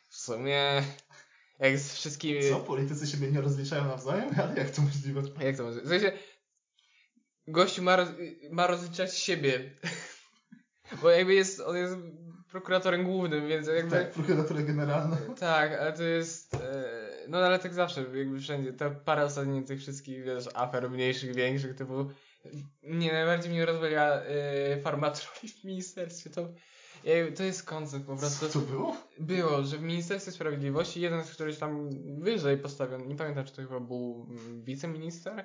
w 0.08 0.16
sumie, 0.16 0.82
jak 1.58 1.78
z 1.78 1.94
wszystkimi... 1.94 2.50
Co? 2.50 2.60
Politycy 2.60 3.06
siebie 3.06 3.30
nie 3.30 3.40
rozliczają 3.40 3.84
nawzajem? 3.84 4.30
Ale 4.40 4.56
jak 4.56 4.70
to 4.70 4.82
możliwe? 4.82 5.22
Jak 5.40 5.56
to 5.56 5.62
może? 5.62 5.80
W 5.80 5.88
sensie, 5.88 6.12
gościu 7.48 7.82
ma, 7.82 7.96
roz, 7.96 8.08
ma 8.50 8.66
rozliczać 8.66 9.18
siebie. 9.18 9.70
Bo 11.02 11.10
jakby 11.10 11.34
jest, 11.34 11.60
on 11.60 11.76
jest 11.76 11.96
prokuratorem 12.54 13.04
głównym, 13.04 13.48
więc 13.48 13.66
jakby... 13.66 13.90
Tak, 13.90 14.10
prokuratura 14.10 14.62
generalna. 14.62 15.16
Tak, 15.40 15.72
ale 15.80 15.92
to 15.92 16.02
jest. 16.02 16.54
E, 16.54 16.58
no 17.28 17.38
ale 17.38 17.58
tak 17.58 17.74
zawsze, 17.74 18.04
jakby 18.14 18.40
wszędzie. 18.40 18.72
Ta 18.72 18.90
parę 18.90 19.24
ostatnich 19.24 19.64
tych 19.64 19.80
wszystkich, 19.80 20.24
wiesz, 20.24 20.48
afer 20.54 20.90
mniejszych, 20.90 21.34
większych, 21.34 21.74
typu. 21.74 22.10
Nie, 22.82 23.12
najbardziej 23.12 23.52
mnie 23.52 23.66
rozwaliła 23.66 24.02
e, 24.02 24.80
farmatroli 24.80 25.48
w 25.48 25.64
ministerstwie. 25.64 26.30
To, 26.30 26.48
e, 27.04 27.32
to 27.32 27.42
jest 27.42 27.62
koncept 27.62 28.06
po 28.06 28.16
prostu. 28.16 28.48
Co 28.48 28.58
było? 28.58 28.96
Było, 29.18 29.62
że 29.62 29.78
w 29.78 29.82
Ministerstwie 29.82 30.32
Sprawiedliwości 30.32 31.00
jeden 31.00 31.24
z 31.24 31.30
któryś 31.30 31.58
tam 31.58 31.90
wyżej 32.20 32.58
postawiony, 32.58 33.06
nie 33.06 33.16
pamiętam 33.16 33.44
czy 33.44 33.52
to 33.52 33.62
chyba 33.62 33.80
był 33.80 34.28
wiceminister, 34.62 35.44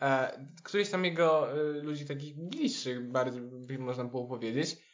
e, 0.00 0.46
któryś 0.62 0.90
tam 0.90 1.04
jego 1.04 1.52
e, 1.52 1.72
ludzi 1.82 2.06
takich 2.06 2.36
bliższych 2.36 3.10
bardziej 3.10 3.42
by 3.42 3.78
można 3.78 4.04
było 4.04 4.26
powiedzieć, 4.26 4.93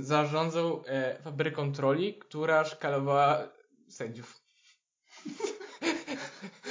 zarządzał 0.00 0.84
e, 0.86 1.18
fabryką 1.22 1.72
troli, 1.72 2.18
która 2.18 2.64
szkalowała 2.64 3.48
sędziów. 3.88 4.34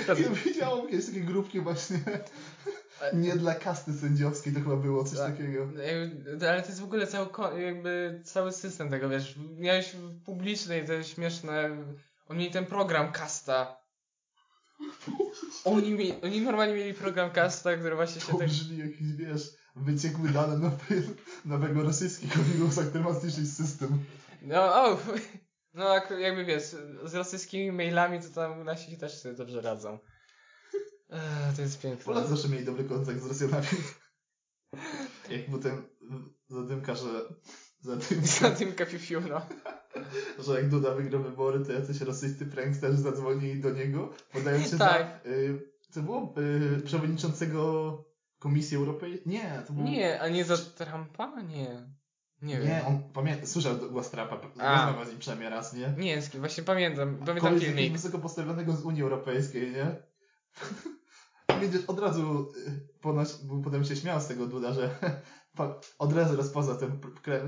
Ja 0.07 0.15
widziałem 0.15 0.85
jakieś 0.85 1.05
takie 1.05 1.21
grupki 1.21 1.61
właśnie 1.61 1.99
nie 3.13 3.35
dla 3.35 3.55
kasty 3.55 3.93
sędziowskiej, 3.93 4.53
to 4.53 4.59
chyba 4.59 4.75
było 4.75 5.03
coś 5.03 5.17
Tak. 5.17 5.31
takiego. 5.31 5.59
Jakby- 5.81 6.49
Ale 6.49 6.61
to 6.61 6.67
jest 6.67 6.81
w 6.81 6.83
ogóle 6.83 7.07
cały, 7.07 7.61
jakby 7.61 8.21
cały 8.25 8.51
system 8.51 8.89
tego, 8.89 9.09
wiesz, 9.09 9.35
miałeś 9.57 9.93
w 9.95 10.23
publicznej 10.23 10.85
te 10.85 11.03
śmieszne, 11.03 11.69
oni 12.27 12.39
mieli 12.39 12.51
ten 12.51 12.65
program 12.65 13.11
Kasta. 13.11 13.77
Oni, 15.65 15.93
mi, 15.93 16.21
oni 16.21 16.41
normalnie 16.41 16.73
mieli 16.73 16.93
program 16.93 17.31
Kasta, 17.31 17.77
który 17.77 17.95
właśnie 17.95 18.21
się 18.21 18.31
To 18.31 18.37
tak... 18.37 18.47
brzmi 18.47 18.77
jakiś, 18.77 19.13
wiesz, 19.15 19.49
wyciekły 19.75 20.29
dane 20.29 20.57
nowy, 20.57 21.03
nowego 21.45 21.83
rosyjskiego 21.83 22.35
wirusa, 22.43 22.83
który 22.83 23.03
ma 23.03 23.13
zniszczyć 23.13 23.53
system. 23.53 23.99
No, 24.41 24.63
o, 24.85 24.99
no 25.73 25.93
jak- 25.93 26.13
jakby 26.19 26.45
wiesz, 26.45 26.63
z 27.03 27.13
rosyjskimi 27.13 27.71
mailami 27.71 28.19
to 28.21 28.29
tam 28.29 28.63
nasi 28.63 28.97
też 28.97 29.17
sobie 29.17 29.35
dobrze 29.35 29.61
radzą. 29.61 29.99
Ech, 31.09 31.55
to 31.55 31.61
jest 31.61 31.81
piękne. 31.81 32.05
Polacy 32.05 32.29
zawsze 32.29 32.49
mieli 32.49 32.65
dobry 32.65 32.83
kontakt 32.83 33.21
z 33.21 33.25
Rosjanami. 33.27 33.67
Jak 35.29 35.45
potem 35.51 35.87
zadymka, 36.49 36.95
że 36.95 37.07
zadymka, 37.81 38.27
Za 38.41 38.51
tym 38.51 38.73
kafifiu, 38.73 39.21
no. 39.29 39.41
że 40.45 40.61
jak 40.61 40.69
Duda 40.69 40.95
wygrał 40.95 41.23
wybory, 41.23 41.65
to 41.65 41.71
jacyś 41.71 42.01
rosyjscy 42.01 42.45
pranksterzy 42.45 42.97
zadzwonili 42.97 43.61
do 43.61 43.69
niego, 43.69 44.13
podając 44.31 44.69
się 44.69 44.77
Tak. 44.77 45.21
za... 45.23 45.29
Y, 45.31 45.71
to 45.93 46.01
było 46.01 46.33
y, 46.77 46.81
przewodniczącego 46.81 48.10
Komisji 48.41 48.77
Europejskiej? 48.77 49.33
Nie, 49.33 49.63
to. 49.67 49.73
Nie, 49.73 50.21
a 50.21 50.29
nie 50.29 50.45
za 50.45 50.57
Trumpa? 50.57 51.41
Nie. 51.41 51.87
Nie 52.41 52.57
wiem. 52.59 52.67
Nie, 52.67 52.85
on 52.87 53.03
pamięta, 53.13 53.45
słyszał 53.45 53.77
głos 53.77 54.11
Trumpa, 54.11 54.35
rozmawiał 54.35 55.05
z 55.05 55.09
nim 55.09 55.19
przynajmniej 55.19 55.49
raz, 55.49 55.73
nie? 55.73 55.93
Nie, 55.97 56.21
właśnie 56.21 56.63
pamiętam, 56.63 57.17
pamiętam 57.25 57.53
jakiegoś 57.53 57.75
filmik. 57.75 57.93
wysoko 57.93 58.19
postawionego 58.19 58.73
z 58.73 58.83
Unii 58.83 59.01
Europejskiej, 59.01 59.71
nie? 59.71 59.95
Widzisz, 61.61 61.85
od 61.87 61.99
razu 61.99 62.51
y, 62.67 62.99
ponoć, 63.01 63.29
potem 63.63 63.85
się 63.85 63.95
śmiał 63.95 64.21
z 64.21 64.27
tego 64.27 64.47
Duda, 64.47 64.73
że 64.73 64.89
od 65.99 66.13
razu 66.13 66.35
rozpoznał 66.35 66.77
ten 66.77 66.99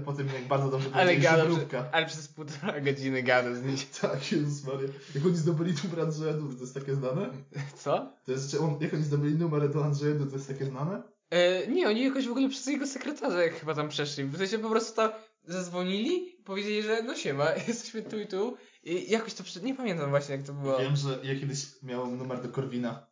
po 0.06 0.14
tym, 0.14 0.28
jak 0.28 0.48
bardzo 0.48 0.70
dobrze 0.70 0.90
Ale 0.94 1.22
że, 1.22 1.90
ale 1.92 2.06
przez 2.06 2.28
półtora 2.28 2.82
godziny 2.82 3.24
gadał 3.24 3.56
z 3.56 3.64
nim. 3.64 3.76
Tak, 4.02 4.32
Jezus 4.32 4.64
Maria. 4.64 4.90
Jak 5.16 5.26
oni 5.26 5.36
zdobyli 5.36 5.74
numer 5.84 6.02
Andrzeja 6.02 6.34
Dudy, 6.34 6.56
to 6.56 6.62
jest 6.62 6.74
takie 6.74 6.96
znane? 6.96 7.30
Co? 7.76 8.14
To 8.26 8.32
jest, 8.32 8.56
on, 8.56 8.78
jak 8.82 8.94
oni 8.94 9.04
zdobyli 9.04 9.36
numer 9.36 9.74
do 9.74 9.86
Andrzeja 9.86 10.16
Dudy, 10.16 10.32
to 10.32 10.38
jest 10.38 10.48
takie 10.48 10.66
znane? 10.66 11.04
E, 11.30 11.68
nie, 11.68 11.88
oni 11.88 12.04
jakoś 12.04 12.28
w 12.28 12.32
ogóle 12.32 12.50
przez 12.50 12.66
jego 12.66 12.88
sekretarza 12.88 13.44
jak 13.44 13.54
chyba 13.54 13.76
tam 13.76 13.90
przeszli. 13.90 14.24
W 14.24 14.38
sensie 14.38 14.60
po 14.60 14.70
prostu 14.70 14.96
tam 14.96 15.12
zadzwonili, 15.44 16.38
powiedzieli, 16.46 16.84
że 16.84 17.04
no 17.04 17.16
siema, 17.16 17.52
jesteśmy 17.68 18.02
tu 18.02 18.20
i 18.20 18.28
tu. 18.28 18.58
I 18.84 19.12
jakoś 19.12 19.34
to, 19.34 19.44
przy... 19.44 19.62
nie 19.62 19.76
pamiętam 19.76 20.10
właśnie 20.10 20.36
jak 20.36 20.46
to 20.46 20.54
było. 20.54 20.80
Wiem, 20.80 20.96
że 20.96 21.20
ja 21.24 21.40
kiedyś 21.40 21.66
miałem 21.84 22.18
numer 22.18 22.42
do 22.42 22.50
Korwina, 22.50 23.08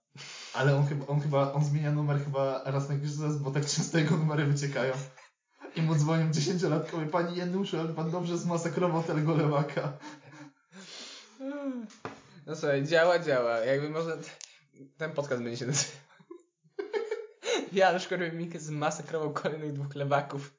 ale 0.54 0.76
on 0.76 0.88
chyba, 0.88 1.08
on 1.08 1.22
chyba, 1.22 1.54
on 1.54 1.66
zmienia 1.66 1.91
numer 1.91 2.24
chyba 2.24 2.64
raz 2.66 2.89
na 2.89 2.95
jakiś 2.95 3.18
czas, 3.18 3.38
bo 3.38 3.52
tak 3.52 3.66
często 3.66 3.97
jego 3.97 4.18
numery 4.18 4.45
wyciekają. 4.45 4.93
I 5.76 5.82
mu 5.82 5.95
dzwonią 5.95 6.32
dziesięciolatkowie, 6.32 7.06
pani 7.06 7.38
Januszu, 7.38 7.80
ale 7.80 7.93
pan 7.93 8.12
dobrze 8.12 8.38
zmasakrował 8.38 9.04
tego 9.04 9.36
lewaka. 9.36 9.97
No 12.45 12.56
słuchaj, 12.56 12.84
działa, 12.84 13.20
działa. 13.20 13.60
Jakby 13.60 13.89
może 13.89 14.18
ten 14.97 15.12
podcast 15.12 15.43
będzie 15.43 15.58
się 15.58 15.66
nazywał. 15.66 16.02
Janusz 17.72 18.08
Korwin-Mikke 18.08 18.60
zmasakrował 18.60 19.34
kolejnych 19.34 19.74
dwóch 19.74 19.95
lewaków. 19.95 20.58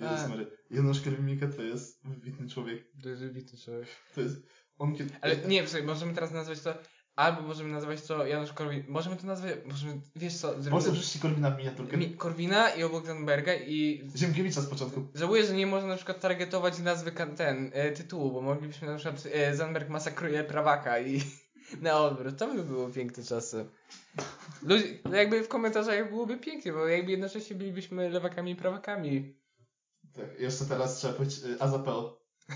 Jezus. 0.00 0.46
Janusz 0.70 1.00
Korwin-Mikke 1.00 1.56
to 1.56 1.62
jest 1.62 2.04
wybitny 2.04 2.48
człowiek. 2.48 2.84
To 3.02 3.08
jest 3.08 3.22
wybitny 3.22 3.58
człowiek. 3.58 3.86
To 4.14 4.20
jest, 4.20 4.36
on 4.78 4.96
kiedy... 4.96 5.14
Ale 5.20 5.36
nie, 5.36 5.62
słuchaj, 5.62 5.82
możemy 5.82 6.14
teraz 6.14 6.30
nazwać 6.30 6.60
to, 6.60 6.74
albo 7.16 7.42
możemy 7.42 7.72
nazwać 7.72 8.02
to 8.02 8.26
Janusz 8.26 8.52
Korwin, 8.52 8.84
możemy 8.88 9.16
to 9.16 9.26
nazwać, 9.26 9.52
możemy, 9.66 10.00
wiesz 10.16 10.36
co, 10.36 10.62
zrobimy 10.62 10.92
wrzucić 10.92 11.22
Korwina 11.22 11.50
w 11.50 11.58
miniaturkę. 11.58 11.96
Mi- 11.96 12.10
Korwina 12.16 12.70
i 12.70 12.82
obok 12.82 13.06
Zandberga 13.06 13.54
i 13.54 14.10
Ziemkiewicza 14.16 14.60
z 14.60 14.66
początku. 14.66 15.06
żałuję, 15.14 15.46
że 15.46 15.54
nie 15.54 15.66
można 15.66 15.88
na 15.88 15.96
przykład 15.96 16.20
targetować 16.20 16.78
nazwy 16.78 17.12
ten, 17.36 17.70
e, 17.74 17.92
tytułu, 17.92 18.32
bo 18.32 18.40
moglibyśmy 18.42 18.88
na 18.88 18.96
przykład 18.96 19.26
e, 19.32 19.56
Zandberg 19.56 19.88
masakruje 19.88 20.44
prawaka 20.44 20.98
i 21.00 21.22
na 21.82 22.00
odwrót, 22.00 22.38
to 22.38 22.54
by 22.54 22.62
było 22.62 22.88
piękne 22.88 23.24
czasy. 23.24 23.66
Ludzie, 24.62 24.84
no 25.04 25.16
jakby 25.16 25.42
w 25.42 25.48
komentarzach 25.48 26.08
byłoby 26.10 26.36
pięknie, 26.38 26.72
bo 26.72 26.86
jakby 26.86 27.10
jednocześnie 27.10 27.56
bylibyśmy 27.56 28.10
lewakami 28.10 28.50
i 28.50 28.56
prawakami. 28.56 29.36
Tak, 30.16 30.40
jeszcze 30.40 30.64
teraz 30.64 30.96
trzeba 30.96 31.14
powiedzieć 31.14 31.44
y, 31.44 31.60
Azapel. 31.60 31.94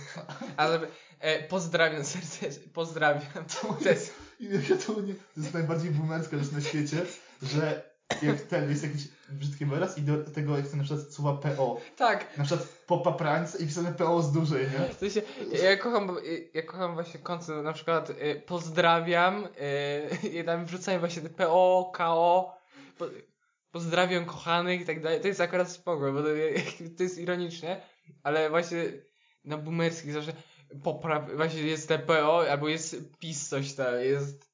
Ale 0.57 0.81
e, 1.21 1.43
pozdrawiam 1.49 2.05
serdecznie, 2.05 2.49
pozdrawiam. 2.73 3.45
To 3.83 3.89
jest, 3.89 4.15
Ja 4.41 4.77
to, 4.87 5.01
nie, 5.01 5.15
to 5.15 5.41
jest 5.41 5.55
najbardziej 5.55 5.91
boomerska 5.91 6.39
rzecz 6.39 6.53
na 6.53 6.61
świecie, 6.61 6.97
że 7.43 7.91
jak 8.23 8.41
ten 8.41 8.71
jest 8.71 8.83
jakiś 8.83 9.09
brzydki 9.29 9.67
wyraz 9.67 9.99
i 9.99 10.03
do 10.03 10.25
tego 10.25 10.57
jak 10.57 10.75
na 10.75 10.85
przykład 10.85 11.13
słowa 11.13 11.37
PO. 11.37 11.81
tak, 11.97 12.39
Na 12.39 12.45
przykład 12.45 12.69
popa 12.87 13.13
prańce 13.13 13.59
i 13.59 13.67
pisane 13.67 13.93
PO 13.93 14.23
z 14.23 14.33
dużej, 14.33 14.63
nie? 14.63 14.95
w 14.95 14.99
sensie, 14.99 15.23
ja 15.63 15.77
kocham, 15.77 16.17
ja 16.55 16.63
kocham 16.63 16.95
właśnie 16.95 17.21
koncept, 17.21 17.65
na 17.65 17.73
przykład 17.73 18.11
e, 18.11 18.35
pozdrawiam, 18.35 19.49
e, 19.61 20.27
i 20.41 20.45
tam 20.45 20.65
wrzucają 20.65 20.99
właśnie 21.01 21.23
te 21.23 21.31
PO, 21.31 21.93
KO, 21.95 22.55
po, 22.99 23.07
pozdrawiam 23.71 24.25
kochanych 24.25 24.81
i 24.81 24.85
tak 24.85 25.03
dalej. 25.03 25.21
To 25.21 25.29
jest 25.29 25.41
akurat 25.41 25.71
spoko, 25.71 26.13
bo 26.13 26.23
to, 26.23 26.29
to 26.97 27.03
jest 27.03 27.19
ironiczne, 27.19 27.81
ale 28.23 28.51
właśnie 28.51 28.85
na 29.45 29.57
boomerskich 29.57 30.13
zawsze 30.13 30.33
popraw, 30.83 31.37
właśnie 31.37 31.63
jest 31.63 31.89
te 31.89 31.99
PO, 31.99 32.51
albo 32.51 32.69
jest 32.69 32.97
PiS 33.19 33.49
coś 33.49 33.73
tam, 33.73 33.95
jest 34.01 34.51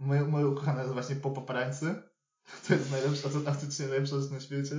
Moje, 0.00 0.24
moje 0.24 0.46
ukochane 0.46 0.80
jest 0.80 0.92
właśnie 0.92 1.16
popa 1.16 1.40
prańcy. 1.40 1.94
To 2.68 2.74
jest 2.74 2.90
najlepsza, 2.90 3.28
to 3.28 3.40
faktycznie 3.40 3.86
najlepsza 3.86 4.20
rzecz 4.20 4.30
na 4.30 4.40
świecie. 4.40 4.76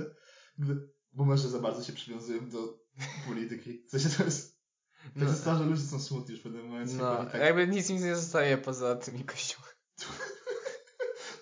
Gdy 0.58 0.88
boomerzy 1.12 1.48
za 1.48 1.58
bardzo 1.58 1.84
się 1.84 1.92
przywiązują 1.92 2.50
do 2.50 2.78
polityki. 3.26 3.84
W 3.86 3.90
sensie 3.90 4.08
to 4.08 4.24
jest... 4.24 4.62
Tak 5.14 5.46
No. 5.46 5.58
że 5.58 5.64
ludzie 5.64 5.82
są 5.82 6.00
smutni 6.00 6.32
już 6.32 6.40
w 6.40 6.42
pewnym 6.42 6.66
momencie. 6.66 6.94
No, 6.94 7.24
tak, 7.24 7.40
jakby 7.40 7.68
nic 7.68 7.90
mi 7.90 8.00
nie 8.00 8.16
zostaje 8.16 8.58
poza 8.58 8.96
tymi 8.96 9.24
kościołami. 9.24 9.74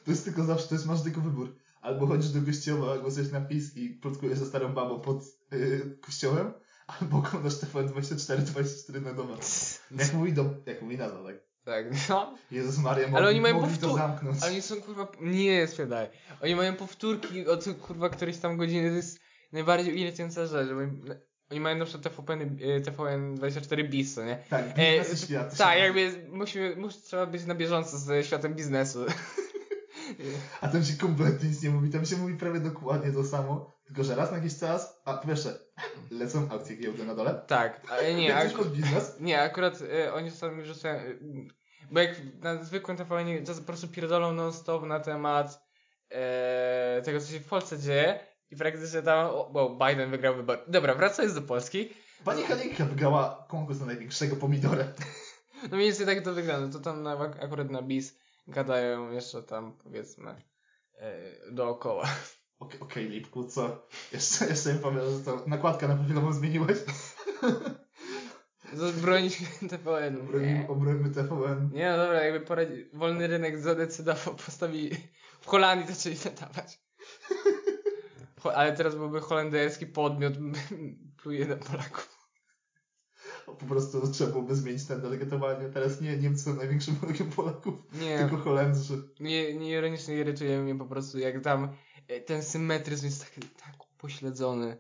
To 0.04 0.10
jest 0.10 0.24
tylko 0.24 0.44
zawsze, 0.44 0.68
to 0.68 0.74
jest, 0.74 0.86
masz 0.86 1.02
tylko 1.02 1.20
wybór. 1.20 1.56
Albo 1.80 2.06
chodzisz 2.06 2.30
do 2.30 2.46
kościoła, 2.46 2.98
głosujesz 2.98 3.30
na 3.30 3.40
PiS 3.40 3.76
i 3.76 3.90
plotkujesz 3.90 4.38
ze 4.38 4.46
starą 4.46 4.74
babą 4.74 5.00
pod 5.00 5.24
yy, 5.50 5.98
kościołem, 6.00 6.52
albo 7.00 7.18
oglądasz 7.18 7.52
TVN24, 7.54 8.36
24 8.36 9.00
na 9.00 9.14
domu. 9.14 9.34
Jak 9.98 10.12
mój 10.14 10.32
dom, 10.32 10.54
jak 10.66 10.82
mój 10.82 10.98
nazwa, 10.98 11.24
tak? 11.24 11.36
Tak, 11.64 11.84
no. 12.08 12.34
Jezus 12.50 12.78
Maria, 12.78 13.04
Ale 13.04 13.12
mogli, 13.12 13.28
oni 13.28 13.40
mają 13.40 13.60
mogli 13.60 13.78
to 13.78 13.86
powtór- 13.88 13.98
zamknąć. 13.98 14.42
Ale 14.42 14.52
oni 14.52 14.62
są 14.62 14.80
kurwa. 14.80 15.08
Nie, 15.20 15.66
spiadaj. 15.66 16.08
Oni 16.42 16.56
mają 16.56 16.76
powtórki 16.76 17.46
od 17.46 17.64
kurwa 17.82 18.08
którejś 18.08 18.36
tam 18.38 18.56
godziny. 18.56 18.90
To 18.90 18.96
jest 18.96 19.20
najbardziej 19.52 20.00
irytująca 20.00 20.46
rzecz. 20.46 20.68
Bo 20.68 20.76
oni, 21.50 21.60
mają 21.60 21.76
na 21.78 21.84
przykład 21.84 22.14
TVN, 22.16 22.40
y, 22.60 22.80
TVN 22.80 23.34
24 23.34 23.84
bis, 23.84 24.14
co 24.14 24.24
nie? 24.24 24.44
Tak, 24.50 24.64
E, 24.78 25.16
świat. 25.16 25.56
Tak, 25.56 25.78
jakby 25.78 26.26
musimy, 26.28 26.76
mus, 26.76 27.02
trzeba 27.02 27.26
być 27.26 27.44
na 27.44 27.54
bieżąco 27.54 27.98
z 27.98 28.26
światem 28.26 28.54
biznesu. 28.54 29.04
A 30.60 30.68
tam 30.68 30.84
się 30.84 30.96
kompletnie 30.96 31.48
nic 31.48 31.62
nie 31.62 31.70
mówi, 31.70 31.90
tam 31.90 32.06
się 32.06 32.16
mówi 32.16 32.34
prawie 32.34 32.60
dokładnie 32.60 33.12
to 33.12 33.24
samo, 33.24 33.72
tylko 33.90 34.04
że 34.04 34.14
raz 34.14 34.30
na 34.30 34.36
jakiś 34.36 34.58
czas, 34.58 35.00
a 35.04 35.14
pierwsze, 35.14 35.58
lecą 36.20 36.48
aukcje 36.50 36.76
giełdy 36.76 37.04
na 37.04 37.14
dole, 37.14 37.42
Tak, 37.46 37.80
ale 37.90 38.14
nie, 38.14 38.36
ak- 38.36 38.64
biznes, 38.66 39.16
nie, 39.20 39.42
akurat 39.42 39.80
y, 39.80 40.12
oni 40.12 40.30
czasami 40.30 40.62
wrzucają. 40.62 41.00
Y, 41.00 41.18
bo 41.90 42.00
jak 42.00 42.10
na 42.40 42.64
zwykłym 42.64 42.96
TVN 42.96 43.26
po 43.58 43.62
prostu 43.62 43.88
pierdolą 43.88 44.32
non-stop 44.32 44.82
na 44.86 45.00
temat 45.00 45.62
e, 46.10 47.02
tego, 47.04 47.20
co 47.20 47.32
się 47.32 47.40
w 47.40 47.48
Polsce 47.48 47.78
dzieje. 47.78 48.20
I 48.50 48.56
praktycznie 48.56 49.02
tam, 49.02 49.26
o, 49.30 49.50
bo 49.52 49.76
Biden 49.86 50.10
wygrał 50.10 50.34
wybory. 50.36 50.60
Dobra, 50.68 50.94
wracając 50.94 51.34
do 51.34 51.42
Polski. 51.42 51.92
pani 52.24 52.42
Halinka 52.42 52.84
wygrała 52.84 53.46
konkurs 53.48 53.80
na 53.80 53.86
największego 53.86 54.36
pomidora. 54.36 54.84
No 55.70 55.76
mniej 55.76 55.86
więcej 55.88 56.06
tak 56.06 56.24
to 56.24 56.32
wygląda. 56.34 56.78
To 56.78 56.84
tam 56.84 57.02
na, 57.02 57.12
akurat 57.42 57.70
na 57.70 57.82
BIS 57.82 58.18
gadają 58.48 59.10
jeszcze 59.12 59.42
tam, 59.42 59.78
powiedzmy, 59.84 60.42
e, 60.98 61.20
dookoła. 61.52 62.08
Okej, 62.60 62.80
okej, 62.80 63.08
Lipku, 63.08 63.44
co? 63.44 63.86
Jeszcze, 64.12 64.46
jeszcze 64.46 64.74
mi 64.74 64.78
powiem, 64.80 65.00
że 65.18 65.24
to 65.24 65.44
nakładka 65.46 65.88
na 65.88 65.96
profilową 65.96 66.32
zmieniłeś? 66.32 66.78
Bronić 69.02 69.38
TVN. 69.70 70.16
Obronimy, 70.20 70.66
obronimy 70.68 71.10
TVN. 71.10 71.70
Nie, 71.72 71.90
no 71.90 71.96
dobra, 71.96 72.22
jakby 72.24 72.46
poradzi... 72.46 72.90
wolny 72.92 73.26
rynek 73.26 73.58
zadecydował, 73.58 74.34
postawili... 74.46 74.90
W 75.40 75.46
Holandii 75.46 75.94
zaczęli 75.94 76.16
nadawać. 76.24 76.80
Ho- 78.40 78.54
Ale 78.56 78.76
teraz 78.76 78.94
byłby 78.94 79.20
holenderski 79.20 79.86
podmiot, 79.86 80.34
pluje 81.22 81.46
na 81.46 81.56
Polaków. 81.56 82.16
Po 83.46 83.52
prostu 83.66 84.12
trzeba 84.12 84.30
byłoby 84.30 84.54
zmienić 84.56 84.86
ten 84.86 85.06
etykietowanie. 85.06 85.68
Teraz 85.68 86.00
nie 86.00 86.16
Niemcy 86.16 86.42
są 86.44 86.54
największym 86.54 86.94
wrogiem 86.94 87.30
Polaków, 87.30 87.74
Nie, 88.00 88.18
tylko 88.18 88.36
Holendrzy. 88.36 89.02
nie, 89.20 89.54
nie 89.54 89.70
ironicznie 89.70 90.16
irytuje 90.16 90.58
mnie 90.62 90.74
po 90.78 90.86
prostu, 90.86 91.18
jak 91.18 91.40
tam 91.44 91.76
ten 92.26 92.42
symetryzm 92.42 93.06
jest 93.06 93.20
tak, 93.20 93.30
tak 93.64 93.74
pośledzony. 93.98 94.76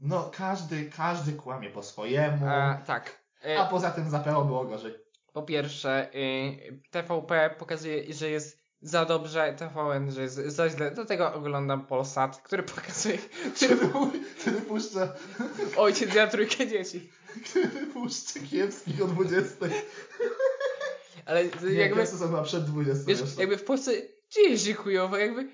No, 0.00 0.30
każdy, 0.34 0.90
każdy 0.96 1.32
kłamie 1.32 1.70
po 1.70 1.82
swojemu. 1.82 2.46
A, 2.48 2.82
tak. 2.86 3.20
E, 3.44 3.60
A 3.60 3.66
poza 3.66 3.90
tym 3.90 4.10
za 4.10 4.18
PO 4.18 4.44
było 4.44 4.64
gorzej. 4.64 4.94
Po 5.32 5.42
pierwsze, 5.42 6.10
y, 6.14 6.80
TVP 6.90 7.50
pokazuje, 7.58 8.14
że 8.14 8.30
jest 8.30 8.58
za 8.80 9.04
dobrze, 9.04 9.54
TVN, 9.58 10.12
że 10.12 10.22
jest 10.22 10.34
za 10.36 10.70
źle. 10.70 10.90
Do 10.90 11.04
tego 11.04 11.34
oglądam 11.34 11.86
Polsat, 11.86 12.42
który 12.42 12.62
pokazuje, 12.62 13.18
który 13.56 13.76
Który, 14.40 14.60
puszcza, 14.60 15.12
ojciec 15.76 16.14
ja 16.14 16.26
trójkę 16.26 16.66
dzieci. 16.66 17.10
który 17.44 17.86
puszcza 17.86 18.40
kiepskich 18.50 19.02
o 19.02 19.06
20. 19.06 19.66
Ale 21.26 21.44
Nie, 21.44 21.72
jakby, 21.72 22.06
chyba 22.06 22.42
przed 22.42 22.64
20 22.64 23.04
wiesz, 23.06 23.20
jakby 23.38 23.58
w 23.58 23.64
Polsce 23.64 23.92
dzieje 24.30 24.58
się 24.58 24.74
chujowo, 24.74 25.16
jakby 25.16 25.48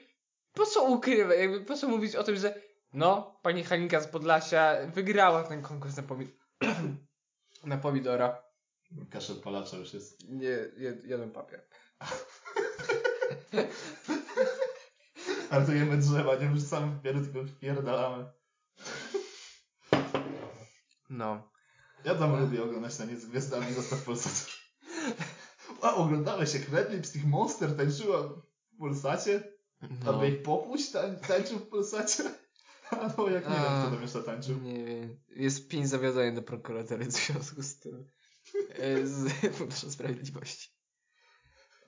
po 0.53 0.67
co 0.67 0.85
ukrywać, 0.85 1.39
jakby 1.39 1.61
po 1.61 1.77
co 1.77 1.89
mówić 1.89 2.17
o 2.17 2.25
tym, 2.25 2.37
że 2.37 2.61
no, 2.93 3.41
pani 3.43 3.65
Halinka 3.65 4.01
z 4.01 4.07
Podlasia 4.07 4.77
wygrała 4.95 5.45
ten 5.45 5.63
konkurs 5.63 5.97
na, 5.97 6.03
pomi- 6.03 6.33
na 7.65 7.77
pomidora. 7.77 8.43
Kaszel 9.11 9.41
palacza 9.41 9.77
już 9.77 9.95
jest. 9.95 10.29
Nie, 10.29 10.59
jed, 10.77 11.05
jeden 11.05 11.31
papier. 11.31 11.67
Artujemy 15.51 15.97
drzewa, 15.97 16.35
nie 16.37 16.49
wrzucamy 16.49 16.97
papieru, 16.97 17.21
tylko 17.21 17.45
wpierdalamy. 17.45 18.33
No. 21.11 21.53
Ja 22.05 22.15
tam 22.15 22.41
lubię 22.41 22.63
oglądać 22.63 22.97
taniec 22.97 23.21
z 23.21 23.27
gwiazdami, 23.27 23.73
zostaw 23.73 24.05
Polsat. 24.05 24.47
A, 25.83 25.95
oglądałeś 25.95 26.55
jak 26.55 26.69
Red 26.69 26.91
Lipstick 26.91 27.25
Monster 27.25 27.77
tańczyła 27.77 28.23
w 28.23 28.43
Polsacie? 28.79 29.52
No. 30.05 30.15
Aby 30.15 30.29
ich 30.29 30.43
popuść 30.43 30.91
tań, 30.91 31.17
tańczył 31.29 31.59
w 31.59 31.69
Polsacie? 31.69 32.25
A 32.91 33.15
no, 33.19 33.29
jak 33.29 33.49
nie 33.49 33.55
wiem, 33.55 33.65
A. 33.69 33.83
kto 33.83 33.91
tam 33.91 34.03
jeszcze 34.03 34.23
tańczył. 34.23 34.59
Nie 34.59 34.85
wiem. 34.85 35.17
Jest 35.37 35.69
pięć 35.69 35.89
zawiadowań 35.89 36.35
do 36.35 36.43
prokuratury 36.43 37.05
w 37.05 37.13
związku 37.13 37.63
z 37.63 37.79
tym. 37.79 38.09
E, 38.79 39.07
Z 39.07 39.33
Funduszem 39.57 39.91
Sprawiedliwości. 39.91 40.71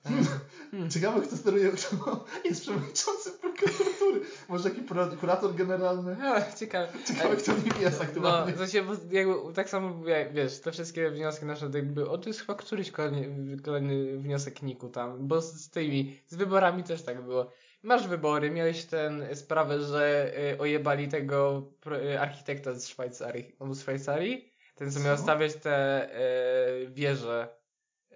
Hmm. 0.03 0.89
Ciekawe, 0.89 1.21
kto 1.21 1.37
steruje, 1.37 1.71
kto 1.71 2.25
jest 2.45 2.61
przewodniczącym 2.61 3.33
prokuratury. 3.41 4.21
Może 4.49 4.69
jaki 4.69 4.81
prokurator 4.81 5.55
generalny? 5.55 6.17
Ciekawe. 6.59 6.87
Ciekawe, 7.07 7.35
kto 7.35 7.51
nim 7.53 7.81
jest 7.81 8.01
aktualnie. 8.01 8.51
No, 8.51 8.57
to 8.57 8.67
się 8.67 8.83
bo 8.83 8.93
jakby 9.11 9.53
tak 9.53 9.69
samo, 9.69 10.07
jak, 10.07 10.33
wiesz, 10.33 10.59
te 10.59 10.71
wszystkie 10.71 11.11
wnioski 11.11 11.45
nasze, 11.45 11.69
jakby, 11.73 12.09
o 12.09 12.17
to 12.17 12.29
jest 12.29 12.39
chyba 12.39 12.55
któryś 12.55 12.91
kolejny, 12.91 13.57
kolejny 13.57 14.17
wniosek 14.17 14.61
Niku 14.61 14.89
tam, 14.89 15.27
bo 15.27 15.41
z, 15.41 15.53
z 15.53 15.69
tymi, 15.69 16.19
z 16.27 16.35
wyborami 16.35 16.83
też 16.83 17.03
tak 17.03 17.21
było. 17.21 17.51
Masz 17.85 18.07
wybory, 18.07 18.51
miałeś 18.51 18.85
ten, 18.85 19.35
sprawę, 19.35 19.81
że 19.81 20.31
y, 20.53 20.59
ojebali 20.59 21.07
tego 21.07 21.71
y, 22.11 22.19
architekta 22.19 22.73
z 22.73 22.87
Szwajcarii, 22.87 23.55
on 23.59 23.67
był 23.67 23.75
z 23.75 23.81
Szwajcarii, 23.81 24.51
ten 24.75 24.91
co, 24.91 24.99
Co? 24.99 25.05
miał 25.05 25.17
stawiać 25.17 25.55
te 25.55 26.09
y, 26.83 26.89
wieże. 26.89 27.47
Y, 28.11 28.15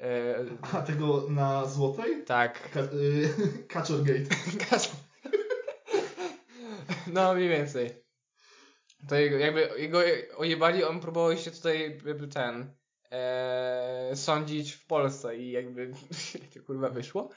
A 0.74 0.82
tego 0.82 1.26
na 1.30 1.65
złotej? 1.65 2.24
tak. 2.26 2.72
Ka- 2.72 2.80
y. 2.93 3.30
No, 7.13 7.34
mniej 7.34 7.49
więcej. 7.49 7.89
To 9.09 9.15
jego, 9.15 9.38
jakby 9.38 9.70
jego 9.78 9.99
ojebali, 10.38 10.84
on 10.84 10.99
próbował 10.99 11.38
się 11.38 11.51
tutaj 11.51 12.01
jakby 12.05 12.28
ten 12.28 12.74
e, 13.11 14.11
sądzić 14.15 14.74
w 14.74 14.86
Polsce 14.88 15.38
i 15.38 15.51
jakby 15.51 15.91
to 16.53 16.61
kurwa 16.65 16.89
wyszło. 16.89 17.30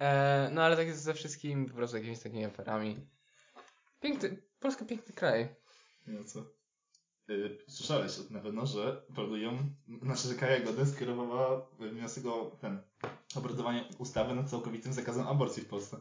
E, 0.00 0.50
no 0.52 0.62
ale 0.62 0.76
tak 0.76 0.86
jest 0.86 1.02
ze 1.02 1.14
wszystkim 1.14 1.66
po 1.66 1.74
prostu 1.74 1.96
jakimiś 1.96 2.20
takimi 2.20 2.44
aferami. 2.44 3.06
Piękny, 4.00 4.42
Polska 4.60 4.84
piękny 4.84 5.14
kraj. 5.14 5.54
No 6.06 6.24
co? 6.24 6.40
Y, 7.30 7.58
słyszałeś 7.68 8.30
na 8.30 8.40
pewno, 8.40 8.66
że 8.66 9.02
planują, 9.14 9.58
znaczy, 10.02 10.28
że 10.28 10.34
Kaja 10.34 10.60
Godek 10.60 10.88
skierowała 10.88 11.66
wniosek 11.78 12.26
o 12.26 12.56
ten, 12.60 12.82
opracowanie 13.34 13.84
ustawy 13.98 14.34
nad 14.34 14.50
całkowitym 14.50 14.92
zakazem 14.92 15.28
aborcji 15.28 15.62
w 15.62 15.68
Polsce. 15.68 15.96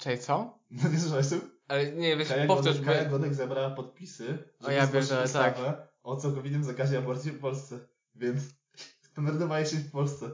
Czyli 0.00 0.18
co? 0.18 0.58
No 0.70 0.88
nie 0.88 1.00
słyszałeś 1.00 1.28
tym? 1.28 1.58
Ale 1.68 1.92
nie, 1.92 2.16
weź 2.16 2.28
Kaja 2.28 2.46
powtórz, 2.46 2.78
Godek, 2.78 2.84
Kaja. 2.84 3.04
Godek 3.04 3.34
zebrała 3.34 3.70
podpisy, 3.70 4.38
żeby 4.60 4.74
ja 4.74 4.86
pierdolę, 4.86 5.24
ustawę 5.24 5.88
o 6.02 6.16
całkowitym 6.16 6.64
zakazie 6.64 6.98
aborcji 6.98 7.30
w 7.30 7.40
Polsce. 7.40 7.78
Więc 8.14 8.42
standardowa 9.02 9.60
jesień 9.60 9.80
w 9.80 9.90
Polsce. 9.90 10.30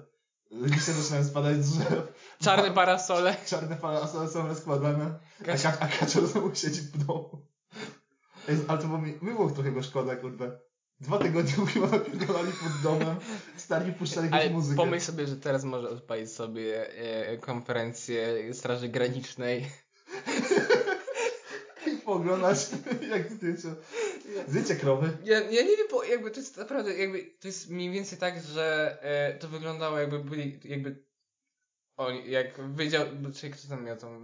Liście 0.62 0.92
zaczynają 0.92 1.24
spadać 1.24 1.64
z 1.64 1.78
drzew. 1.78 2.12
Czarne 2.40 2.70
parasole. 2.70 3.36
Czarne 3.46 3.76
parasole 3.76 4.28
są 4.28 4.48
rozkładane, 4.48 5.18
a, 5.64 5.68
a 5.80 5.88
kaczor 5.88 6.26
znowu 6.26 6.54
siedzi 6.54 6.80
w 6.80 7.06
domu. 7.06 7.46
Ej, 8.48 8.56
Ale 8.68 8.78
to 8.78 8.86
było 8.86 8.98
mi, 8.98 9.12
mi 9.22 9.32
było 9.32 9.50
trochę 9.50 9.72
go 9.72 9.82
szkoda, 9.82 10.16
kurde. 10.16 10.58
Dwa 11.00 11.18
tygodnie 11.18 11.66
chyba 11.74 11.86
napierdolali 11.86 12.52
pod 12.52 12.82
domem, 12.82 13.16
stali 13.56 13.92
puszczali 13.92 14.30
jakąś 14.30 14.50
muzykę. 14.50 14.76
pomyśl 14.76 15.06
sobie, 15.06 15.26
że 15.26 15.36
teraz 15.36 15.64
może 15.64 15.88
odpalić 15.88 16.32
sobie 16.32 16.90
e, 16.98 17.38
konferencję 17.38 18.54
Straży 18.54 18.88
Granicznej. 18.88 19.70
I 21.92 21.96
pooglądać 21.96 22.58
jak 23.10 23.32
zdjęcia. 23.32 23.68
Zdjęcie 24.48 24.76
krowy. 24.76 25.16
Ja, 25.24 25.40
ja 25.40 25.62
nie 25.62 25.76
wiem, 25.76 25.86
bo 25.90 26.04
jakby 26.04 26.30
to 26.30 26.40
jest 26.40 26.56
naprawdę, 26.56 26.94
jakby 26.94 27.24
to 27.40 27.48
jest 27.48 27.70
mniej 27.70 27.90
więcej 27.90 28.18
tak, 28.18 28.42
że 28.42 28.98
e, 29.02 29.38
to 29.38 29.48
wyglądało 29.48 29.98
jakby 29.98 30.18
byli, 30.18 30.60
jakby 30.64 31.04
oni, 31.96 32.30
jak 32.30 32.60
wydział, 32.60 33.06
czyli 33.34 33.52
kto 33.52 33.68
tam 33.68 33.84
miał 33.84 33.96
tą, 33.96 34.20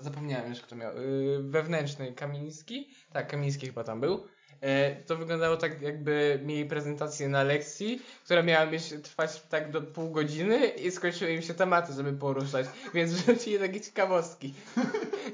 zapomniałem 0.00 0.50
już 0.50 0.60
kto 0.60 0.76
miał, 0.76 0.98
y, 0.98 1.42
wewnętrzny 1.42 2.12
Kamiński, 2.12 2.90
tak, 3.12 3.28
Kamiński 3.28 3.66
chyba 3.66 3.84
tam 3.84 4.00
był, 4.00 4.26
e, 4.60 5.02
to 5.02 5.16
wyglądało 5.16 5.56
tak 5.56 5.82
jakby 5.82 6.40
mieli 6.44 6.68
prezentację 6.68 7.28
na 7.28 7.42
lekcji, 7.42 8.02
która 8.24 8.42
miała 8.42 8.66
mieć, 8.66 8.94
trwać 9.02 9.42
tak 9.42 9.70
do 9.70 9.82
pół 9.82 10.10
godziny 10.10 10.66
i 10.68 10.90
skończyły 10.90 11.32
im 11.32 11.42
się 11.42 11.54
tematy, 11.54 11.92
żeby 11.92 12.12
poruszać, 12.12 12.66
więc 12.94 13.12
rzucili 13.26 13.58
takie 13.58 13.80
ciekawostki. 13.80 14.54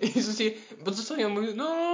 I 0.41 0.57
bo 0.85 0.91
to 0.91 1.03
co 1.03 1.17
ja 1.17 1.29
mówię, 1.29 1.53
no 1.57 1.91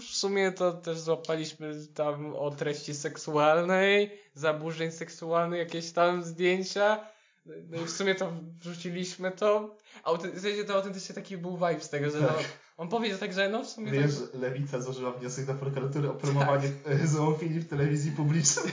w 0.00 0.04
sumie 0.04 0.52
to 0.52 0.72
też 0.72 0.98
złapaliśmy 0.98 1.86
tam 1.94 2.34
o 2.34 2.50
treści 2.50 2.94
seksualnej, 2.94 4.10
zaburzeń 4.34 4.92
seksualnych, 4.92 5.58
jakieś 5.58 5.92
tam 5.92 6.22
zdjęcia. 6.22 7.00
No 7.46 7.82
i 7.82 7.84
w 7.84 7.90
sumie 7.90 8.14
to 8.14 8.32
wrzuciliśmy 8.60 9.30
to. 9.30 9.76
Auty- 10.04 10.32
w 10.32 10.40
sensie 10.40 10.64
to 10.64 10.74
autentycznie 10.74 11.14
taki 11.14 11.36
był 11.38 11.52
vibe 11.56 11.80
z 11.80 11.90
tego, 11.90 12.10
że 12.10 12.20
no, 12.20 12.28
Tak. 12.28 12.44
on 12.76 12.88
powiedział 12.88 13.18
tak, 13.18 13.32
że 13.32 13.48
no 13.48 13.64
w 13.64 13.68
sumie 13.68 13.92
Wiesz, 13.92 14.14
tak, 14.32 14.40
Lewica 14.40 14.80
złożyła 14.80 15.10
wniosek 15.12 15.46
do 15.46 15.54
prokuratury 15.54 16.10
o 16.10 16.14
promowanie 16.14 16.68
tak. 16.84 17.06
zoofilii 17.06 17.60
w 17.60 17.68
telewizji 17.68 18.12
publicznej. 18.12 18.72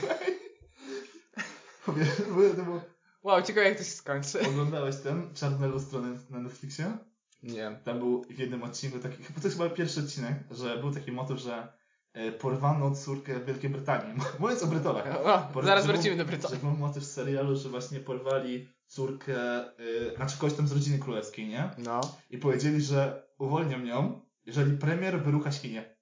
Było- 1.86 2.54
to 2.56 2.62
było... 2.64 2.80
wow, 3.22 3.42
ciekawe 3.42 3.68
jak 3.68 3.78
to 3.78 3.84
się 3.84 3.90
skończy. 3.90 4.40
Oglądałeś 4.40 4.96
ten 4.96 5.34
Czarne 5.34 5.68
Lustro 5.68 6.00
na 6.30 6.38
Netflixie? 6.40 6.96
Nie. 7.42 7.80
Tam 7.84 7.98
był 7.98 8.24
w 8.24 8.38
jednym 8.38 8.62
odcinku 8.62 8.98
taki, 8.98 9.24
chyba 9.24 9.40
to 9.40 9.46
jest 9.46 9.58
chyba 9.58 9.70
pierwszy 9.70 10.00
odcinek, 10.00 10.34
że 10.50 10.76
był 10.78 10.90
taki 10.90 11.12
motyw, 11.12 11.38
że 11.38 11.72
e, 12.12 12.32
porwano 12.32 12.90
córkę 12.94 13.40
Wielkiej 13.40 13.70
Brytanii. 13.70 14.14
Mówiąc 14.38 14.62
o 14.62 14.66
Brytonach. 14.66 15.26
O, 15.26 15.48
Por- 15.52 15.64
zaraz 15.64 15.86
wrócimy 15.86 16.16
był- 16.16 16.24
do 16.24 16.30
Brytanii. 16.30 16.56
Że 16.56 16.62
był 16.66 16.76
motyw 16.76 17.04
z 17.04 17.10
serialu, 17.12 17.56
że 17.56 17.68
właśnie 17.68 18.00
porwali 18.00 18.68
córkę, 18.86 19.64
y, 19.80 20.16
znaczy 20.16 20.38
kogoś 20.38 20.56
tam 20.56 20.68
z 20.68 20.72
rodziny 20.72 20.98
królewskiej, 20.98 21.48
nie? 21.48 21.70
No. 21.78 22.00
I 22.30 22.38
powiedzieli, 22.38 22.82
że 22.82 23.28
uwolnią 23.38 23.84
ją, 23.84 24.20
jeżeli 24.46 24.76
premier 24.78 25.22
wyrucha 25.22 25.52
świnie. 25.52 25.96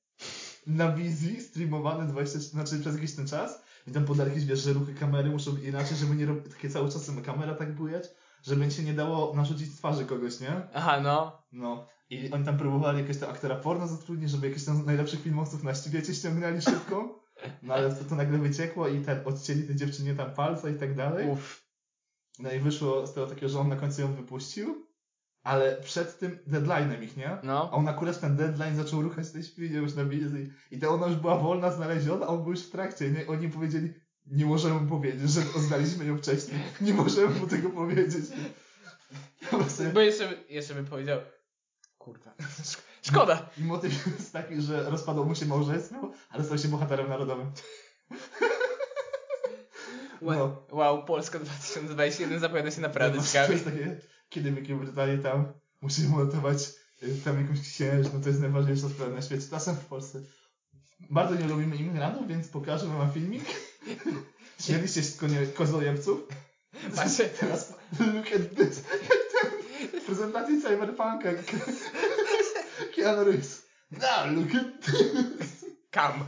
Na 0.67 0.93
wizji, 0.93 1.41
streamowane 1.41 2.07
20, 2.07 2.39
znaczy 2.39 2.81
przez 2.81 2.95
jakiś 2.95 3.15
ten 3.15 3.27
czas. 3.27 3.63
I 3.87 3.91
tam 3.93 4.05
podali 4.05 4.31
jakieś, 4.31 4.45
wiesz, 4.45 4.61
że 4.61 4.73
ruchy 4.73 4.95
kamery 4.95 5.31
muszą 5.31 5.57
inaczej, 5.57 5.97
żeby 5.97 6.17
nie 6.17 6.27
robić, 6.27 6.53
takie 6.55 6.71
cały 6.71 6.91
czas 6.93 7.11
kamera 7.25 7.55
tak 7.55 7.75
bujać, 7.75 8.05
żeby 8.43 8.71
się 8.71 8.83
nie 8.83 8.95
dało 8.95 9.35
narzucić 9.35 9.77
twarzy 9.77 10.05
kogoś, 10.05 10.41
nie? 10.41 10.69
Aha, 10.75 11.01
no. 11.01 11.43
No. 11.53 11.87
I 12.11 12.33
oni 12.33 12.45
tam 12.45 12.59
próbowali 12.59 12.99
jakiegoś 12.99 13.21
tam 13.21 13.31
aktora 13.31 13.57
porno 13.57 13.87
zatrudnić, 13.89 14.31
żeby 14.31 14.49
jakichś 14.49 14.67
tam 14.67 14.85
najlepszych 14.87 15.23
filmowców 15.23 15.63
na 15.63 15.75
świecie 15.75 16.15
ściągnęli 16.15 16.61
szybko. 16.71 17.25
No 17.63 17.75
ale 17.75 17.95
to, 17.95 18.05
to 18.05 18.15
nagle 18.15 18.39
wyciekło 18.39 18.89
i 18.89 19.01
ten, 19.01 19.21
odcięli 19.25 19.63
tej 19.63 19.77
dziewczynie 19.77 20.15
tam 20.15 20.35
palca 20.35 20.71
i 20.71 20.75
tak 20.75 20.95
dalej. 20.97 21.29
Uff. 21.31 21.67
No 22.39 22.53
i 22.53 22.59
wyszło 22.61 23.07
z 23.07 23.15
tego 23.15 23.27
takiego, 23.27 23.49
że 23.49 23.59
on 23.61 23.69
na 23.69 23.77
końcu 23.77 24.01
ją 24.01 24.15
wypuścił, 24.15 24.87
ale 25.43 25.77
przed 25.77 26.19
tym 26.19 26.39
deadline'em 26.49 27.03
ich, 27.03 27.17
nie? 27.17 27.31
A 27.31 27.41
No. 27.43 27.71
on 27.71 27.89
akurat 27.89 28.21
ten 28.21 28.37
deadline 28.37 28.77
zaczął 28.77 29.03
ruchać 29.03 29.31
tej 29.31 29.43
świnie 29.43 29.77
już 29.77 29.95
na 29.95 30.05
wizji. 30.05 30.49
I 30.71 30.79
to 30.79 30.91
ona 30.91 31.07
już 31.07 31.17
była 31.17 31.37
wolna, 31.39 31.71
znaleziona, 31.73 32.27
a 32.27 32.29
on 32.29 32.43
był 32.43 32.51
już 32.53 32.63
w 32.67 32.71
trakcie. 32.71 33.11
Nie? 33.11 33.27
Oni 33.27 33.49
powiedzieli, 33.49 33.93
nie 34.27 34.47
możemy 34.47 34.89
powiedzieć, 34.89 35.31
że 35.31 35.41
oznaliśmy 35.57 36.05
ją 36.05 36.19
wcześniej. 36.19 36.61
Nie 36.81 36.95
możemy 36.95 37.29
mu 37.41 37.47
tego 37.47 37.71
powiedzieć. 37.71 38.25
Bo 39.95 40.01
jeszcze, 40.01 40.35
jeszcze 40.49 40.75
bym 40.75 40.87
powiedział, 40.87 41.21
kurwa, 41.99 42.35
szkoda. 43.09 43.51
I 43.59 43.65
motyw 43.65 44.07
jest 44.19 44.33
taki, 44.33 44.61
że 44.61 44.91
rozpadło 44.91 45.25
mu 45.25 45.35
się 45.35 45.47
małżeństwo, 45.47 46.13
ale 46.31 46.45
stał 46.45 46.59
się 46.59 46.69
bohaterem 46.69 47.09
narodowym. 47.09 47.51
No. 50.23 50.65
Wow, 50.71 51.05
Polska 51.05 51.39
2021 51.39 52.41
zapowiada 52.41 52.71
się 52.71 52.81
naprawdę 52.81 53.19
To 53.19 53.25
ciekawie. 53.27 53.53
jest 53.53 53.65
takie, 53.65 54.01
kiedy 54.29 54.53
Wielkiej 54.53 54.77
Brytanii 54.77 55.19
tam 55.23 55.53
musimy 55.81 56.17
uratować 56.17 56.59
y, 57.03 57.17
tam 57.25 57.41
jakąś 57.41 57.61
księżną, 57.61 58.23
to 58.23 58.29
jest 58.29 58.41
najważniejsza 58.41 58.89
sprawa 58.89 59.15
na 59.15 59.23
świecie. 59.23 59.47
Czasem 59.51 59.77
w 59.77 59.85
Polsce. 59.85 60.23
Bardzo 61.11 61.35
nie 61.35 61.49
lubimy 61.49 61.77
imigrantów, 61.77 62.29
więc 62.29 62.49
pokażę 62.49 62.87
wam 62.87 63.13
filmik. 63.13 63.45
Śmieliście 64.61 65.03
się 65.03 65.09
z 65.09 65.17
konie, 65.17 65.47
kozojebców? 65.47 66.21
Macie, 66.97 67.25
Teraz 67.41 67.75
look 68.01 68.27
at 68.27 68.57
this. 68.57 68.83
Prezentacji 70.07 70.63
Cyberpunka. 70.63 71.29
Keanu 72.97 73.25
Reeves. 73.25 73.63
Now 73.91 74.37
look 74.37 74.55
at 74.55 74.85
this. 74.87 75.65
kam. 75.91 76.25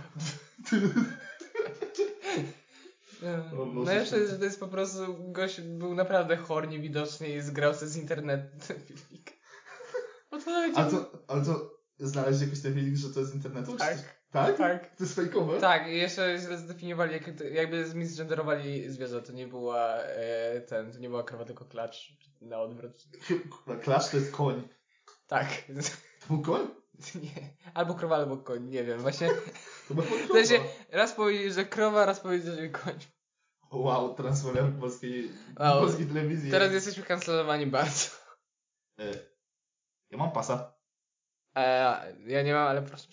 O 3.59 3.67
Boże 3.67 3.87
Najlepsze 3.87 4.19
jest, 4.19 4.31
że 4.33 4.39
to 4.39 4.45
jest 4.45 4.61
po 4.61 4.69
prostu 4.69 5.33
gość 5.33 5.61
był 5.61 5.95
naprawdę 5.95 6.37
chornie 6.37 6.79
widoczny 6.79 7.29
i 7.29 7.41
zgrał 7.41 7.75
sobie 7.75 7.87
z 7.87 7.97
internetu 7.97 8.57
ten 8.69 8.81
filmik. 8.81 9.33
Nawet 10.33 10.79
Ale 10.79 10.91
to, 10.91 11.25
ale 11.29 11.45
to 11.45 11.71
znaleźć 11.99 12.41
jakiś 12.41 12.63
ten 12.63 12.75
filmik, 12.75 12.97
że 12.97 13.11
to 13.11 13.21
jest 13.21 13.33
z 13.33 13.35
internetu? 13.35 13.73
czy 13.73 13.79
Tak. 13.79 13.95
coś? 13.97 14.03
Tak? 14.05 14.18
Tak. 14.33 14.57
To 14.97 15.05
jest 15.05 15.14
fejkowe? 15.16 15.61
Tak, 15.61 15.89
i 15.89 15.97
jeszcze 15.97 16.39
źle 16.39 16.59
zdefiniowali, 16.59 17.12
jak, 17.12 17.41
jakby 17.53 17.87
zmisgenderowali 17.87 18.91
zwierzę, 18.91 19.22
to 19.22 19.33
nie 19.33 19.47
była 19.47 19.95
e, 19.97 20.61
ten, 20.61 20.93
to 20.93 20.99
nie 20.99 21.09
była 21.09 21.22
krowa, 21.22 21.45
tylko 21.45 21.64
klacz 21.64 22.12
na 22.41 22.59
odwrót. 22.61 22.93
Clash 23.85 24.11
to 24.11 24.16
jest 24.16 24.33
koń. 24.33 24.68
Tak. 25.26 25.47
To 26.20 26.35
był 26.35 26.43
koń? 26.43 26.68
Nie. 27.22 27.55
Albo 27.74 27.95
krowa, 27.95 28.16
albo 28.16 28.37
koń, 28.37 28.64
nie 28.68 28.85
wiem. 28.85 29.01
Właśnie 29.01 29.29
To 29.89 29.95
była 29.95 30.07
w 30.07 30.33
sensie 30.33 30.59
raz 30.91 31.12
powiedzieli, 31.12 31.53
że 31.53 31.64
krowa, 31.64 32.07
raz 32.07 32.20
powiedzieli, 32.20 32.57
że 32.57 32.68
koń. 32.68 32.95
Wow, 33.72 34.14
transformer 34.14 34.72
polskiej, 34.81 35.31
Wow. 35.59 35.81
polskiej 35.81 36.07
telewizji. 36.07 36.51
Teraz 36.51 36.72
jesteśmy 36.72 37.03
kancelowani 37.03 37.66
bardzo. 37.66 38.07
E, 39.01 39.05
Ja 40.11 40.18
mam 40.18 40.33
pasa. 40.33 40.74
E, 41.57 42.14
ja 42.26 42.43
nie 42.43 42.55
mam, 42.55 42.68
ale 42.68 42.83
proszę. 42.83 43.09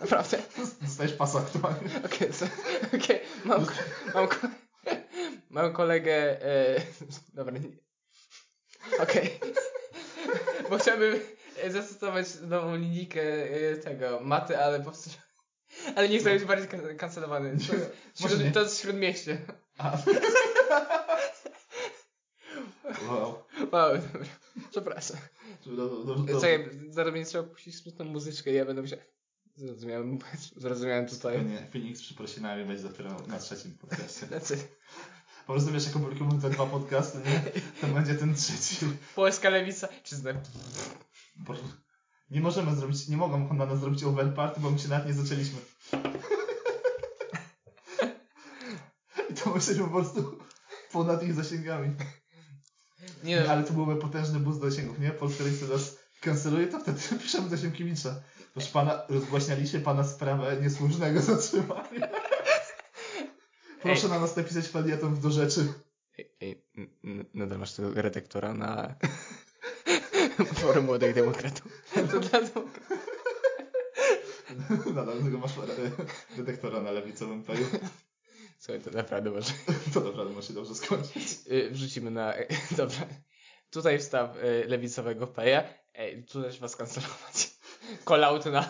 Naprawdę. 0.00 0.38
Dostajesz 0.82 1.12
pasa 1.12 1.38
aktualnie. 1.38 1.90
Okej, 2.04 2.32
so, 2.32 2.46
okej, 2.96 3.20
mam, 3.44 3.66
mam, 4.14 4.28
mam 5.50 5.72
kolegę, 5.72 6.42
e, 6.42 6.80
dobra, 7.34 7.58
nie. 7.58 7.68
Okej. 8.98 9.40
Bo 10.70 10.78
chciałbym 10.78 11.20
e, 11.62 11.70
zastosować 11.70 12.26
nową 12.42 12.76
linijkę 12.76 13.22
e, 13.70 13.76
tego, 13.76 14.20
maty, 14.20 14.58
ale 14.58 14.80
powstrzymałem. 14.80 15.26
Ale 15.96 16.08
nie 16.08 16.18
chcę 16.18 16.34
być 16.34 16.44
bardziej 16.44 16.68
kan- 16.68 16.96
kancelowany. 16.96 17.56
To, 17.58 17.72
Może 18.20 18.50
to 18.50 18.60
jest 18.62 18.80
śródmieście. 18.80 19.38
A. 19.78 19.98
Wow. 23.08 23.44
Wow, 23.72 23.98
dobra. 23.98 24.26
Przepraszam. 24.70 25.16
Czekaj, 26.40 26.68
zaraz 26.90 27.12
będzie 27.12 27.28
trzeba 27.30 27.44
puścić 27.44 27.76
smutną 27.76 28.04
muzyczkę 28.04 28.50
i 28.50 28.54
ja 28.54 28.64
będę 28.64 28.82
musiał... 28.82 28.98
Zrozumiałem, 29.56 30.18
zrozumiałem 30.56 31.06
tutaj. 31.06 31.44
Nie, 31.44 31.66
Phoenix 31.72 32.00
z 32.00 32.02
przeprosinami 32.02 32.64
będzie 32.64 32.82
dopiero 32.82 33.10
na 33.26 33.38
trzecim 33.38 33.78
podcastie. 33.78 34.26
Znaczy, 34.38 34.56
Po 35.46 35.52
prostu 35.52 35.72
wiesz, 35.72 35.86
jak 35.86 35.96
opublikujemy 35.96 36.42
te 36.42 36.50
dwa 36.50 36.66
podcasty, 36.66 37.18
nie? 37.18 37.60
To 37.80 37.86
będzie 37.86 38.14
ten 38.14 38.34
trzeci. 38.34 38.86
polska 39.14 39.48
lewica, 39.48 39.88
czy 40.04 40.16
znam... 40.16 40.36
Nie 42.30 42.40
możemy 42.40 42.76
zrobić, 42.76 43.08
nie 43.08 43.16
mogą 43.16 43.54
na 43.54 43.66
nas 43.66 43.80
zrobić 43.80 44.04
overparty, 44.04 44.60
bo 44.60 44.70
my 44.70 44.78
się 44.78 44.88
nawet 44.88 45.06
nie 45.06 45.14
zaczęliśmy. 45.14 45.58
I 49.30 49.34
to 49.34 49.54
myślę 49.54 49.74
po 49.74 49.88
prostu 49.88 50.38
ponad 50.92 51.22
ich 51.22 51.34
zasięgami. 51.34 51.88
Nie 53.24 53.34
Nie, 53.34 53.40
no, 53.40 53.50
ale 53.50 53.64
to 53.64 53.72
byłby 53.72 53.96
potężny 53.96 54.40
boost 54.40 54.60
zasięgów, 54.60 54.98
nie? 54.98 55.10
Polska 55.10 55.44
Lewica 55.44 55.66
nas 55.66 56.05
kanceluje, 56.20 56.66
to 56.66 56.80
wtedy 56.80 57.00
piszemy 57.22 57.50
do 57.50 57.56
Siemkiewicza. 57.56 58.14
Proszę 58.52 58.68
pana, 58.72 59.02
rozgłaśnialiście 59.08 59.80
pana 59.80 60.04
sprawę 60.04 60.56
niesłusznego 60.62 61.20
zatrzymania. 61.20 62.08
Proszę 63.82 64.08
na 64.08 64.20
nas 64.20 64.36
napisać 64.36 64.68
felieton 64.68 65.20
do 65.20 65.30
rzeczy. 65.30 65.72
Ej, 66.40 66.62
nadal 67.34 67.58
masz 67.58 67.72
tego 67.72 68.02
redaktora 68.02 68.54
na 68.54 68.94
forum 70.60 70.84
młodych 70.84 71.14
demokratów. 71.14 71.82
To 72.10 72.20
dla. 72.20 72.40
Nadal 74.94 75.22
tego 75.24 75.38
masz 75.38 75.52
detektora 76.36 76.80
na 76.80 76.90
lewicowym 76.90 77.42
peju. 77.42 77.66
Słuchaj, 78.58 78.80
to 78.82 78.90
naprawdę 78.90 79.30
może. 79.30 79.52
To 79.94 80.00
naprawdę 80.00 80.34
może 80.34 80.48
się 80.48 80.54
dobrze 80.54 80.74
skończyć. 80.74 81.38
Y, 81.50 81.70
Wrzucimy 81.70 82.10
na. 82.10 82.34
Dobra. 82.70 83.06
Tutaj 83.70 83.98
wstaw 83.98 84.36
y, 84.36 84.64
lewicowego 84.68 85.26
peja. 85.26 85.64
Też 86.22 86.60
was 86.60 86.76
kancelować. 86.76 87.50
Call 88.08 88.20
na. 88.52 88.68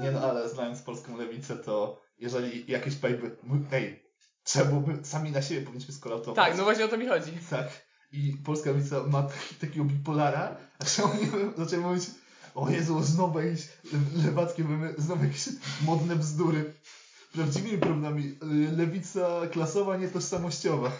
Nie 0.00 0.10
no, 0.10 0.30
ale 0.30 0.48
znając 0.48 0.82
polską 0.82 1.16
lewicę, 1.16 1.56
to 1.56 2.02
jeżeli 2.18 2.70
jakieś 2.70 2.94
baby, 2.94 3.36
ej, 3.72 4.02
trzeba 4.42 4.64
byłoby, 4.64 5.04
sami 5.04 5.30
na 5.30 5.42
siebie 5.42 5.62
powinniśmy 5.62 5.94
skolautować. 5.94 6.46
Tak, 6.46 6.58
no 6.58 6.64
właśnie 6.64 6.84
o 6.84 6.88
to 6.88 6.96
mi 6.96 7.06
chodzi. 7.06 7.32
Tak. 7.50 7.68
I 8.12 8.36
polska 8.44 8.70
lewica 8.70 9.02
ma 9.06 9.22
taki, 9.22 9.54
takiego 9.54 9.84
bipolara, 9.84 10.56
a 10.78 10.84
zaczęli 10.84 11.30
zaczęli 11.56 11.82
mówić, 11.82 12.04
o 12.54 12.70
Jezu, 12.70 13.02
znowu 13.02 13.40
jakieś 13.40 13.68
lewackie 14.24 14.64
memy, 14.64 14.94
znowu 14.98 15.24
jakieś 15.24 15.48
modne 15.82 16.16
bzdury. 16.16 16.74
Prawdziwymi 17.32 17.78
problemami 17.78 18.24
y, 18.24 18.76
lewica 18.76 19.40
klasowa, 19.52 19.96
nietożsamościowa. 19.96 20.92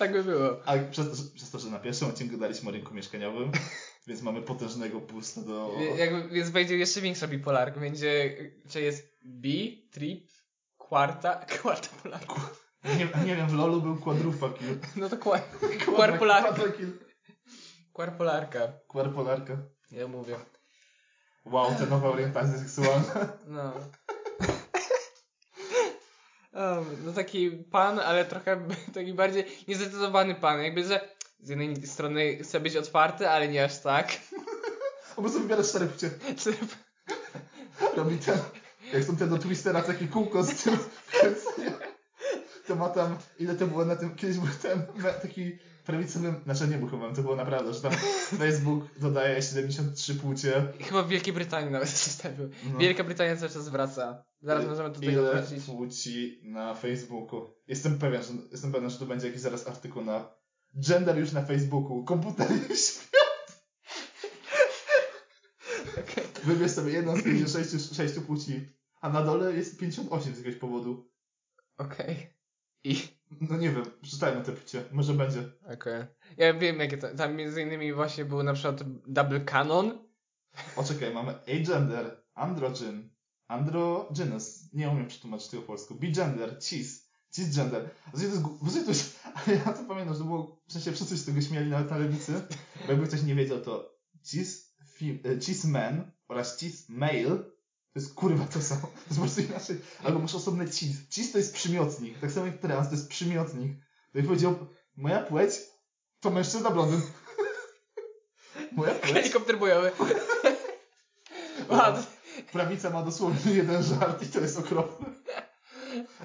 Tak 0.00 0.12
by 0.12 0.24
było. 0.24 0.66
A 0.66 0.78
przez, 0.90 1.30
przez 1.30 1.50
to, 1.50 1.58
że 1.58 1.70
na 1.70 1.78
pierwszym 1.78 2.08
odcinku 2.08 2.36
daliśmy 2.36 2.68
o 2.68 2.72
rynku 2.72 2.94
mieszkaniowym, 2.94 3.52
więc 4.06 4.22
mamy 4.22 4.42
potężnego 4.42 5.00
boosta 5.00 5.40
do... 5.40 5.72
Jakby, 5.96 6.28
więc 6.28 6.50
będzie 6.50 6.76
jeszcze 6.76 7.00
większa 7.00 7.28
bipolarka. 7.28 7.80
Będzie, 7.80 8.36
czy 8.68 8.80
jest 8.80 9.18
bi, 9.24 9.88
trip, 9.92 10.30
kwarta, 10.78 11.34
kwarta 11.58 11.88
polarka. 12.02 12.34
Nie, 12.84 13.24
nie 13.26 13.36
wiem, 13.36 13.48
w 13.48 13.54
LoLu 13.54 13.82
był 13.82 13.96
quadrufakil. 13.96 14.78
No 14.96 15.08
to 15.08 15.16
kwa, 15.16 15.38
kwarpolarka. 15.78 16.54
Kwarpolarka. 17.92 18.72
Kwarpolarka. 18.88 19.56
Ja 19.90 20.08
mówię. 20.08 20.36
Wow, 21.44 21.74
te 21.74 21.86
nowe 21.86 22.08
orientacje 22.08 22.58
seksualne. 22.58 23.28
No. 23.46 23.72
No 27.04 27.12
taki 27.14 27.50
pan, 27.50 27.98
ale 27.98 28.24
trochę 28.24 28.68
taki 28.94 29.12
bardziej 29.12 29.44
niezdecydowany 29.68 30.34
pan. 30.34 30.62
Jakby, 30.62 30.84
że 30.84 31.00
z 31.42 31.48
jednej 31.48 31.86
strony 31.86 32.36
chce 32.36 32.60
być 32.60 32.76
otwarty, 32.76 33.28
ale 33.28 33.48
nie 33.48 33.64
aż 33.64 33.78
tak. 33.78 34.08
Po 35.16 35.22
prostu 35.22 35.40
wybiera 35.40 35.62
cztery 35.62 35.86
płcie. 35.86 36.10
Robi 37.96 38.18
ten, 38.18 38.38
jak 38.92 39.04
są 39.04 39.16
te 39.16 39.26
do 39.26 39.38
Twistera, 39.38 39.82
takie 39.82 40.06
kółko 40.06 40.44
z 40.44 40.54
tym. 40.62 40.78
To 42.70 42.76
ma 42.76 42.88
tam, 42.88 43.18
ile 43.38 43.54
to 43.54 43.66
było 43.66 43.84
na 43.84 43.96
tym, 43.96 44.14
kiedyś 44.16 44.38
był 44.38 44.48
ten 44.62 44.82
taki 45.22 45.58
prawicowy, 45.86 46.34
znaczy 46.44 46.68
nie 46.68 46.78
był 46.78 46.88
chyba, 46.88 47.12
to 47.12 47.22
było 47.22 47.36
naprawdę, 47.36 47.74
że 47.74 47.80
tam 47.80 47.92
Facebook 48.38 48.84
dodaje 48.98 49.42
73 49.42 50.14
płcie. 50.14 50.72
Chyba 50.80 51.02
w 51.02 51.08
Wielkiej 51.08 51.32
Brytanii 51.32 51.70
nawet 51.70 51.90
się 51.90 52.10
stawił. 52.10 52.50
No. 52.72 52.78
Wielka 52.78 53.04
Brytania 53.04 53.36
cały 53.36 53.52
czas 53.52 53.68
wraca. 53.68 54.24
Zaraz 54.42 54.66
możemy 54.66 54.90
do 54.90 55.00
tego 55.00 55.12
Ile 55.12 55.42
wrócić. 55.42 55.64
płci 55.64 56.40
na 56.44 56.74
Facebooku? 56.74 57.50
Jestem 57.66 57.98
pewien, 57.98 58.22
że, 58.22 58.32
jestem 58.52 58.72
pewien, 58.72 58.90
że 58.90 58.98
tu 58.98 59.06
będzie 59.06 59.26
jakiś 59.26 59.42
zaraz 59.42 59.66
artykuł 59.66 60.04
na 60.04 60.34
gender 60.88 61.18
już 61.18 61.32
na 61.32 61.42
Facebooku, 61.42 62.04
komputer 62.04 62.50
już 62.70 62.80
Okej. 65.98 66.24
Wybierz 66.44 66.72
sobie 66.72 66.92
jedną 66.92 67.16
z 67.16 67.22
56 67.22 67.96
sześciu 67.96 68.22
płci, 68.22 68.68
a 69.00 69.08
na 69.08 69.22
dole 69.22 69.56
jest 69.56 69.78
58 69.78 70.34
z 70.34 70.38
jakiegoś 70.38 70.60
powodu. 70.60 71.10
Okej. 71.78 72.39
I... 72.84 72.96
No 73.50 73.56
nie 73.56 73.70
wiem, 73.70 73.82
przeczytajmy 74.02 74.44
te 74.44 74.52
płcie, 74.52 74.84
może 74.92 75.14
będzie. 75.14 75.42
Okej. 75.72 76.04
Ja 76.36 76.54
wiem 76.54 76.80
jakie 76.80 76.98
to... 76.98 77.14
Tam 77.16 77.36
między 77.36 77.62
innymi 77.62 77.92
właśnie 77.92 78.24
był 78.24 78.42
na 78.42 78.52
przykład 78.52 78.82
Double 79.06 79.40
Canon. 79.40 79.98
O 80.76 80.84
czekaj, 80.84 81.14
mamy 81.14 81.34
agender, 81.42 82.24
androgyn, 82.34 83.10
androgynous, 83.48 84.72
nie 84.72 84.88
umiem 84.88 85.06
przetłumaczyć 85.06 85.48
tego 85.48 85.62
po 85.62 85.66
polsku, 85.66 85.94
bigender, 85.94 86.58
cis, 86.62 87.10
cisgender. 87.30 87.90
Znaczy 88.14 88.30
to 88.84 88.90
jest, 88.90 89.20
znaczy 89.22 89.60
ja 89.66 89.72
to 89.72 89.84
pamiętam, 89.84 90.14
że 90.14 90.20
to 90.20 90.26
było, 90.26 90.62
w 90.68 90.72
sensie 90.72 90.92
wszyscy 90.92 91.14
się 91.14 91.22
z 91.22 91.26
tego 91.26 91.40
śmiali 91.40 91.70
nawet 91.70 91.90
na 91.90 91.98
lewicy, 91.98 92.32
bo 92.86 92.92
jakby 92.92 93.06
ktoś 93.06 93.22
nie 93.22 93.34
wiedział, 93.34 93.60
to 93.60 93.98
cis, 94.22 94.76
e, 95.24 95.38
cis 95.38 95.64
man 95.64 96.12
oraz 96.28 96.58
cis 96.58 96.88
male 96.88 97.38
to 97.92 98.00
jest 98.00 98.14
kurwa 98.14 98.44
to 98.44 98.62
samo. 98.62 98.80
To 98.80 98.86
jest 99.06 99.08
po 99.08 99.20
prostu 99.20 99.40
inaczej. 99.40 99.80
Albo 100.04 100.18
masz 100.18 100.34
osobne 100.34 100.70
cis. 100.70 101.08
Cis 101.08 101.32
to 101.32 101.38
jest 101.38 101.54
przymiotnik. 101.54 102.18
Tak 102.18 102.32
samo 102.32 102.46
jak 102.46 102.58
trans 102.58 102.88
to 102.88 102.94
jest 102.94 103.08
przymiotnik. 103.08 103.72
To 104.12 104.18
jak 104.18 104.26
powiedział, 104.26 104.66
moja 104.96 105.22
płeć 105.22 105.50
to 106.20 106.30
mężczyzna 106.30 106.70
blondyn. 106.70 107.00
Moja 108.76 108.94
płeć. 108.94 109.12
Helikopter 109.12 109.58
bojowy. 109.58 109.92
Ładnie. 111.68 112.02
Prawica 112.52 112.90
ma 112.90 113.02
dosłownie 113.02 113.52
jeden 113.52 113.82
żart 113.82 114.22
i 114.22 114.26
to 114.26 114.40
jest 114.40 114.58
okropne. 114.58 115.06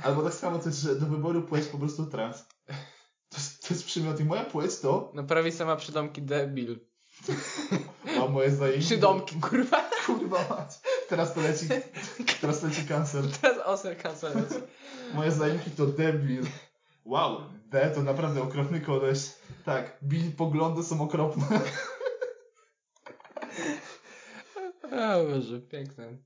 Albo 0.03 0.23
tak 0.23 0.33
samo 0.33 0.59
też, 0.59 0.75
że 0.75 0.95
do 0.95 1.05
wyboru 1.05 1.41
płeć 1.41 1.65
po 1.65 1.77
prostu 1.77 2.05
trans. 2.05 2.45
To 3.29 3.37
jest, 3.37 3.67
to 3.67 3.73
jest 3.73 3.85
przymiotnik. 3.85 4.27
Moja 4.27 4.43
płeć 4.43 4.79
to, 4.79 5.11
No 5.13 5.23
prawie 5.23 5.51
sama 5.51 5.75
przydomki 5.75 6.21
debil. 6.21 6.79
a 8.21 8.27
moje 8.27 8.51
zajęcie. 8.51 8.85
Przydomki, 8.85 9.35
kurwa. 9.39 9.89
Kurwa 10.05 10.45
mać. 10.49 10.69
Teraz 11.09 11.33
to 11.33 11.41
leci, 11.41 11.65
teraz 12.41 12.63
leci 12.63 12.85
cancer. 12.87 13.23
Teraz 13.41 13.57
Oscar 13.65 13.97
cancelacji. 13.97 14.57
Moje 15.13 15.31
zajęki 15.31 15.71
to 15.71 15.85
debil. 15.85 16.43
Wow, 17.05 17.41
D 17.65 17.91
to 17.95 18.03
naprawdę 18.03 18.41
okropny 18.41 18.81
koleś. 18.81 19.19
Tak, 19.65 19.97
Bill 20.03 20.31
poglądy 20.31 20.83
są 20.83 21.01
okropne. 21.01 21.45
O 24.91 25.25
Boże, 25.31 25.59
piękne. 25.61 26.17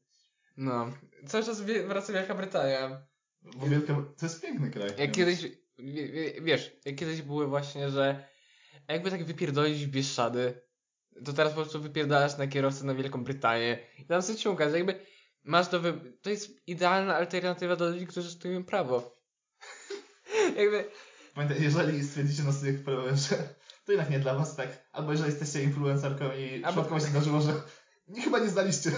No. 0.58 0.92
Cały 1.28 1.44
czas 1.44 1.62
wraca 1.62 2.14
Wielka 2.14 2.36
Brytania. 2.36 3.08
Bo 3.42 3.68
wielka, 3.68 3.94
to 4.18 4.26
jest 4.26 4.42
piękny 4.42 4.72
kraj. 4.72 4.90
Jak 4.98 5.12
kiedyś, 5.12 5.42
wie- 5.78 6.08
wie- 6.12 6.42
wiesz, 6.42 6.72
jak 6.86 6.96
kiedyś 6.96 7.22
były 7.22 7.48
właśnie, 7.48 7.90
że 7.90 8.28
jakby 8.88 9.12
tak 9.12 9.24
wypierdolić 9.26 9.86
Bieszczady, 9.88 10.62
to 11.26 11.34
teraz 11.34 11.54
po 11.54 11.62
prostu 11.62 11.82
wypierdalasz 11.82 12.38
na 12.38 12.48
kierowcę 12.48 12.86
na 12.86 12.94
Wielką 12.96 13.24
Brytanię 13.24 13.80
i 13.98 14.06
tam 14.06 14.22
sobie 14.22 14.38
ciągasz, 14.40 14.74
jakby 14.74 15.00
masz 15.44 15.68
do. 15.68 15.82
To 16.22 16.30
jest 16.30 16.68
idealna 16.68 17.16
alternatywa 17.16 17.76
do 17.76 17.90
ludzi, 17.90 18.08
którzy 18.08 18.32
studiują 18.32 18.64
prawo. 18.64 19.20
jakby, 20.58 20.86
Pamiętaj, 21.34 21.64
jeżeli 21.64 22.04
stwierdzicie 22.04 22.44
na 22.44 22.52
studiach 22.52 22.76
prawa, 22.84 23.16
że 23.16 23.36
to 23.86 23.92
jednak 23.92 24.10
nie 24.10 24.20
dla 24.20 24.36
was, 24.36 24.56
tak. 24.56 24.90
Albo 24.92 25.12
jeżeli 25.12 25.30
jesteście 25.30 25.64
influencerką 25.64 26.26
i 26.26 26.56
Albo- 26.56 26.68
przypadkowo 26.68 27.00
się 27.00 27.06
zdarzyło, 27.06 27.42
że 27.42 27.54
nie, 28.08 28.22
chyba 28.22 28.40
nie 28.40 28.50
zdaliście 28.50 28.92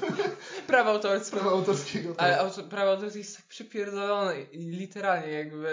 prawo 0.66 0.90
autorskie. 0.90 1.30
prawa 1.36 1.50
autorskiego. 1.50 2.14
To... 2.14 2.20
Ale 2.20 2.38
auto, 2.38 2.62
prawo 2.62 2.90
autorskie 2.90 3.18
jest 3.18 3.36
tak 3.36 3.46
przypierdolone 3.46 4.42
i 4.42 4.58
literalnie 4.58 5.32
jakby 5.32 5.68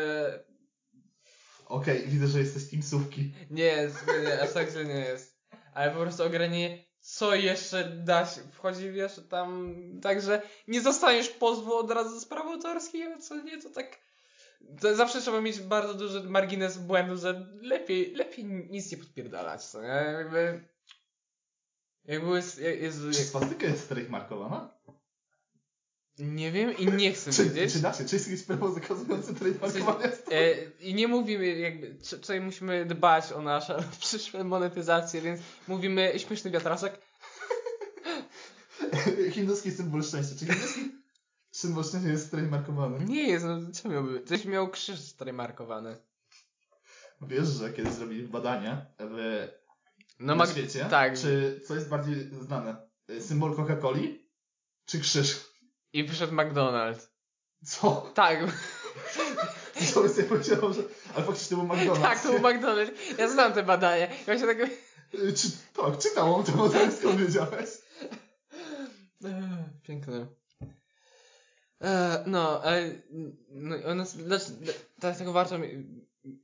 Okej, 1.65 2.07
widzę, 2.07 2.27
że 2.27 2.39
jesteś 2.39 2.69
teamsówki. 2.69 3.33
nie 3.49 3.89
nie, 4.07 4.23
nie, 4.23 4.41
aż 4.41 4.53
tak 4.53 4.71
źle 4.71 4.85
nie 4.85 4.99
jest. 4.99 5.36
Ale 5.77 5.91
po 5.91 5.99
prostu 5.99 6.23
ograniczenie, 6.23 6.83
co 6.99 7.35
jeszcze 7.35 7.83
da 7.83 8.25
się, 8.25 8.41
wchodzi 8.51 8.91
wiesz 8.91 9.21
tam, 9.29 9.75
także 10.01 10.41
nie 10.67 10.81
dostaniesz 10.81 11.29
pozwu 11.29 11.75
od 11.75 11.91
razu 11.91 12.19
z 12.19 12.25
praw 12.25 12.45
autorskich, 12.45 13.05
co 13.19 13.35
nie, 13.35 13.61
to 13.61 13.69
tak, 13.69 13.99
to 14.81 14.95
zawsze 14.95 15.21
trzeba 15.21 15.41
mieć 15.41 15.59
bardzo 15.59 15.93
duży 15.93 16.23
margines 16.23 16.77
błędu, 16.77 17.17
że 17.17 17.47
lepiej, 17.61 18.15
lepiej 18.15 18.45
nic 18.45 18.91
nie 18.91 18.97
podpierdalać, 18.97 19.63
co 19.63 19.81
nie, 19.81 19.87
jakby, 19.87 20.67
jakby 22.05 22.35
jest, 22.35 22.59
jest, 22.59 22.99
Czy 23.11 23.23
swastyka 23.23 23.65
jest 23.65 23.89
trademarkowana? 23.89 24.76
Nie 26.19 26.51
wiem 26.51 26.77
i 26.77 26.85
nie 26.87 27.13
chcę 27.13 27.31
Czy, 27.31 27.43
wiedzieć. 27.49 27.73
czy 27.73 27.79
się? 27.79 28.05
Czy 28.19 28.31
jest 28.31 28.47
prawo 28.47 28.71
zakazujące 28.71 29.33
trademarkowanie? 29.33 30.05
E, 30.31 30.55
I 30.79 30.93
nie 30.93 31.07
mówimy 31.07 31.45
jakby, 31.47 31.95
tutaj 32.09 32.41
musimy 32.41 32.85
dbać 32.85 33.31
o 33.31 33.41
nasze 33.41 33.83
przyszłe 33.99 34.43
monetyzacje, 34.43 35.21
więc 35.21 35.41
mówimy 35.67 36.13
śmieszny 36.17 36.51
wiatraszek. 36.51 36.99
Hinduski 39.31 39.71
symbol 39.71 40.03
szczęścia. 40.03 40.35
Czy 40.39 40.45
hinduski 40.45 40.91
symbol 41.51 41.83
szczęścia 41.83 42.09
jest 42.09 42.31
trademarkowany? 42.31 43.05
Nie 43.05 43.27
jest, 43.27 43.45
no 43.45 43.59
co 43.73 43.89
miałby? 43.89 44.23
Coś 44.23 44.45
miał 44.45 44.69
krzyż 44.69 44.99
stremarkowany. 44.99 45.97
Wiesz, 47.21 47.47
że 47.47 47.73
kiedy 47.73 47.91
zrobili 47.91 48.27
badanie 48.27 48.85
w 48.99 49.47
No 50.19 50.35
na 50.35 50.47
świecie, 50.47 50.85
tak. 50.89 51.19
czy 51.19 51.61
co 51.67 51.75
jest 51.75 51.89
bardziej 51.89 52.15
znane? 52.41 52.75
Y, 53.09 53.21
Symbol 53.21 53.55
Coca-Coli 53.55 54.17
czy 54.85 54.99
krzyż? 54.99 55.46
I 55.97 56.03
wyszedł 56.03 56.33
McDonald's. 56.33 57.07
Co? 57.65 58.11
Tak, 58.13 58.39
Co 59.93 60.01
bym 60.01 60.09
sobie 60.09 60.23
powiedział, 60.23 60.73
że... 60.73 60.81
Ale 61.15 61.25
faktycznie 61.25 61.57
to 61.57 61.63
był 61.63 61.75
McDonald's. 61.75 62.01
tak, 62.01 62.21
to 62.23 62.31
był 62.31 62.39
McDonald's. 62.39 62.91
Ja 63.17 63.29
znam 63.29 63.53
te 63.53 63.63
badania. 63.63 64.07
Ja 64.27 64.39
się 64.39 64.45
tak... 64.45 64.59
Y, 64.59 65.33
Czy, 65.33 65.47
tak, 65.73 65.97
czytałem 65.97 66.43
to, 66.43 66.69
teraz 66.69 66.97
skąd 66.99 67.21
wiedziałeś? 67.21 67.69
Eee, 69.25 69.31
Piękne. 69.83 70.27
Eee, 71.81 72.17
no, 72.25 72.61
ale 72.63 72.91
no, 73.49 73.75
one, 73.85 74.05
znaczy, 74.05 74.45
dlatego 74.99 75.33
warto 75.33 75.55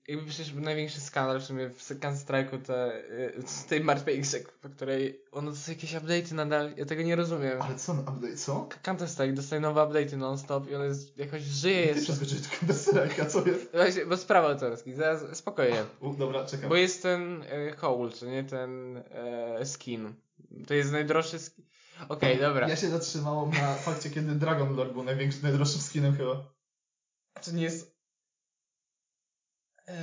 jakby 0.08 0.26
przecież 0.26 0.54
największy 0.54 1.02
skandal 1.02 1.40
w 1.42 1.44
sumie 1.44 1.70
w 1.70 1.88
Counter 1.88 2.14
Strike'u 2.14 2.62
te, 2.62 3.04
y, 3.12 3.44
z 3.46 3.66
tej 3.66 3.84
martwej 3.84 4.22
grze, 4.22 4.40
po 4.62 4.70
której 4.70 5.24
ono 5.32 5.52
dostaje 5.52 5.76
jakieś 5.76 5.94
update'y 5.94 6.34
nadal, 6.34 6.74
ja 6.78 6.86
tego 6.86 7.02
nie 7.02 7.16
rozumiem. 7.16 7.62
Ale 7.62 7.76
co, 7.76 7.94
update, 7.94 8.38
co? 8.38 8.70
Counter 8.84 9.10
Strike 9.10 9.34
dostaje 9.34 9.62
nowe 9.62 9.82
update'y 9.82 10.18
non-stop 10.18 10.70
i 10.70 10.76
ono 10.76 10.84
jest, 10.84 11.18
jakoś 11.18 11.42
żyje 11.42 11.84
Ty 11.84 11.90
jest. 11.90 12.04
przeskoczyłeś 12.04 12.42
tylko 12.42 12.66
bez 12.66 12.86
sereka, 12.86 13.26
co 13.26 13.48
jest? 13.48 13.72
Właśnie, 13.74 14.06
bo 14.06 14.18
sprawa 14.18 14.50
autorskich, 14.50 14.96
zaraz, 14.96 15.38
spokojnie. 15.38 15.84
U, 16.00 16.14
dobra, 16.14 16.46
czekam. 16.46 16.70
Bo 16.70 16.76
jest 16.76 17.02
ten 17.04 17.44
e, 17.50 17.72
Howl, 17.76 18.12
czy 18.12 18.28
nie 18.28 18.44
ten 18.44 18.98
e, 18.98 19.66
skin. 19.66 20.14
To 20.68 20.74
jest 20.74 20.92
najdroższy 20.92 21.40
skin. 21.40 21.66
Okej, 22.10 22.40
dobra. 22.40 22.70
Ja 22.70 22.76
się 22.76 22.90
zatrzymałem 22.90 23.50
na 23.50 23.76
fakcie, 23.76 24.10
kiedy 24.10 24.32
Dragon 24.32 24.76
Lord 24.76 24.94
był 24.94 25.04
największym, 25.04 25.42
najdroższym 25.44 25.82
skinem 25.82 26.18
chyba. 26.18 26.54
To 27.46 27.52
nie 27.52 27.64
jest... 27.64 27.93
E, 29.88 29.94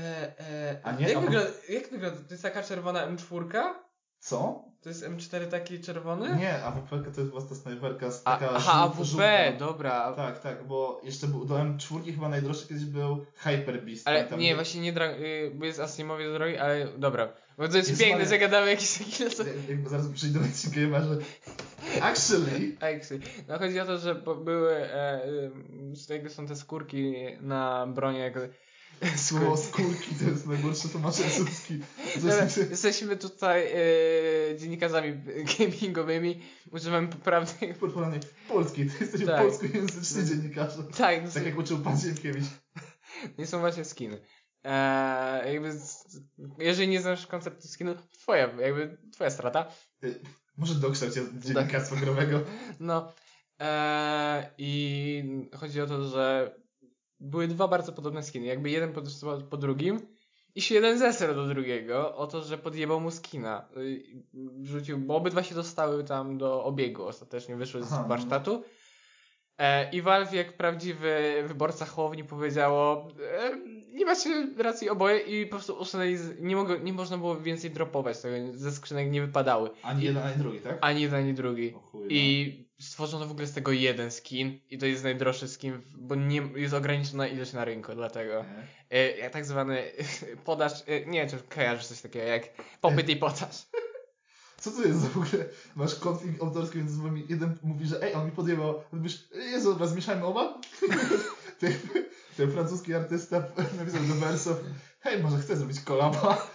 e, 0.41 0.81
A 0.83 0.93
nie? 0.93 1.09
Jak, 1.09 1.16
A 1.16 1.20
wygląda, 1.20 1.51
jak 1.68 1.91
wygląda? 1.91 2.16
To 2.20 2.31
jest 2.31 2.43
taka 2.43 2.62
czerwona 2.62 3.07
M4? 3.09 3.61
Co? 4.18 4.64
To 4.83 4.89
jest 4.89 5.05
M4 5.05 5.47
taki 5.47 5.81
czerwony? 5.81 6.37
Nie, 6.37 6.62
AWP 6.64 6.99
to 7.14 7.20
jest 7.20 7.31
własna 7.33 7.57
snajperka 7.57 8.11
z 8.11 8.22
A, 8.24 8.37
taka 8.37 8.51
aha, 8.55 8.83
żół- 8.83 8.83
AWP, 8.85 9.05
żółta. 9.05 9.53
dobra. 9.59 10.12
Tak, 10.12 10.41
tak, 10.41 10.66
bo 10.66 11.01
jeszcze 11.05 11.26
był, 11.26 11.45
do 11.45 11.55
M4 11.55 12.05
chyba 12.14 12.28
najdroższy 12.28 12.68
kiedyś 12.68 12.85
był 12.85 13.26
Hyper 13.37 13.85
Beast. 13.85 14.09
Ale 14.09 14.16
pamiętam. 14.18 14.39
nie, 14.41 14.55
właśnie 14.55 14.81
nie 14.81 14.93
dra- 14.93 15.14
y, 15.20 15.51
bo 15.55 15.64
jest 15.64 15.81
Asimowie 15.81 16.33
drogi, 16.33 16.57
ale 16.57 16.87
dobra. 16.99 17.33
Bo 17.59 17.68
to 17.68 17.76
jest 17.76 17.89
Jest 17.89 18.01
piękne, 18.01 18.16
Maria. 18.18 18.31
że 18.31 18.39
gadamy 18.39 18.70
jakieś 18.70 18.99
takie. 18.99 19.24
Jak- 19.24 19.68
Jakby 19.68 19.89
zaraz 19.89 20.09
przyjdą 20.09 20.41
ci 20.57 20.70
gamerze. 20.81 21.16
Actually, 22.03 22.76
Eksy. 22.81 23.20
No 23.49 23.59
chodzi 23.59 23.81
o 23.81 23.87
to, 23.87 23.99
że 23.99 24.14
były, 24.14 24.74
e, 24.76 25.24
y, 25.26 25.51
z 25.97 26.07
tego 26.07 26.31
są 26.31 26.47
te 26.47 26.57
skórki 26.57 27.14
na 27.41 27.87
bronie, 27.87 28.18
jako 28.18 28.41
słowo 29.17 29.57
skórki 29.57 30.15
to 30.15 30.25
jest 30.25 30.47
najgorsze 30.47 30.89
tłumaczenie 30.89 31.31
suski. 31.31 31.81
Jesteśmy 32.71 33.17
tutaj 33.17 33.67
e, 33.73 34.57
dziennikarzami 34.59 35.21
gamingowymi, 35.59 36.43
używamy 36.73 37.09
poprawnych... 37.09 37.79
Podpalanie 37.79 38.21
polski, 38.49 38.87
ty 38.87 39.05
jesteś 39.05 39.27
Tak. 39.27 39.43
polskojęzyczny 39.43 40.25
dziennikarze. 40.25 40.83
Tak, 40.97 41.33
Tak 41.33 41.47
jak 41.47 41.59
uczył 41.59 41.79
pan 41.79 42.01
Ziemkiewicz. 42.01 42.45
nie 43.39 43.47
są 43.47 43.61
właśnie 43.61 43.85
skiny. 43.85 44.21
E, 44.65 45.53
jakby, 45.53 45.73
jeżeli 46.59 46.89
nie 46.89 47.01
znasz 47.01 47.27
konceptu 47.27 47.69
skinu, 47.69 47.95
twoja, 48.13 48.47
jakby 48.61 48.99
twoja 49.13 49.31
strata. 49.31 49.67
Może 50.57 50.75
dokształć 50.75 51.15
dziennikarstwa 51.39 51.97
growego. 51.97 52.41
No 52.81 53.13
e, 53.61 54.51
i 54.59 55.51
chodzi 55.57 55.81
o 55.81 55.87
to, 55.87 56.09
że 56.09 56.55
były 57.21 57.49
dwa 57.49 57.68
bardzo 57.68 57.93
podobne 57.93 58.23
skiny. 58.23 58.47
Jakby 58.47 58.71
jeden 58.71 58.93
po, 58.93 59.03
po 59.51 59.57
drugim 59.57 60.01
i 60.55 60.62
się 60.62 60.75
jeden 60.75 60.99
zesrał 60.99 61.35
do 61.35 61.47
drugiego 61.47 62.16
o 62.16 62.27
to, 62.27 62.43
że 62.43 62.59
podjebał 62.59 63.01
mu 63.01 63.11
skina. 63.11 63.68
Y, 63.77 64.03
Wrzucił, 64.61 64.99
bo 64.99 65.16
obydwa 65.16 65.43
się 65.43 65.55
dostały 65.55 66.05
tam 66.05 66.39
do 66.39 66.64
obiegu 66.64 67.05
ostatecznie, 67.07 67.57
wyszły 67.57 67.83
z 67.83 67.91
no. 67.91 68.05
warsztatu. 68.09 68.62
E, 69.59 69.91
I 69.91 70.03
Valve 70.03 70.33
jak 70.35 70.57
prawdziwy 70.57 71.45
wyborca 71.47 71.87
chłowni 71.87 72.25
powiedziało 72.25 73.09
e, 73.39 73.57
nie 73.95 74.05
macie 74.05 74.49
racji 74.59 74.89
oboje 74.91 75.18
i 75.18 75.47
po 75.47 75.51
prostu 75.51 75.75
usunęli, 75.75 76.16
z- 76.16 76.41
nie, 76.41 76.57
mogło, 76.57 76.77
nie 76.77 76.93
można 76.93 77.18
było 77.18 77.37
więcej 77.41 77.71
dropować 77.71 78.18
tego, 78.21 78.37
ze 78.59 78.73
skrzynek 78.73 79.11
nie 79.11 79.21
wypadały. 79.21 79.71
Ani 79.83 80.05
jeden, 80.05 80.23
ani 80.23 80.37
drugi, 80.39 80.61
tak? 80.61 80.79
Ani 80.81 81.03
jeden, 81.03 81.18
ani 81.25 81.35
drugi. 81.35 81.73
Chuj, 81.73 82.01
no. 82.01 82.07
I 82.11 82.70
stworzono 82.81 83.26
w 83.26 83.31
ogóle 83.31 83.47
z 83.47 83.53
tego 83.53 83.72
jeden 83.72 84.11
skin 84.11 84.61
i 84.70 84.78
to 84.78 84.87
jest 84.87 85.05
najdroższy 85.05 85.49
skin, 85.49 85.81
bo 85.97 86.14
nie, 86.14 86.43
jest 86.55 86.74
ograniczona 86.74 87.26
ilość 87.26 87.53
na 87.53 87.64
rynku, 87.64 87.95
dlatego. 87.95 88.45
Nie. 88.91 88.99
E, 88.99 89.31
tak 89.31 89.45
zwany 89.45 89.83
podaż, 90.45 90.72
e, 90.87 91.07
nie 91.07 91.20
wiem, 91.20 91.28
czy 91.28 91.55
kojarzysz 91.55 91.87
coś 91.87 92.01
takiego 92.01 92.26
jak 92.26 92.43
popyt 92.81 93.09
i 93.09 93.16
podaż. 93.16 93.66
Co 94.61 94.70
to 94.70 94.83
jest 94.83 95.07
w 95.07 95.16
ogóle? 95.16 95.45
Masz 95.76 95.95
konflikt 95.95 96.43
autorski 96.43 96.78
między 96.78 97.03
wami. 97.03 97.26
Jeden 97.28 97.59
mówi, 97.62 97.87
że 97.87 98.03
ej, 98.03 98.14
on 98.14 98.26
mi 98.26 98.33
podjebał. 98.33 98.70
A 98.70 98.83
ty 98.83 98.97
mówisz, 98.97 99.28
Jezu, 99.35 99.72
dobra, 99.72 99.87
zmieszajmy 99.87 100.24
oba? 100.24 100.61
ten, 101.61 101.72
ten 102.37 102.53
francuski 102.53 102.95
artysta 102.95 103.43
napisał 103.78 104.03
do 104.03 104.14
wersów, 104.14 104.57
hej, 105.01 105.22
może 105.22 105.39
chcę 105.39 105.57
zrobić 105.57 105.81
kolaba? 105.81 106.51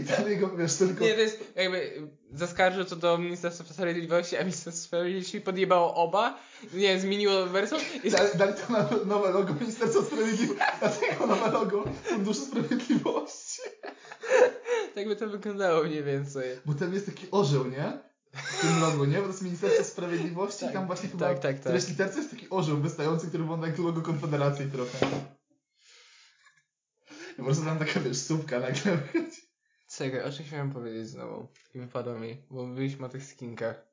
I 0.00 0.04
ten 0.04 0.30
jego, 0.30 0.56
wiesz, 0.56 0.74
tylko... 0.74 1.04
Nie, 1.04 1.14
to 1.14 1.20
jest 1.20 1.52
jakby 1.56 2.08
zaskarżył 2.32 2.84
to 2.84 2.96
do 2.96 3.18
Ministerstwa 3.18 3.74
Sprawiedliwości, 3.74 4.36
a 4.36 4.40
Ministerstwo 4.40 4.86
Sprawiedliwości 4.86 5.40
podjebało 5.40 5.94
oba, 5.94 6.38
nie, 6.74 7.00
zmieniło 7.00 7.46
wersję 7.46 7.78
i 8.04 8.10
Dali, 8.10 8.28
dali 8.38 8.52
to 8.54 8.72
na 8.72 8.88
nowe 9.04 9.30
logo 9.30 9.54
Ministerstwa 9.54 10.02
Sprawiedliwości, 10.02 10.64
dlatego 10.80 11.26
nowe 11.26 11.50
logo 11.50 11.84
Funduszu 12.04 12.40
Sprawiedliwości. 12.46 13.62
tak 14.86 14.96
jakby 14.96 15.16
to 15.16 15.28
wyglądało 15.28 15.84
mniej 15.84 16.04
więcej. 16.04 16.58
Bo 16.66 16.74
tam 16.74 16.94
jest 16.94 17.06
taki 17.06 17.26
orzeł, 17.30 17.66
nie? 17.66 17.98
W 18.32 18.60
tym 18.60 18.80
logo, 18.80 19.06
nie? 19.06 19.16
Bo 19.16 19.22
to 19.22 19.28
jest 19.28 19.42
Ministerstwo 19.42 19.84
Sprawiedliwości 19.84 20.60
Tak, 20.64 20.72
tam 20.72 20.86
właśnie 20.86 21.08
chyba 21.08 21.28
tak, 21.28 21.38
tak, 21.38 21.40
w 21.40 21.42
tak. 21.42 21.60
którejś 21.60 21.88
literce 21.88 22.18
jest 22.18 22.30
taki 22.30 22.46
orzeł 22.50 22.76
wystający, 22.76 23.26
który 23.26 23.42
wygląda 23.42 23.66
jak 23.66 23.78
logo 23.78 24.02
Konfederacji 24.02 24.66
trochę. 24.72 25.06
I 27.32 27.36
po 27.36 27.44
prostu 27.44 27.64
tam 27.64 27.78
taka, 27.78 28.00
wiesz, 28.00 28.16
słupka 28.18 28.60
nagle 28.60 28.96
wychodzi. 28.96 29.47
Czekaj, 29.88 30.22
o 30.22 30.32
czymś 30.32 30.52
miałem 30.52 30.72
powiedzieć 30.72 31.08
znowu 31.08 31.48
i 31.74 31.78
wypadło 31.78 32.18
mi, 32.18 32.42
bo 32.50 32.66
mówiliśmy 32.66 33.06
o 33.06 33.08
tych 33.08 33.24
skinkach. 33.24 33.88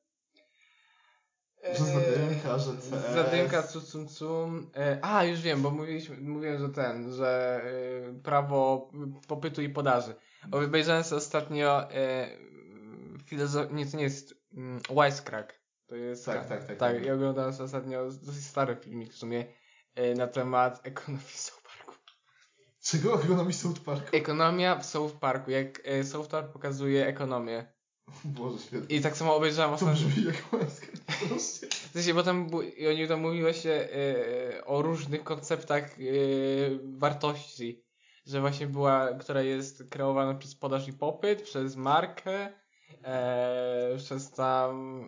Zadymka, 1.73 2.59
że 2.59 2.71
CS. 2.71 3.13
Zadymka, 3.13 3.63
cu, 3.63 3.81
cum, 3.81 4.07
cum. 4.07 4.71
E, 4.75 4.99
a, 5.01 5.23
już 5.23 5.41
wiem, 5.41 5.61
bo 5.61 5.71
mówiliśmy, 5.71 6.17
mówiłem, 6.17 6.59
że 6.59 6.69
ten, 6.69 7.13
że 7.13 7.61
e, 7.63 8.19
prawo 8.23 8.91
popytu 9.27 9.61
i 9.61 9.69
podaży. 9.69 10.15
Obejrzałem 10.51 11.03
sobie 11.03 11.17
ostatnio 11.17 11.91
e, 11.91 12.29
filozof... 13.25 13.71
Nie, 13.71 13.85
to 13.85 13.97
nie 13.97 14.03
jest 14.03 14.35
mm, 14.53 14.79
Wisecrack. 14.89 15.59
To 15.87 15.95
jest... 15.95 16.25
Tak, 16.25 16.47
tak, 16.47 16.47
tak, 16.47 16.67
Tak, 16.67 16.77
tak. 16.77 17.05
ja 17.05 17.13
oglądałem 17.13 17.53
ostatnio 17.59 18.05
dosyć 18.05 18.45
stary 18.45 18.75
filmik 18.75 19.13
w 19.13 19.17
sumie 19.17 19.45
e, 19.95 20.13
na 20.13 20.27
temat 20.27 20.87
ekonomii. 20.87 21.25
Czego? 22.85 23.23
Ekonomii 23.23 23.53
South 23.53 23.79
Parku? 23.79 24.17
Ekonomia 24.17 24.75
w 24.75 24.85
South 24.85 25.13
Parku, 25.13 25.51
jak 25.51 25.81
e, 25.83 26.03
South 26.03 26.29
Park 26.29 26.51
pokazuje 26.51 27.07
ekonomię. 27.07 27.73
Boże 28.23 28.59
świetnie. 28.59 28.97
I 28.97 29.01
tak 29.01 29.17
samo 29.17 29.35
obejrzałem 29.35 29.69
To 29.69 29.75
ostatnio... 29.75 30.07
brzmi 30.07 30.25
jak. 30.25 30.35
Proszę. 31.19 31.67
W 31.69 31.89
sensie, 31.93 32.13
bo 32.13 32.23
tam 32.23 32.49
i 32.77 32.87
oni 32.87 33.07
tam 33.07 33.21
mówili 33.21 33.41
właśnie 33.43 33.73
e, 33.73 34.65
o 34.65 34.81
różnych 34.81 35.23
konceptach 35.23 35.83
e, 35.83 36.03
wartości, 36.83 37.83
że 38.25 38.41
właśnie 38.41 38.67
była, 38.67 39.13
która 39.13 39.41
jest 39.41 39.83
kreowana 39.89 40.33
przez 40.33 40.55
podaż 40.55 40.87
i 40.87 40.93
popyt, 40.93 41.41
przez 41.41 41.75
markę, 41.75 42.53
e, 43.03 43.97
przez 43.97 44.31
tam 44.31 45.05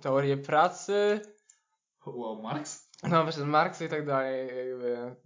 teorię 0.00 0.36
pracy, 0.36 1.20
Wow, 2.06 2.42
Marx? 2.42 2.85
No 3.02 3.26
przez 3.26 3.44
Marksa 3.44 3.84
i 3.84 3.88
tak 3.88 4.06
dalej. 4.06 4.48
Jakby. 4.68 5.16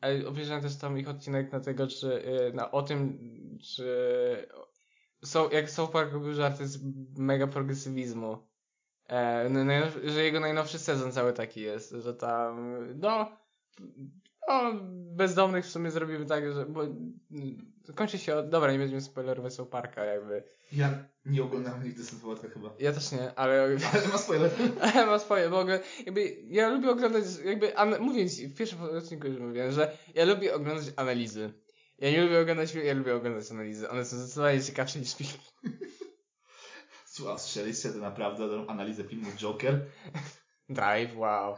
Ale 0.00 0.28
obejrzałem 0.28 0.62
też 0.62 0.76
tam 0.76 0.98
ich 0.98 1.08
odcinek 1.08 1.52
na 1.52 1.60
tego, 1.60 1.86
czy 1.86 2.24
e, 2.24 2.52
na, 2.52 2.70
o 2.70 2.82
tym, 2.82 3.18
czy 3.62 3.86
są, 5.24 5.50
jak 5.50 5.70
South 5.70 5.92
Park 5.92 6.12
robił 6.12 6.34
żarty 6.34 6.68
z 6.68 6.82
mega 7.18 7.46
progresywizmu. 7.46 8.38
E, 9.08 9.48
no, 9.48 9.72
że 10.04 10.24
jego 10.24 10.40
najnowszy 10.40 10.78
sezon 10.78 11.12
cały 11.12 11.32
taki 11.32 11.60
jest, 11.60 11.90
że 11.90 12.14
tam, 12.14 12.76
no, 12.94 13.36
no 14.48 14.72
bezdomnych 15.16 15.64
w 15.64 15.70
sumie 15.70 15.90
zrobimy 15.90 16.26
tak, 16.26 16.52
że, 16.52 16.66
bo 16.66 16.82
kończy 17.94 18.18
się, 18.18 18.36
od, 18.36 18.48
dobra, 18.48 18.72
nie 18.72 18.78
będziemy 18.78 19.00
spoilerować 19.00 19.54
South 19.54 19.70
Parka 19.70 20.04
jakby. 20.04 20.44
Ja 20.72 21.08
nie 21.24 21.42
oglądałem 21.42 21.84
nigdy 21.84 22.04
South 22.04 22.40
chyba. 22.54 22.74
Ja 22.78 22.92
też 22.92 23.12
nie, 23.12 23.34
ale 23.34 23.62
Ale 23.92 24.08
ma 24.08 24.18
spoiler. 24.18 24.50
ale 24.80 25.06
ma 25.06 25.18
swoje, 25.18 25.50
bo 25.50 25.64
jakby 26.06 26.36
ja 26.46 26.68
lubię 26.68 26.90
oglądać, 26.90 27.24
jakby, 27.44 27.76
an- 27.78 28.00
mówię 28.00 28.30
ci, 28.30 28.46
w 28.48 28.54
pierwszym 28.56 28.82
odcinku 28.82 29.26
już 29.26 29.38
mówiłem, 29.38 29.72
że 29.72 29.96
ja 30.14 30.24
lubię 30.24 30.54
oglądać 30.54 30.86
analizy. 30.96 31.52
Ja 31.98 32.10
nie 32.10 32.22
lubię 32.22 32.40
oglądać 32.40 32.74
ja 32.74 32.94
lubię 32.94 33.14
oglądać 33.14 33.50
analizy. 33.50 33.88
One 33.90 34.04
są 34.04 34.16
zdecydowanie 34.16 34.62
ciekawsze 34.62 34.98
niż 34.98 35.14
film. 35.14 35.30
Słuchaj, 37.06 37.38
strzeliście 37.38 37.90
to 37.90 37.98
naprawdę 37.98 38.48
tą 38.48 38.66
analizę 38.66 39.04
filmu 39.04 39.30
Joker. 39.36 39.86
Drive, 40.68 41.16
wow. 41.16 41.56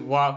Wow. 0.00 0.34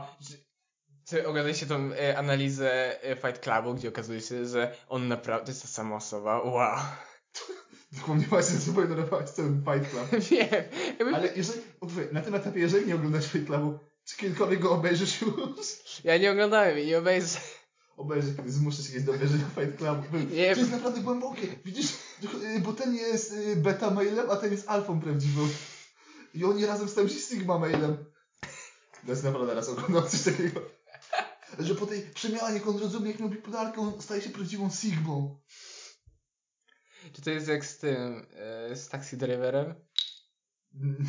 Czy, 1.06 1.28
oglądaliście 1.28 1.66
tą 1.66 1.94
e, 1.94 2.18
analizę 2.18 3.02
e, 3.04 3.16
Fight 3.16 3.40
Clubu, 3.40 3.74
gdzie 3.74 3.90
okazuje 3.90 4.22
się, 4.22 4.46
że 4.46 4.76
on 4.90 5.08
naprawdę 5.08 5.52
jest 5.52 5.62
ta 5.62 5.68
sama 5.68 5.96
osoba? 5.96 6.42
Wow. 6.42 6.80
Zapomniałaś, 7.92 8.46
że 8.46 8.72
spoilerowałaś 8.72 9.30
cały 9.30 9.50
Fight 9.50 9.92
Club. 9.92 10.22
Wiem. 10.30 10.64
Jakby, 11.00 11.16
Ale 11.16 11.34
jeżeli, 11.36 11.62
na 12.12 12.22
tym 12.22 12.36
etapie, 12.36 12.60
jeżeli 12.60 12.88
nie 12.88 12.96
oglądasz 12.96 13.26
Fight 13.26 13.48
Clubu, 13.48 13.80
czy 14.06 14.18
kiedykolwiek 14.18 14.60
go 14.60 14.72
obejrzysz 14.72 15.22
już? 15.22 15.34
Ja 16.04 16.18
nie 16.18 16.32
oglądałem 16.32 16.80
i 16.80 16.86
nie 16.86 16.98
obejrzę. 16.98 17.40
Obejrzę, 17.98 18.28
kiedy 18.36 18.52
zmuszę 18.52 18.84
się 18.84 18.90
kiedyś 18.90 19.04
do 19.04 19.14
obejrzenia 19.14 19.46
Fight 19.56 19.78
Clubu. 19.78 20.18
Nie. 20.18 20.54
To 20.54 20.60
jest 20.60 20.72
naprawdę 20.72 21.02
głębokie. 21.02 21.48
Widzisz, 21.66 21.94
y, 22.56 22.60
bo 22.60 22.74
ten 22.74 22.96
jest 22.96 23.34
y, 23.34 23.56
beta 23.56 23.90
mailem, 23.92 24.32
a 24.32 24.36
ten 24.36 24.52
jest 24.52 24.70
alfą 24.70 25.02
prawdziwą. 25.02 25.48
I 26.34 26.46
oni 26.46 26.66
razem 26.66 26.90
stają 26.90 27.08
się 27.08 27.20
sigma 27.20 27.60
mailem. 27.60 28.06
To 29.06 29.12
jest 29.12 29.24
naprawdę 29.24 29.54
raz 29.54 29.70
oglądam 29.70 30.10
coś 30.10 30.22
takiego. 30.22 30.62
Że 31.60 31.76
po 31.76 31.86
tej 31.86 32.02
przemianie, 32.02 32.54
jak 32.54 32.68
on 32.68 32.78
rozumie, 32.78 33.12
jak 33.12 33.20
miał 33.20 33.30
bipolarkę, 33.30 33.82
on 33.82 34.02
staje 34.02 34.22
się 34.22 34.30
prawdziwą 34.30 34.70
sigmą. 34.70 35.42
Czy 37.14 37.22
to 37.22 37.30
jest 37.30 37.48
jak 37.48 37.66
z 37.66 37.78
tym, 37.78 38.26
e, 38.34 38.76
z 38.76 38.90
Taxi 38.90 39.18
Driverem? 39.18 39.76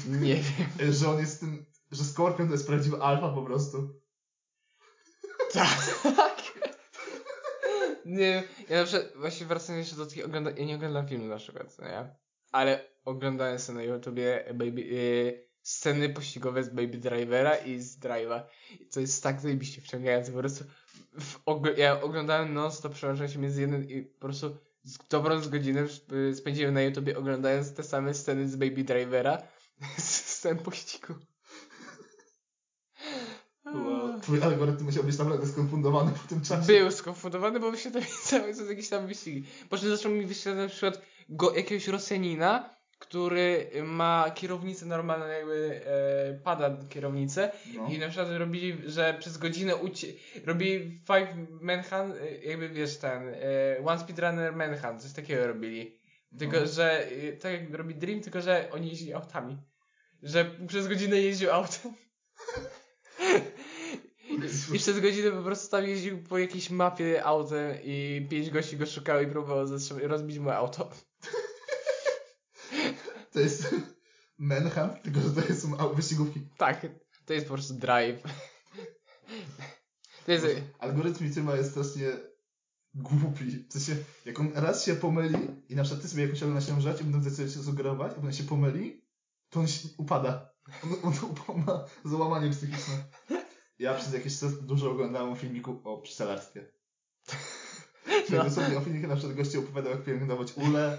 Nie 0.07 0.35
wiem. 0.35 0.93
Że 0.99 1.11
on 1.11 1.19
jest 1.19 1.41
tym, 1.41 1.67
że 1.93 2.05
Scorpion 2.05 2.49
to 2.49 2.55
jest 2.55 2.67
prawdziwa 2.67 2.99
alfa 2.99 3.29
po 3.29 3.43
prostu. 3.43 4.01
Tak. 5.53 5.79
Nie 8.05 8.19
wiem, 8.19 8.45
ja 8.69 8.81
na 8.81 8.85
przykład 8.85 9.13
właśnie 9.17 9.47
wracając 9.47 9.87
jeszcze 9.87 10.05
do 10.05 10.07
tych 10.07 10.25
ogląda... 10.25 10.51
Ja 10.51 10.65
nie 10.65 10.77
oglądam 10.77 11.09
filmu 11.09 11.27
na 11.27 11.37
przykład, 11.37 11.73
co 11.73 11.83
nie? 11.83 12.15
ale 12.55 12.85
oglądałem 13.05 13.59
sobie 13.59 13.79
na 13.79 13.85
YouTubie 13.85 14.45
baby, 14.55 14.81
y, 14.81 15.44
sceny 15.65 16.09
pościgowe 16.09 16.65
z 16.65 16.69
Baby 16.69 16.99
Drivera 16.99 17.57
i 17.57 17.81
z 17.81 17.99
Drive'a. 17.99 18.43
To 18.93 19.01
jest 19.01 19.23
tak 19.23 19.41
zajebiście 19.41 19.81
wciągające. 19.81 20.33
Po 20.33 20.39
prostu 20.39 20.65
w, 21.21 21.45
ogl- 21.45 21.79
ja 21.79 22.03
oglądałem 22.03 22.55
non-stop, 22.55 22.95
przełączałem 22.95 23.33
się 23.33 23.39
między 23.39 23.61
jednym 23.61 23.89
i 23.89 24.03
po 24.03 24.21
prostu 24.21 24.57
z 24.83 24.99
dobrą 25.11 25.41
z 25.41 25.49
godzinę 25.49 25.87
spędziłem 26.35 26.75
na 26.75 26.83
YouTubie 26.83 27.19
oglądając 27.19 27.75
te 27.75 27.83
same 27.83 28.15
sceny 28.15 28.49
z 28.49 28.57
Baby 28.57 28.85
Drivera 28.85 29.43
z 29.99 30.05
scen 30.05 30.59
pościgu. 30.59 31.15
Wow. 33.65 34.21
Twój 34.21 34.43
algorytm 34.43 34.85
musiał 34.85 35.05
być 35.05 35.19
naprawdę 35.19 35.47
skonfundowany 35.47 36.13
po 36.13 36.29
tym 36.29 36.41
czasie. 36.41 36.67
Był 36.67 36.91
skonfundowany, 36.91 37.61
bo 37.61 37.71
wyświetla 37.71 38.01
mi 38.01 38.07
cały 38.25 38.55
czas 38.55 38.69
jakieś 38.69 38.89
tam 38.89 39.07
wyścigi. 39.07 39.45
Po 39.71 39.79
czym 39.79 39.97
zaczął 39.97 40.13
mi 40.13 40.27
wyświetlać 40.27 40.57
na 40.57 40.69
przykład 40.69 41.03
go, 41.29 41.55
jakiegoś 41.55 41.89
Rosjanina, 41.89 42.74
który 42.99 43.71
ma 43.85 44.31
kierownicę 44.35 44.87
normalną, 44.87 45.27
jakby 45.27 45.81
e, 45.87 46.35
pada 46.45 46.77
kierownicę 46.89 47.51
No. 47.75 47.89
i 47.89 47.99
na 47.99 48.09
przykład 48.09 48.29
robili, 48.39 48.79
że 48.87 49.17
przez 49.19 49.39
godzinę 49.39 49.77
ucie... 49.77 50.07
robili 50.45 51.01
five 51.07 51.29
manhunt, 51.61 52.15
e, 52.17 52.35
jakby 52.45 52.69
wiesz 52.69 52.97
ten, 52.97 53.29
e, 53.29 53.85
one 53.85 53.99
speedrunner 54.01 54.57
manhunt, 54.57 55.03
coś 55.03 55.13
takiego 55.13 55.47
robili. 55.47 55.99
Tylko, 56.39 56.61
No. 56.61 56.67
że 56.67 57.07
e, 57.09 57.33
tak 57.33 57.53
jak 57.53 57.75
robi 57.75 57.95
Dream, 57.95 58.21
tylko, 58.21 58.41
że 58.41 58.69
oni 58.73 58.89
jeździli 58.89 59.15
autami. 59.15 59.59
Że 60.23 60.45
przez 60.69 60.89
godzinę 60.89 61.21
jeździł 61.21 61.51
autem. 61.51 61.93
I, 64.75 64.79
przez 64.79 65.01
godzinę 65.01 65.31
po 65.31 65.43
prostu 65.43 65.71
tam 65.71 65.85
jeździł 65.85 66.23
po 66.23 66.39
jakiejś 66.39 66.71
mapie 66.71 67.25
autem 67.25 67.77
i 67.85 68.27
pięć 68.31 68.51
gości 68.51 68.77
go 68.77 68.87
szukało 68.87 69.21
i 69.21 69.27
próbowało 69.27 69.67
rozbić 70.03 70.39
mu 70.39 70.51
auto. 70.51 70.91
To 73.35 73.41
jest 73.41 73.75
Manhunt, 74.39 75.03
tylko 75.03 75.21
że 75.21 75.31
to 75.31 75.41
jest- 75.49 75.63
są 75.63 75.95
wyścigówki. 75.95 76.41
Tak, 76.59 76.87
to 77.27 77.33
jest 77.33 77.47
po 77.47 77.55
prostu 77.55 77.75
drive. 77.75 78.23
To 80.27 80.33
jest, 80.33 80.47
Algorytm 80.79 81.25
YouTube'a 81.25 81.57
jest 81.57 81.71
strasznie 81.71 82.07
głupi. 82.95 83.45
W 83.69 83.73
sensie, 83.73 83.97
jak 84.25 84.41
on 84.41 84.53
raz 84.55 84.85
się 84.85 84.95
pomyli 84.95 85.39
i 85.69 85.77
na 85.77 85.83
przykład 85.83 86.03
ty 86.03 86.09
sobie 86.09 86.23
jakąś 86.23 86.43
oglądasz 86.43 86.83
rzecz 86.83 87.01
i 87.01 87.05
będą 87.05 87.31
chcesz 87.31 87.55
się 87.55 87.63
sugerować, 87.63 88.13
a 88.13 88.15
potem 88.15 88.33
się 88.33 88.45
pomyli, 88.45 89.07
to 89.51 89.61
on 89.61 89.69
się 89.69 89.89
upada. 89.99 90.55
On, 91.03 91.13
on, 91.49 91.65
ma 91.67 91.85
załamanie 92.05 92.51
psychiczne. 92.51 93.05
Ja 93.79 93.95
przez 93.95 94.13
jakiś 94.13 94.39
czas 94.39 94.67
dużo 94.67 94.91
oglądałem 94.91 95.37
filmiku 95.37 95.81
o 95.85 95.99
pszczelarstwie. 95.99 96.73
No. 98.31 98.45
No. 98.45 98.51
sobie 98.51 98.79
o 98.79 98.81
filmikach 98.81 99.11
na 99.11 99.17
przykład 99.17 99.37
gościu 99.37 99.61
opowiadał 99.61 99.93
jak 99.93 100.05
pielęgnować 100.05 100.53
ule 100.57 100.99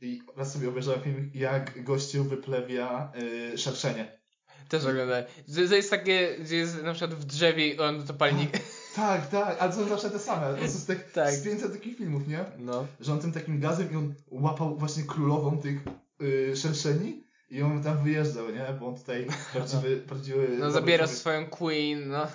i 0.00 0.22
raz 0.36 0.52
sobie 0.52 0.68
obejrzałem 0.68 1.00
filmik 1.02 1.34
jak 1.34 1.84
gościu 1.84 2.24
wyplewia 2.24 3.12
y, 3.52 3.58
szerszenie. 3.58 4.20
też 4.68 4.84
oglądałem. 4.84 5.24
To 5.68 5.74
jest 5.74 5.90
takie, 5.90 6.36
gdzie 6.40 6.56
jest 6.56 6.82
na 6.82 6.92
przykład 6.94 7.14
w 7.20 7.24
drzewie 7.24 7.68
i 7.68 7.78
on 7.78 8.06
to 8.06 8.14
palnik. 8.14 8.50
Tak, 8.96 9.26
tak, 9.30 9.56
ale 9.60 9.72
to 9.72 9.78
są 9.78 9.88
zawsze 9.88 10.10
te 10.10 10.18
same. 10.18 10.54
To 10.54 10.62
jest 10.62 10.86
tak, 10.86 11.12
Tak. 11.12 11.34
z 11.34 11.44
500 11.44 11.72
takich 11.72 11.96
filmów, 11.98 12.28
nie? 12.28 12.44
No. 12.58 12.86
że 13.00 13.12
on 13.12 13.20
tym 13.20 13.32
takim 13.32 13.60
gazem 13.60 13.92
i 13.92 13.96
on 13.96 14.14
łapał 14.30 14.76
właśnie 14.78 15.02
królową 15.02 15.58
tych 15.58 15.78
y, 16.22 16.56
szerszeni 16.56 17.24
i 17.50 17.62
on 17.62 17.82
tam 17.82 18.04
wyjeżdżał, 18.04 18.50
nie? 18.50 18.66
Bo 18.80 18.86
on 18.86 18.96
tutaj 18.96 19.26
prawdziwy, 19.52 19.96
prawdziwy... 19.96 20.48
No 20.58 20.70
zabiera 20.70 21.06
swoją 21.06 21.46
queen, 21.46 22.08
no. 22.08 22.26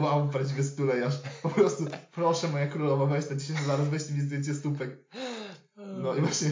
Wow, 0.00 0.28
prawdziwy 0.28 0.64
stulejarz. 0.64 1.14
Po 1.42 1.48
prostu, 1.48 1.84
proszę 2.12 2.48
moja 2.48 2.66
królowa, 2.66 3.06
weź 3.06 3.26
ten 3.26 3.40
10 3.40 3.60
dolarów, 3.62 3.90
weź 3.90 4.10
mi 4.10 4.20
zdjęcie 4.20 4.54
stópek. 4.54 4.90
No 5.98 6.14
i 6.14 6.20
właśnie 6.20 6.50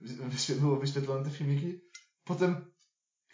wyświe- 0.00 0.54
było 0.54 0.76
wyświetlone 0.76 1.24
te 1.24 1.30
filmiki. 1.30 1.80
Potem 2.24 2.72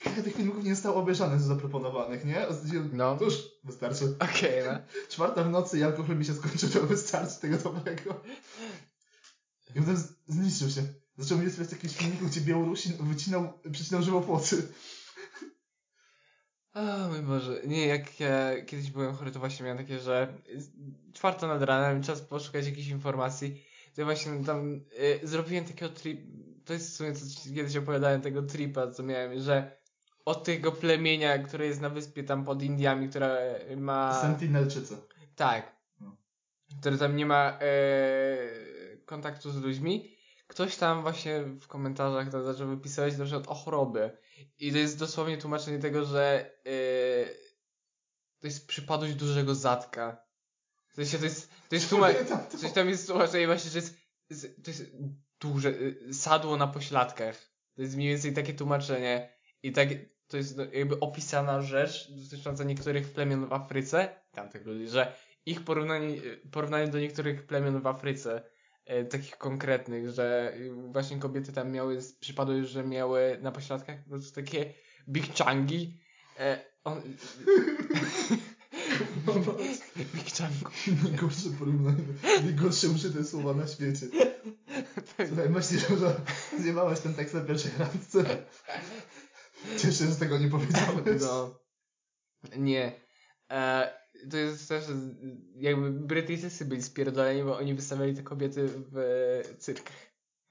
kilka 0.02 0.22
tych 0.22 0.34
filmików 0.36 0.64
nie 0.64 0.74
zostało 0.74 0.96
obejrzanych 1.02 1.40
z 1.40 1.44
zaproponowanych, 1.44 2.24
nie? 2.24 2.46
No. 2.92 3.18
Cóż, 3.18 3.34
wystarczy. 3.64 4.04
Okej, 4.18 4.64
no. 4.66 4.78
Czwarta 5.12 5.44
w 5.44 5.50
nocy 5.50 5.78
i 5.78 5.82
alkohol 5.82 6.16
mi 6.16 6.24
się 6.24 6.34
skończył, 6.34 6.68
to 6.68 6.80
wystarczy 6.86 7.40
tego 7.40 7.56
dobrego. 7.58 8.22
I 9.70 9.78
potem 9.80 9.96
z- 9.96 10.12
zniszczył 10.26 10.70
się. 10.70 10.82
Zaczął 11.18 11.38
mi 11.38 11.44
wysyłać 11.44 11.72
jakieś 11.72 11.96
filmiki, 11.96 12.26
gdzie 12.26 12.40
Białorusin 12.40 12.92
wycinał, 13.00 13.52
przycinał 13.72 14.02
żywopłoty. 14.02 14.68
O 16.74 17.08
mój 17.08 17.22
Boże. 17.22 17.60
Nie, 17.66 17.86
jak 17.86 18.20
ja 18.20 18.62
kiedyś 18.66 18.90
byłem 18.90 19.14
chory, 19.14 19.30
to 19.30 19.38
właśnie 19.38 19.64
miałem 19.64 19.78
takie, 19.78 20.00
że 20.00 20.34
czwarta 21.12 21.46
nad 21.46 21.62
ranem, 21.62 22.02
czas 22.02 22.20
poszukać 22.20 22.66
jakichś 22.66 22.88
informacji. 22.88 23.62
To 23.96 24.00
ja 24.02 24.04
właśnie 24.04 24.44
tam 24.44 24.80
y, 24.98 25.20
zrobiłem 25.22 25.64
takiego 25.64 25.88
trip, 25.92 26.20
to 26.64 26.72
jest 26.72 26.90
w 26.90 26.96
sumie 26.96 27.12
co 27.12 27.40
ci 27.40 27.54
kiedyś 27.54 27.76
opowiadałem, 27.76 28.20
tego 28.20 28.42
tripa, 28.42 28.90
co 28.90 29.02
miałem, 29.02 29.40
że 29.40 29.76
od 30.24 30.44
tego 30.44 30.72
plemienia, 30.72 31.38
które 31.38 31.66
jest 31.66 31.80
na 31.80 31.90
wyspie 31.90 32.24
tam 32.24 32.44
pod 32.44 32.62
Indiami, 32.62 33.08
która 33.08 33.36
ma... 33.76 34.20
Sentinelczycy. 34.20 34.96
Tak. 35.36 35.76
No. 36.00 36.16
Który 36.80 36.98
tam 36.98 37.16
nie 37.16 37.26
ma 37.26 37.58
e, 37.60 37.66
kontaktu 39.06 39.50
z 39.50 39.56
ludźmi. 39.56 40.16
Ktoś 40.46 40.76
tam 40.76 41.02
właśnie 41.02 41.42
w 41.42 41.66
komentarzach 41.66 42.30
tam 42.30 42.44
zaczął 42.44 42.68
wypisywać 42.68 43.18
na 43.18 43.24
przykład 43.24 43.48
o 43.48 43.54
chorobie. 43.54 44.18
I 44.58 44.72
to 44.72 44.78
jest 44.78 44.98
dosłownie 44.98 45.38
tłumaczenie 45.38 45.78
tego, 45.78 46.04
że 46.04 46.50
e, 46.66 46.74
to 48.40 48.46
jest 48.46 48.66
przypadłość 48.66 49.14
dużego 49.14 49.54
zatka. 49.54 50.25
W 50.96 50.98
sensie 50.98 51.18
to 51.18 51.24
jest, 51.24 51.50
to 51.68 51.74
jest 51.74 51.90
to. 52.50 52.58
coś 52.58 52.72
tam 52.72 52.88
jest 52.88 53.06
tłumaczenie 53.06 53.46
właśnie, 53.46 53.70
że 53.70 53.78
jest, 53.78 53.96
to 54.64 54.70
jest 54.70 54.82
duże, 55.40 55.68
y, 55.68 56.14
sadło 56.14 56.56
na 56.56 56.66
pośladkach. 56.66 57.36
To 57.74 57.82
jest 57.82 57.96
mniej 57.96 58.08
więcej 58.08 58.34
takie 58.34 58.54
tłumaczenie. 58.54 59.36
I 59.62 59.72
tak, 59.72 59.88
to 60.26 60.36
jest 60.36 60.56
no, 60.56 60.64
jakby 60.72 61.00
opisana 61.00 61.62
rzecz 61.62 62.10
dotycząca 62.10 62.64
niektórych 62.64 63.12
plemion 63.12 63.46
w 63.46 63.52
Afryce, 63.52 64.20
tamtych 64.32 64.66
ludzi, 64.66 64.88
że 64.88 65.12
ich 65.46 65.64
porównanie, 65.64 66.08
y, 66.08 66.40
porównanie 66.52 66.88
do 66.88 67.00
niektórych 67.00 67.46
plemion 67.46 67.80
w 67.80 67.86
Afryce, 67.86 68.42
e, 68.84 69.04
takich 69.04 69.36
konkretnych, 69.36 70.10
że 70.10 70.56
właśnie 70.92 71.18
kobiety 71.18 71.52
tam 71.52 71.72
miały, 71.72 71.98
przypadło, 72.20 72.64
że 72.64 72.84
miały 72.84 73.38
na 73.42 73.52
pośladkach 73.52 74.04
po 74.04 74.10
prostu 74.10 74.34
takie 74.34 74.74
big 75.08 75.34
changi. 75.34 76.00
E, 76.38 76.64
on, 76.84 77.02
big 80.04 80.32
changu. 80.38 80.70
Najgorsze 81.04 81.50
porównanie. 81.58 82.04
Najgorsze 82.44 82.88
użyte 82.88 83.24
słowa 83.24 83.54
na 83.54 83.66
świecie. 83.66 84.06
Słuchaj, 85.28 85.50
myślisz, 85.50 85.88
że 86.00 86.20
zjebałeś 86.60 87.00
ten 87.00 87.14
tekst 87.14 87.34
na 87.34 87.40
pierwszej 87.40 87.72
randce? 87.78 88.24
Cieszę 89.78 89.92
się, 89.92 90.06
że 90.10 90.16
tego 90.16 90.38
nie 90.38 90.48
powiedziałeś. 90.48 91.20
No. 91.20 91.58
Nie. 92.56 93.00
E, 93.50 93.90
to 94.30 94.36
jest 94.36 94.68
też 94.68 94.84
jakby 95.56 95.90
Brytyjczycy 95.90 96.64
byli 96.64 96.82
spierdoleni, 96.82 97.42
bo 97.42 97.58
oni 97.58 97.74
wystawiali 97.74 98.16
te 98.16 98.22
kobiety 98.22 98.68
w 98.68 98.98
e, 98.98 99.54
cyrkach. 99.58 99.96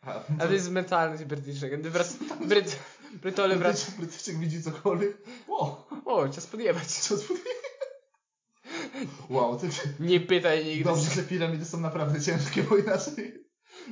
A, 0.01 0.23
to 0.39 0.53
jest 0.53 0.71
mentalność 0.71 1.23
Brytyjczyka. 1.23 1.77
Gdy 1.77 1.89
wrac... 1.89 2.17
Bryt... 2.47 2.79
Brytole 3.21 3.55
wrac... 3.55 3.91
Brytyjczyk, 3.91 4.37
widzi 4.37 4.63
cokolwiek. 4.63 5.17
Wow, 5.47 5.75
O, 6.05 6.29
czas 6.29 6.47
podjebać. 6.47 6.87
co 6.87 7.17
tu 7.17 7.33
Wow, 9.29 9.59
to 9.59 9.65
Nie 9.99 10.19
pytaj 10.19 10.65
nigdy. 10.65 10.83
dobrze, 10.83 11.11
że 11.15 11.23
piramidy 11.23 11.65
są 11.65 11.79
naprawdę 11.79 12.21
ciężkie, 12.21 12.63
bo 12.63 12.77
inaczej. 12.77 13.45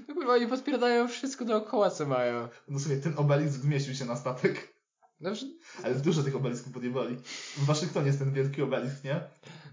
No 0.08 0.14
kurwa, 0.14 0.34
oni 0.34 0.48
podpierdają 0.48 1.08
wszystko 1.08 1.46
dookoła, 1.46 1.90
co 1.90 2.06
mają. 2.06 2.48
No 2.68 2.80
słuchaj, 2.80 3.02
ten 3.02 3.14
obelisk 3.18 3.54
zmieścił 3.60 3.94
się 3.96 4.06
na 4.06 4.16
statek. 4.16 4.74
No, 5.20 5.36
że- 5.36 5.46
Ale 5.84 5.96
dużo 5.96 6.24
tych 6.24 6.36
obelisków 6.36 6.74
podjebali. 6.74 7.16
W 7.58 7.66
Waszyngtonie 7.66 8.08
jest 8.08 8.20
ten 8.20 8.34
wielki 8.34 8.62
obelisk, 8.62 9.04
nie? 9.04 9.22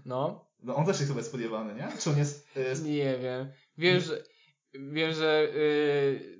no. 0.05 0.51
No 0.63 0.75
on 0.75 0.85
też 0.85 0.99
jest 0.99 1.13
chyba 1.13 1.25
podjebany, 1.29 1.73
nie? 1.75 1.87
Czy 1.99 2.09
on 2.09 2.17
jest... 2.17 2.47
y, 2.57 2.81
Nie 2.83 3.17
wiem. 3.17 3.47
Wiem, 3.77 3.99
że 3.99 4.23
wiem, 4.73 5.13
że 5.13 5.47
y, 5.55 6.39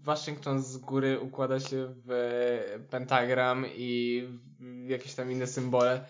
Waszyngton 0.00 0.62
z 0.62 0.76
góry 0.76 1.20
układa 1.20 1.60
się 1.60 1.94
w 2.06 2.86
pentagram 2.90 3.64
i 3.76 4.22
w 4.60 4.88
jakieś 4.88 5.14
tam 5.14 5.32
inne 5.32 5.46
symbole 5.46 6.06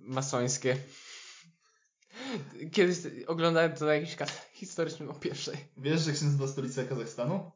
masońskie. 0.00 0.76
Kiedyś 2.72 2.98
oglądałem 3.26 3.72
to 3.72 3.84
na 3.86 3.94
jakimś 3.94 4.16
kanale 4.16 4.38
historycznym 4.52 5.10
o 5.10 5.14
pierwszej. 5.14 5.56
wiesz, 5.76 6.00
że 6.00 6.10
jak 6.10 6.18
się 6.18 6.24
nazywa 6.26 6.48
stolica 6.48 6.84
Kazachstanu? 6.84 7.50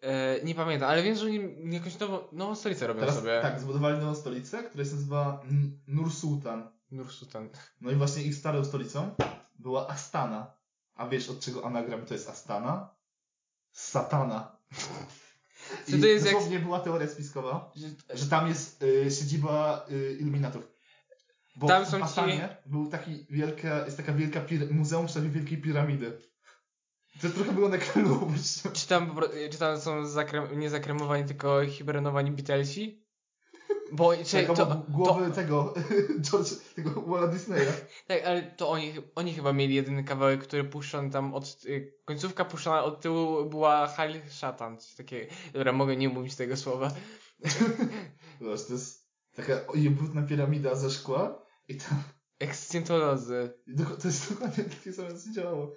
E, 0.00 0.40
nie 0.44 0.54
pamiętam, 0.54 0.88
ale 0.90 1.02
wiem, 1.02 1.16
że 1.16 1.24
oni 1.24 1.40
jakąś 1.74 1.98
nową, 1.98 2.18
nową 2.32 2.54
stolicę 2.56 2.86
robią 2.86 3.00
Teraz 3.00 3.14
sobie. 3.14 3.38
tak, 3.42 3.60
zbudowali 3.60 3.98
nową 3.98 4.14
stolicę, 4.14 4.62
która 4.62 4.84
się 4.84 4.90
nazywa 4.94 5.40
N- 5.50 5.78
Nur 5.86 6.12
Sultan. 6.12 6.70
Nursultan. 6.90 7.48
No 7.80 7.90
i 7.90 7.94
właśnie 7.94 8.22
ich 8.22 8.34
starą 8.34 8.64
stolicą 8.64 9.14
była 9.58 9.88
Astana. 9.88 10.52
A 10.94 11.08
wiesz 11.08 11.28
od 11.28 11.40
czego 11.40 11.64
anagram 11.66 12.06
to 12.06 12.14
jest 12.14 12.28
Astana? 12.28 12.94
Satana. 13.72 14.56
I 15.88 16.00
to 16.00 16.06
jest 16.06 16.26
jak- 16.26 16.62
była 16.62 16.80
teoria 16.80 17.08
spiskowa, 17.08 17.72
Że- 17.76 18.18
że 18.18 18.26
tam 18.26 18.48
jest 18.48 18.82
y, 18.82 19.10
siedziba 19.10 19.86
y, 19.90 20.16
iluminatów. 20.20 20.75
Bo 21.56 21.66
Tam 21.66 21.84
w 21.84 21.88
są 21.88 21.98
ci- 22.08 22.40
był 22.66 22.90
taki 22.90 23.26
wielka, 23.30 23.84
jest 23.84 23.96
taka 23.96 24.12
wielka 24.12 24.40
pir- 24.40 24.70
muzeum 24.70 25.04
w 25.06 25.08
kształcie 25.08 25.28
wielkiej 25.28 25.58
piramidy. 25.58 26.18
To 27.22 27.28
trochę 27.30 27.52
było 27.52 27.68
na 27.68 27.78
królową. 27.78 28.32
Czy 28.72 28.88
tam, 28.88 29.16
czy 29.50 29.58
tam 29.58 29.80
są 29.80 30.06
zakrem, 30.06 30.60
nie 30.60 30.70
zakremowani, 30.70 31.24
tylko 31.24 31.66
hibernowani 31.66 32.30
Beatlesi? 32.30 33.06
Bo 33.92 34.16
czy, 34.16 34.46
Tak, 34.46 34.56
to, 34.56 34.82
głowy 34.88 35.30
tego, 35.30 35.74
George, 36.30 36.48
tego 36.74 37.02
Walla 37.02 37.26
Disneya. 37.26 37.66
tak, 38.06 38.24
ale 38.24 38.42
to 38.42 38.68
oni, 38.70 38.92
oni 39.14 39.34
chyba 39.34 39.52
mieli 39.52 39.74
jedyny 39.74 40.04
kawałek, 40.04 40.42
który 40.42 40.64
puszczony 40.64 41.10
tam 41.10 41.34
od, 41.34 41.62
y, 41.66 41.94
końcówka 42.04 42.44
puszczona 42.44 42.84
od 42.84 43.00
tyłu 43.00 43.44
była 43.50 43.86
Hail 43.86 44.20
Szatan, 44.30 44.78
coś 44.78 44.94
takiego. 44.94 45.32
Dobra, 45.52 45.72
mogę 45.72 45.96
nie 45.96 46.08
mówić 46.08 46.34
tego 46.34 46.56
słowa. 46.56 46.90
Zobacz, 48.40 48.64
to 48.66 48.72
jest 48.72 49.06
taka 49.36 49.66
ojebrudna 49.66 50.22
piramida 50.22 50.74
ze 50.74 50.90
szkła 50.90 51.45
i 51.68 51.76
tam, 51.76 52.02
doko- 53.68 53.96
to 53.96 54.08
jest 54.08 54.30
dokładnie 54.32 54.64
takie 54.64 54.92
samo, 54.92 55.08
co 55.08 55.30
działało. 55.32 55.74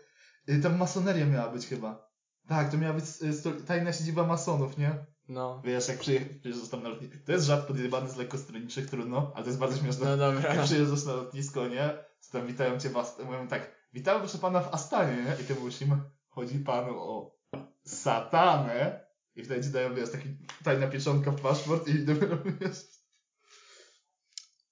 Y, 0.49 0.61
Tam 0.61 0.77
masoneria 0.77 1.25
miała 1.25 1.51
być 1.51 1.67
chyba. 1.67 2.09
Tak, 2.47 2.71
to 2.71 2.77
miała 2.77 2.93
być 2.93 3.05
y, 3.45 3.65
tajna 3.67 3.93
siedziba 3.93 4.27
masonów, 4.27 4.77
nie? 4.77 5.05
No. 5.27 5.61
Wiesz, 5.65 5.87
jak 5.87 5.99
przyje- 5.99 6.39
przyjeżdżasz 6.39 6.69
tam 6.69 6.83
na 6.83 6.89
lotnisko. 6.89 7.17
To 7.25 7.31
jest 7.31 7.45
żart 7.45 7.67
podjebany 7.67 8.09
z 8.09 8.15
lekkostroniczych, 8.15 8.89
trudno, 8.89 9.31
ale 9.35 9.43
to 9.43 9.49
jest 9.49 9.59
bardzo 9.59 9.77
śmieszne. 9.77 10.05
No 10.05 10.17
dobra. 10.17 10.55
Jak 10.55 10.65
przyjeżdżasz 10.65 11.05
na 11.05 11.13
lotnisko, 11.13 11.67
nie? 11.67 11.89
To 12.31 12.37
tam 12.37 12.47
witają 12.47 12.79
cię 12.79 12.89
w 12.89 12.97
Ast- 12.97 13.25
mówią 13.25 13.47
tak, 13.47 13.75
witamy 13.93 14.19
proszę 14.19 14.37
pana 14.37 14.61
w 14.61 14.73
Astanie, 14.73 15.23
nie? 15.23 15.43
I 15.43 15.45
ty 15.47 15.55
mówisz 15.55 15.81
im, 15.81 16.01
chodzi 16.29 16.59
panu 16.59 16.99
o 16.99 17.39
satanę. 17.85 19.05
I 19.35 19.43
wtedy 19.43 19.63
ci 19.63 19.69
dają, 19.69 19.95
wiesz, 19.95 20.11
taki 20.11 20.37
tajna 20.63 20.87
pieczątka 20.87 21.31
w 21.31 21.41
paszport 21.41 21.87
i 21.87 21.99
dopiero 22.05 22.37
wiesz. 22.61 22.85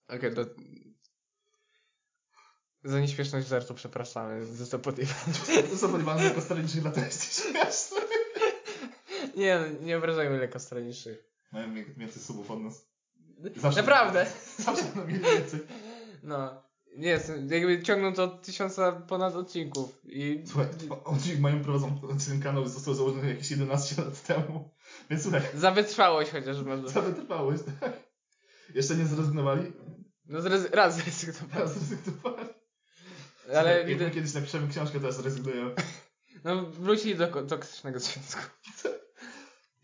Okej, 0.07 0.35
to... 0.35 0.41
Za 2.83 2.99
nieśmieszność 2.99 3.47
żartu 3.47 3.73
przepraszamy, 3.73 4.45
za 4.45 4.65
to 4.65 4.79
podjechać. 4.79 5.35
To 5.71 5.77
są 5.77 5.89
podjebane 5.89 6.23
lekkostroniczych, 6.23 6.81
dlatego 6.81 7.05
jest 7.05 7.41
śmieszne. 7.41 7.97
Nie, 9.35 9.59
no, 9.59 9.85
nie 9.85 9.97
obrażajmy 9.97 10.37
lekkostronicznych. 10.37 11.23
Mają 11.51 11.73
wie- 11.73 11.85
więcej 11.97 12.21
subów 12.23 12.51
od 12.51 12.61
nas. 12.61 12.85
Zawsze- 13.55 13.79
Naprawdę! 13.81 14.25
Zawsze 14.65 14.83
mieli 15.07 15.19
więcej. 15.19 15.59
No. 16.23 16.67
Nie, 16.97 17.19
jakby 17.49 17.83
ciągną 17.83 18.13
to 18.13 18.23
od 18.23 18.41
tysiąca 18.45 18.91
ponad 18.91 19.35
odcinków 19.35 20.01
i... 20.05 20.43
Słuchaj, 20.47 20.67
oni 21.05 21.21
mają 21.39 21.63
prowadzą 21.63 21.99
ten 22.27 22.41
kanał, 22.41 22.67
został 22.67 22.93
założony 22.93 23.29
jakieś 23.29 23.51
11 23.51 24.01
lat 24.01 24.23
temu. 24.23 24.69
Więc 25.09 25.23
słuchaj, 25.23 25.41
Za 25.55 25.71
wytrwałość 25.71 26.31
chociaż 26.31 26.61
może. 26.61 26.83
co 26.93 27.01
wytrwałość, 27.01 27.63
tak? 27.79 27.93
Jeszcze 28.75 28.95
nie 28.95 29.05
zrezygnowali? 29.05 29.71
No 30.25 30.39
zrez- 30.39 30.69
raz 30.75 30.95
zrezygnowałem. 30.95 31.51
Teraz 31.53 31.77
zrezygnowali. 31.79 32.47
Ale 33.55 33.77
jak 33.77 33.87
widzę... 33.87 34.11
kiedyś 34.11 34.33
napiszemy 34.33 34.67
książkę, 34.67 34.99
teraz 34.99 35.19
rezygnuję. 35.19 35.69
No 36.43 36.65
wrócili 36.65 37.15
do 37.15 37.27
toksycznego 37.27 37.99
związku. 37.99 38.41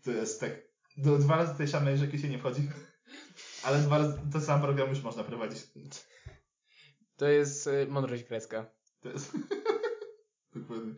To 0.04 0.10
jest 0.10 0.40
tak. 0.40 0.50
Do, 0.96 1.18
dwa 1.18 1.36
razy 1.36 1.58
tej 1.58 1.68
samej 1.68 1.98
rzeki 1.98 2.18
się 2.18 2.28
nie 2.28 2.38
wchodzi. 2.38 2.68
Ale 3.62 3.78
dwa 3.78 3.98
razy 3.98 4.18
ten 4.32 4.40
sam 4.42 4.62
program 4.62 4.88
już 4.88 5.02
można 5.02 5.24
prowadzić. 5.24 5.60
To 7.16 7.28
jest 7.28 7.66
y, 7.66 7.86
mądrość 7.88 8.24
grecka. 8.24 8.70
To 9.00 9.08
jest. 9.08 9.32
Dokładnie. 10.54 10.94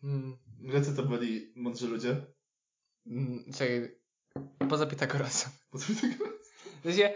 Hmm. 0.00 0.36
Grecy 0.60 0.96
to 0.96 1.02
byli 1.02 1.52
mądrzy 1.56 1.88
ludzie. 1.88 2.26
Mm, 3.06 3.44
Czekaj. 3.52 3.98
Poza 4.68 4.86
Pitagorasem. 4.86 5.52
Po 5.70 5.78
co 5.78 5.92
mi 5.92 5.98
tego? 5.98 6.24
W 6.80 6.82
sensie, 6.82 7.14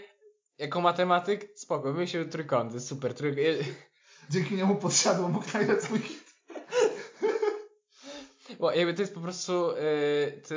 jako 0.58 0.80
matematyk, 0.80 1.58
spoko, 1.58 1.92
wymyślił 1.92 2.28
trójkąty, 2.28 2.80
super, 2.80 3.14
trójk... 3.14 3.36
Dzięki 4.30 4.54
niemu 4.54 4.76
podsiadło 4.76 5.28
mógł 5.28 5.46
nagrać 5.54 5.82
swój 5.82 5.98
hit. 5.98 6.26
Bo 8.60 8.72
jakby 8.72 8.94
to 8.94 9.02
jest 9.02 9.14
po 9.14 9.20
prostu 9.20 9.70
y, 9.70 10.42
to 10.48 10.54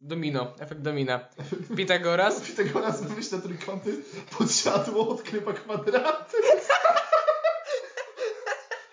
domino, 0.00 0.54
efekt 0.58 0.80
domina. 0.80 1.28
Pitagoras, 1.76 2.42
raz 2.74 3.02
wymyśla 3.02 3.38
trójkąty, 3.38 4.02
podsiadło, 4.38 5.08
odkrywa 5.08 5.52
kwadraty. 5.52 6.36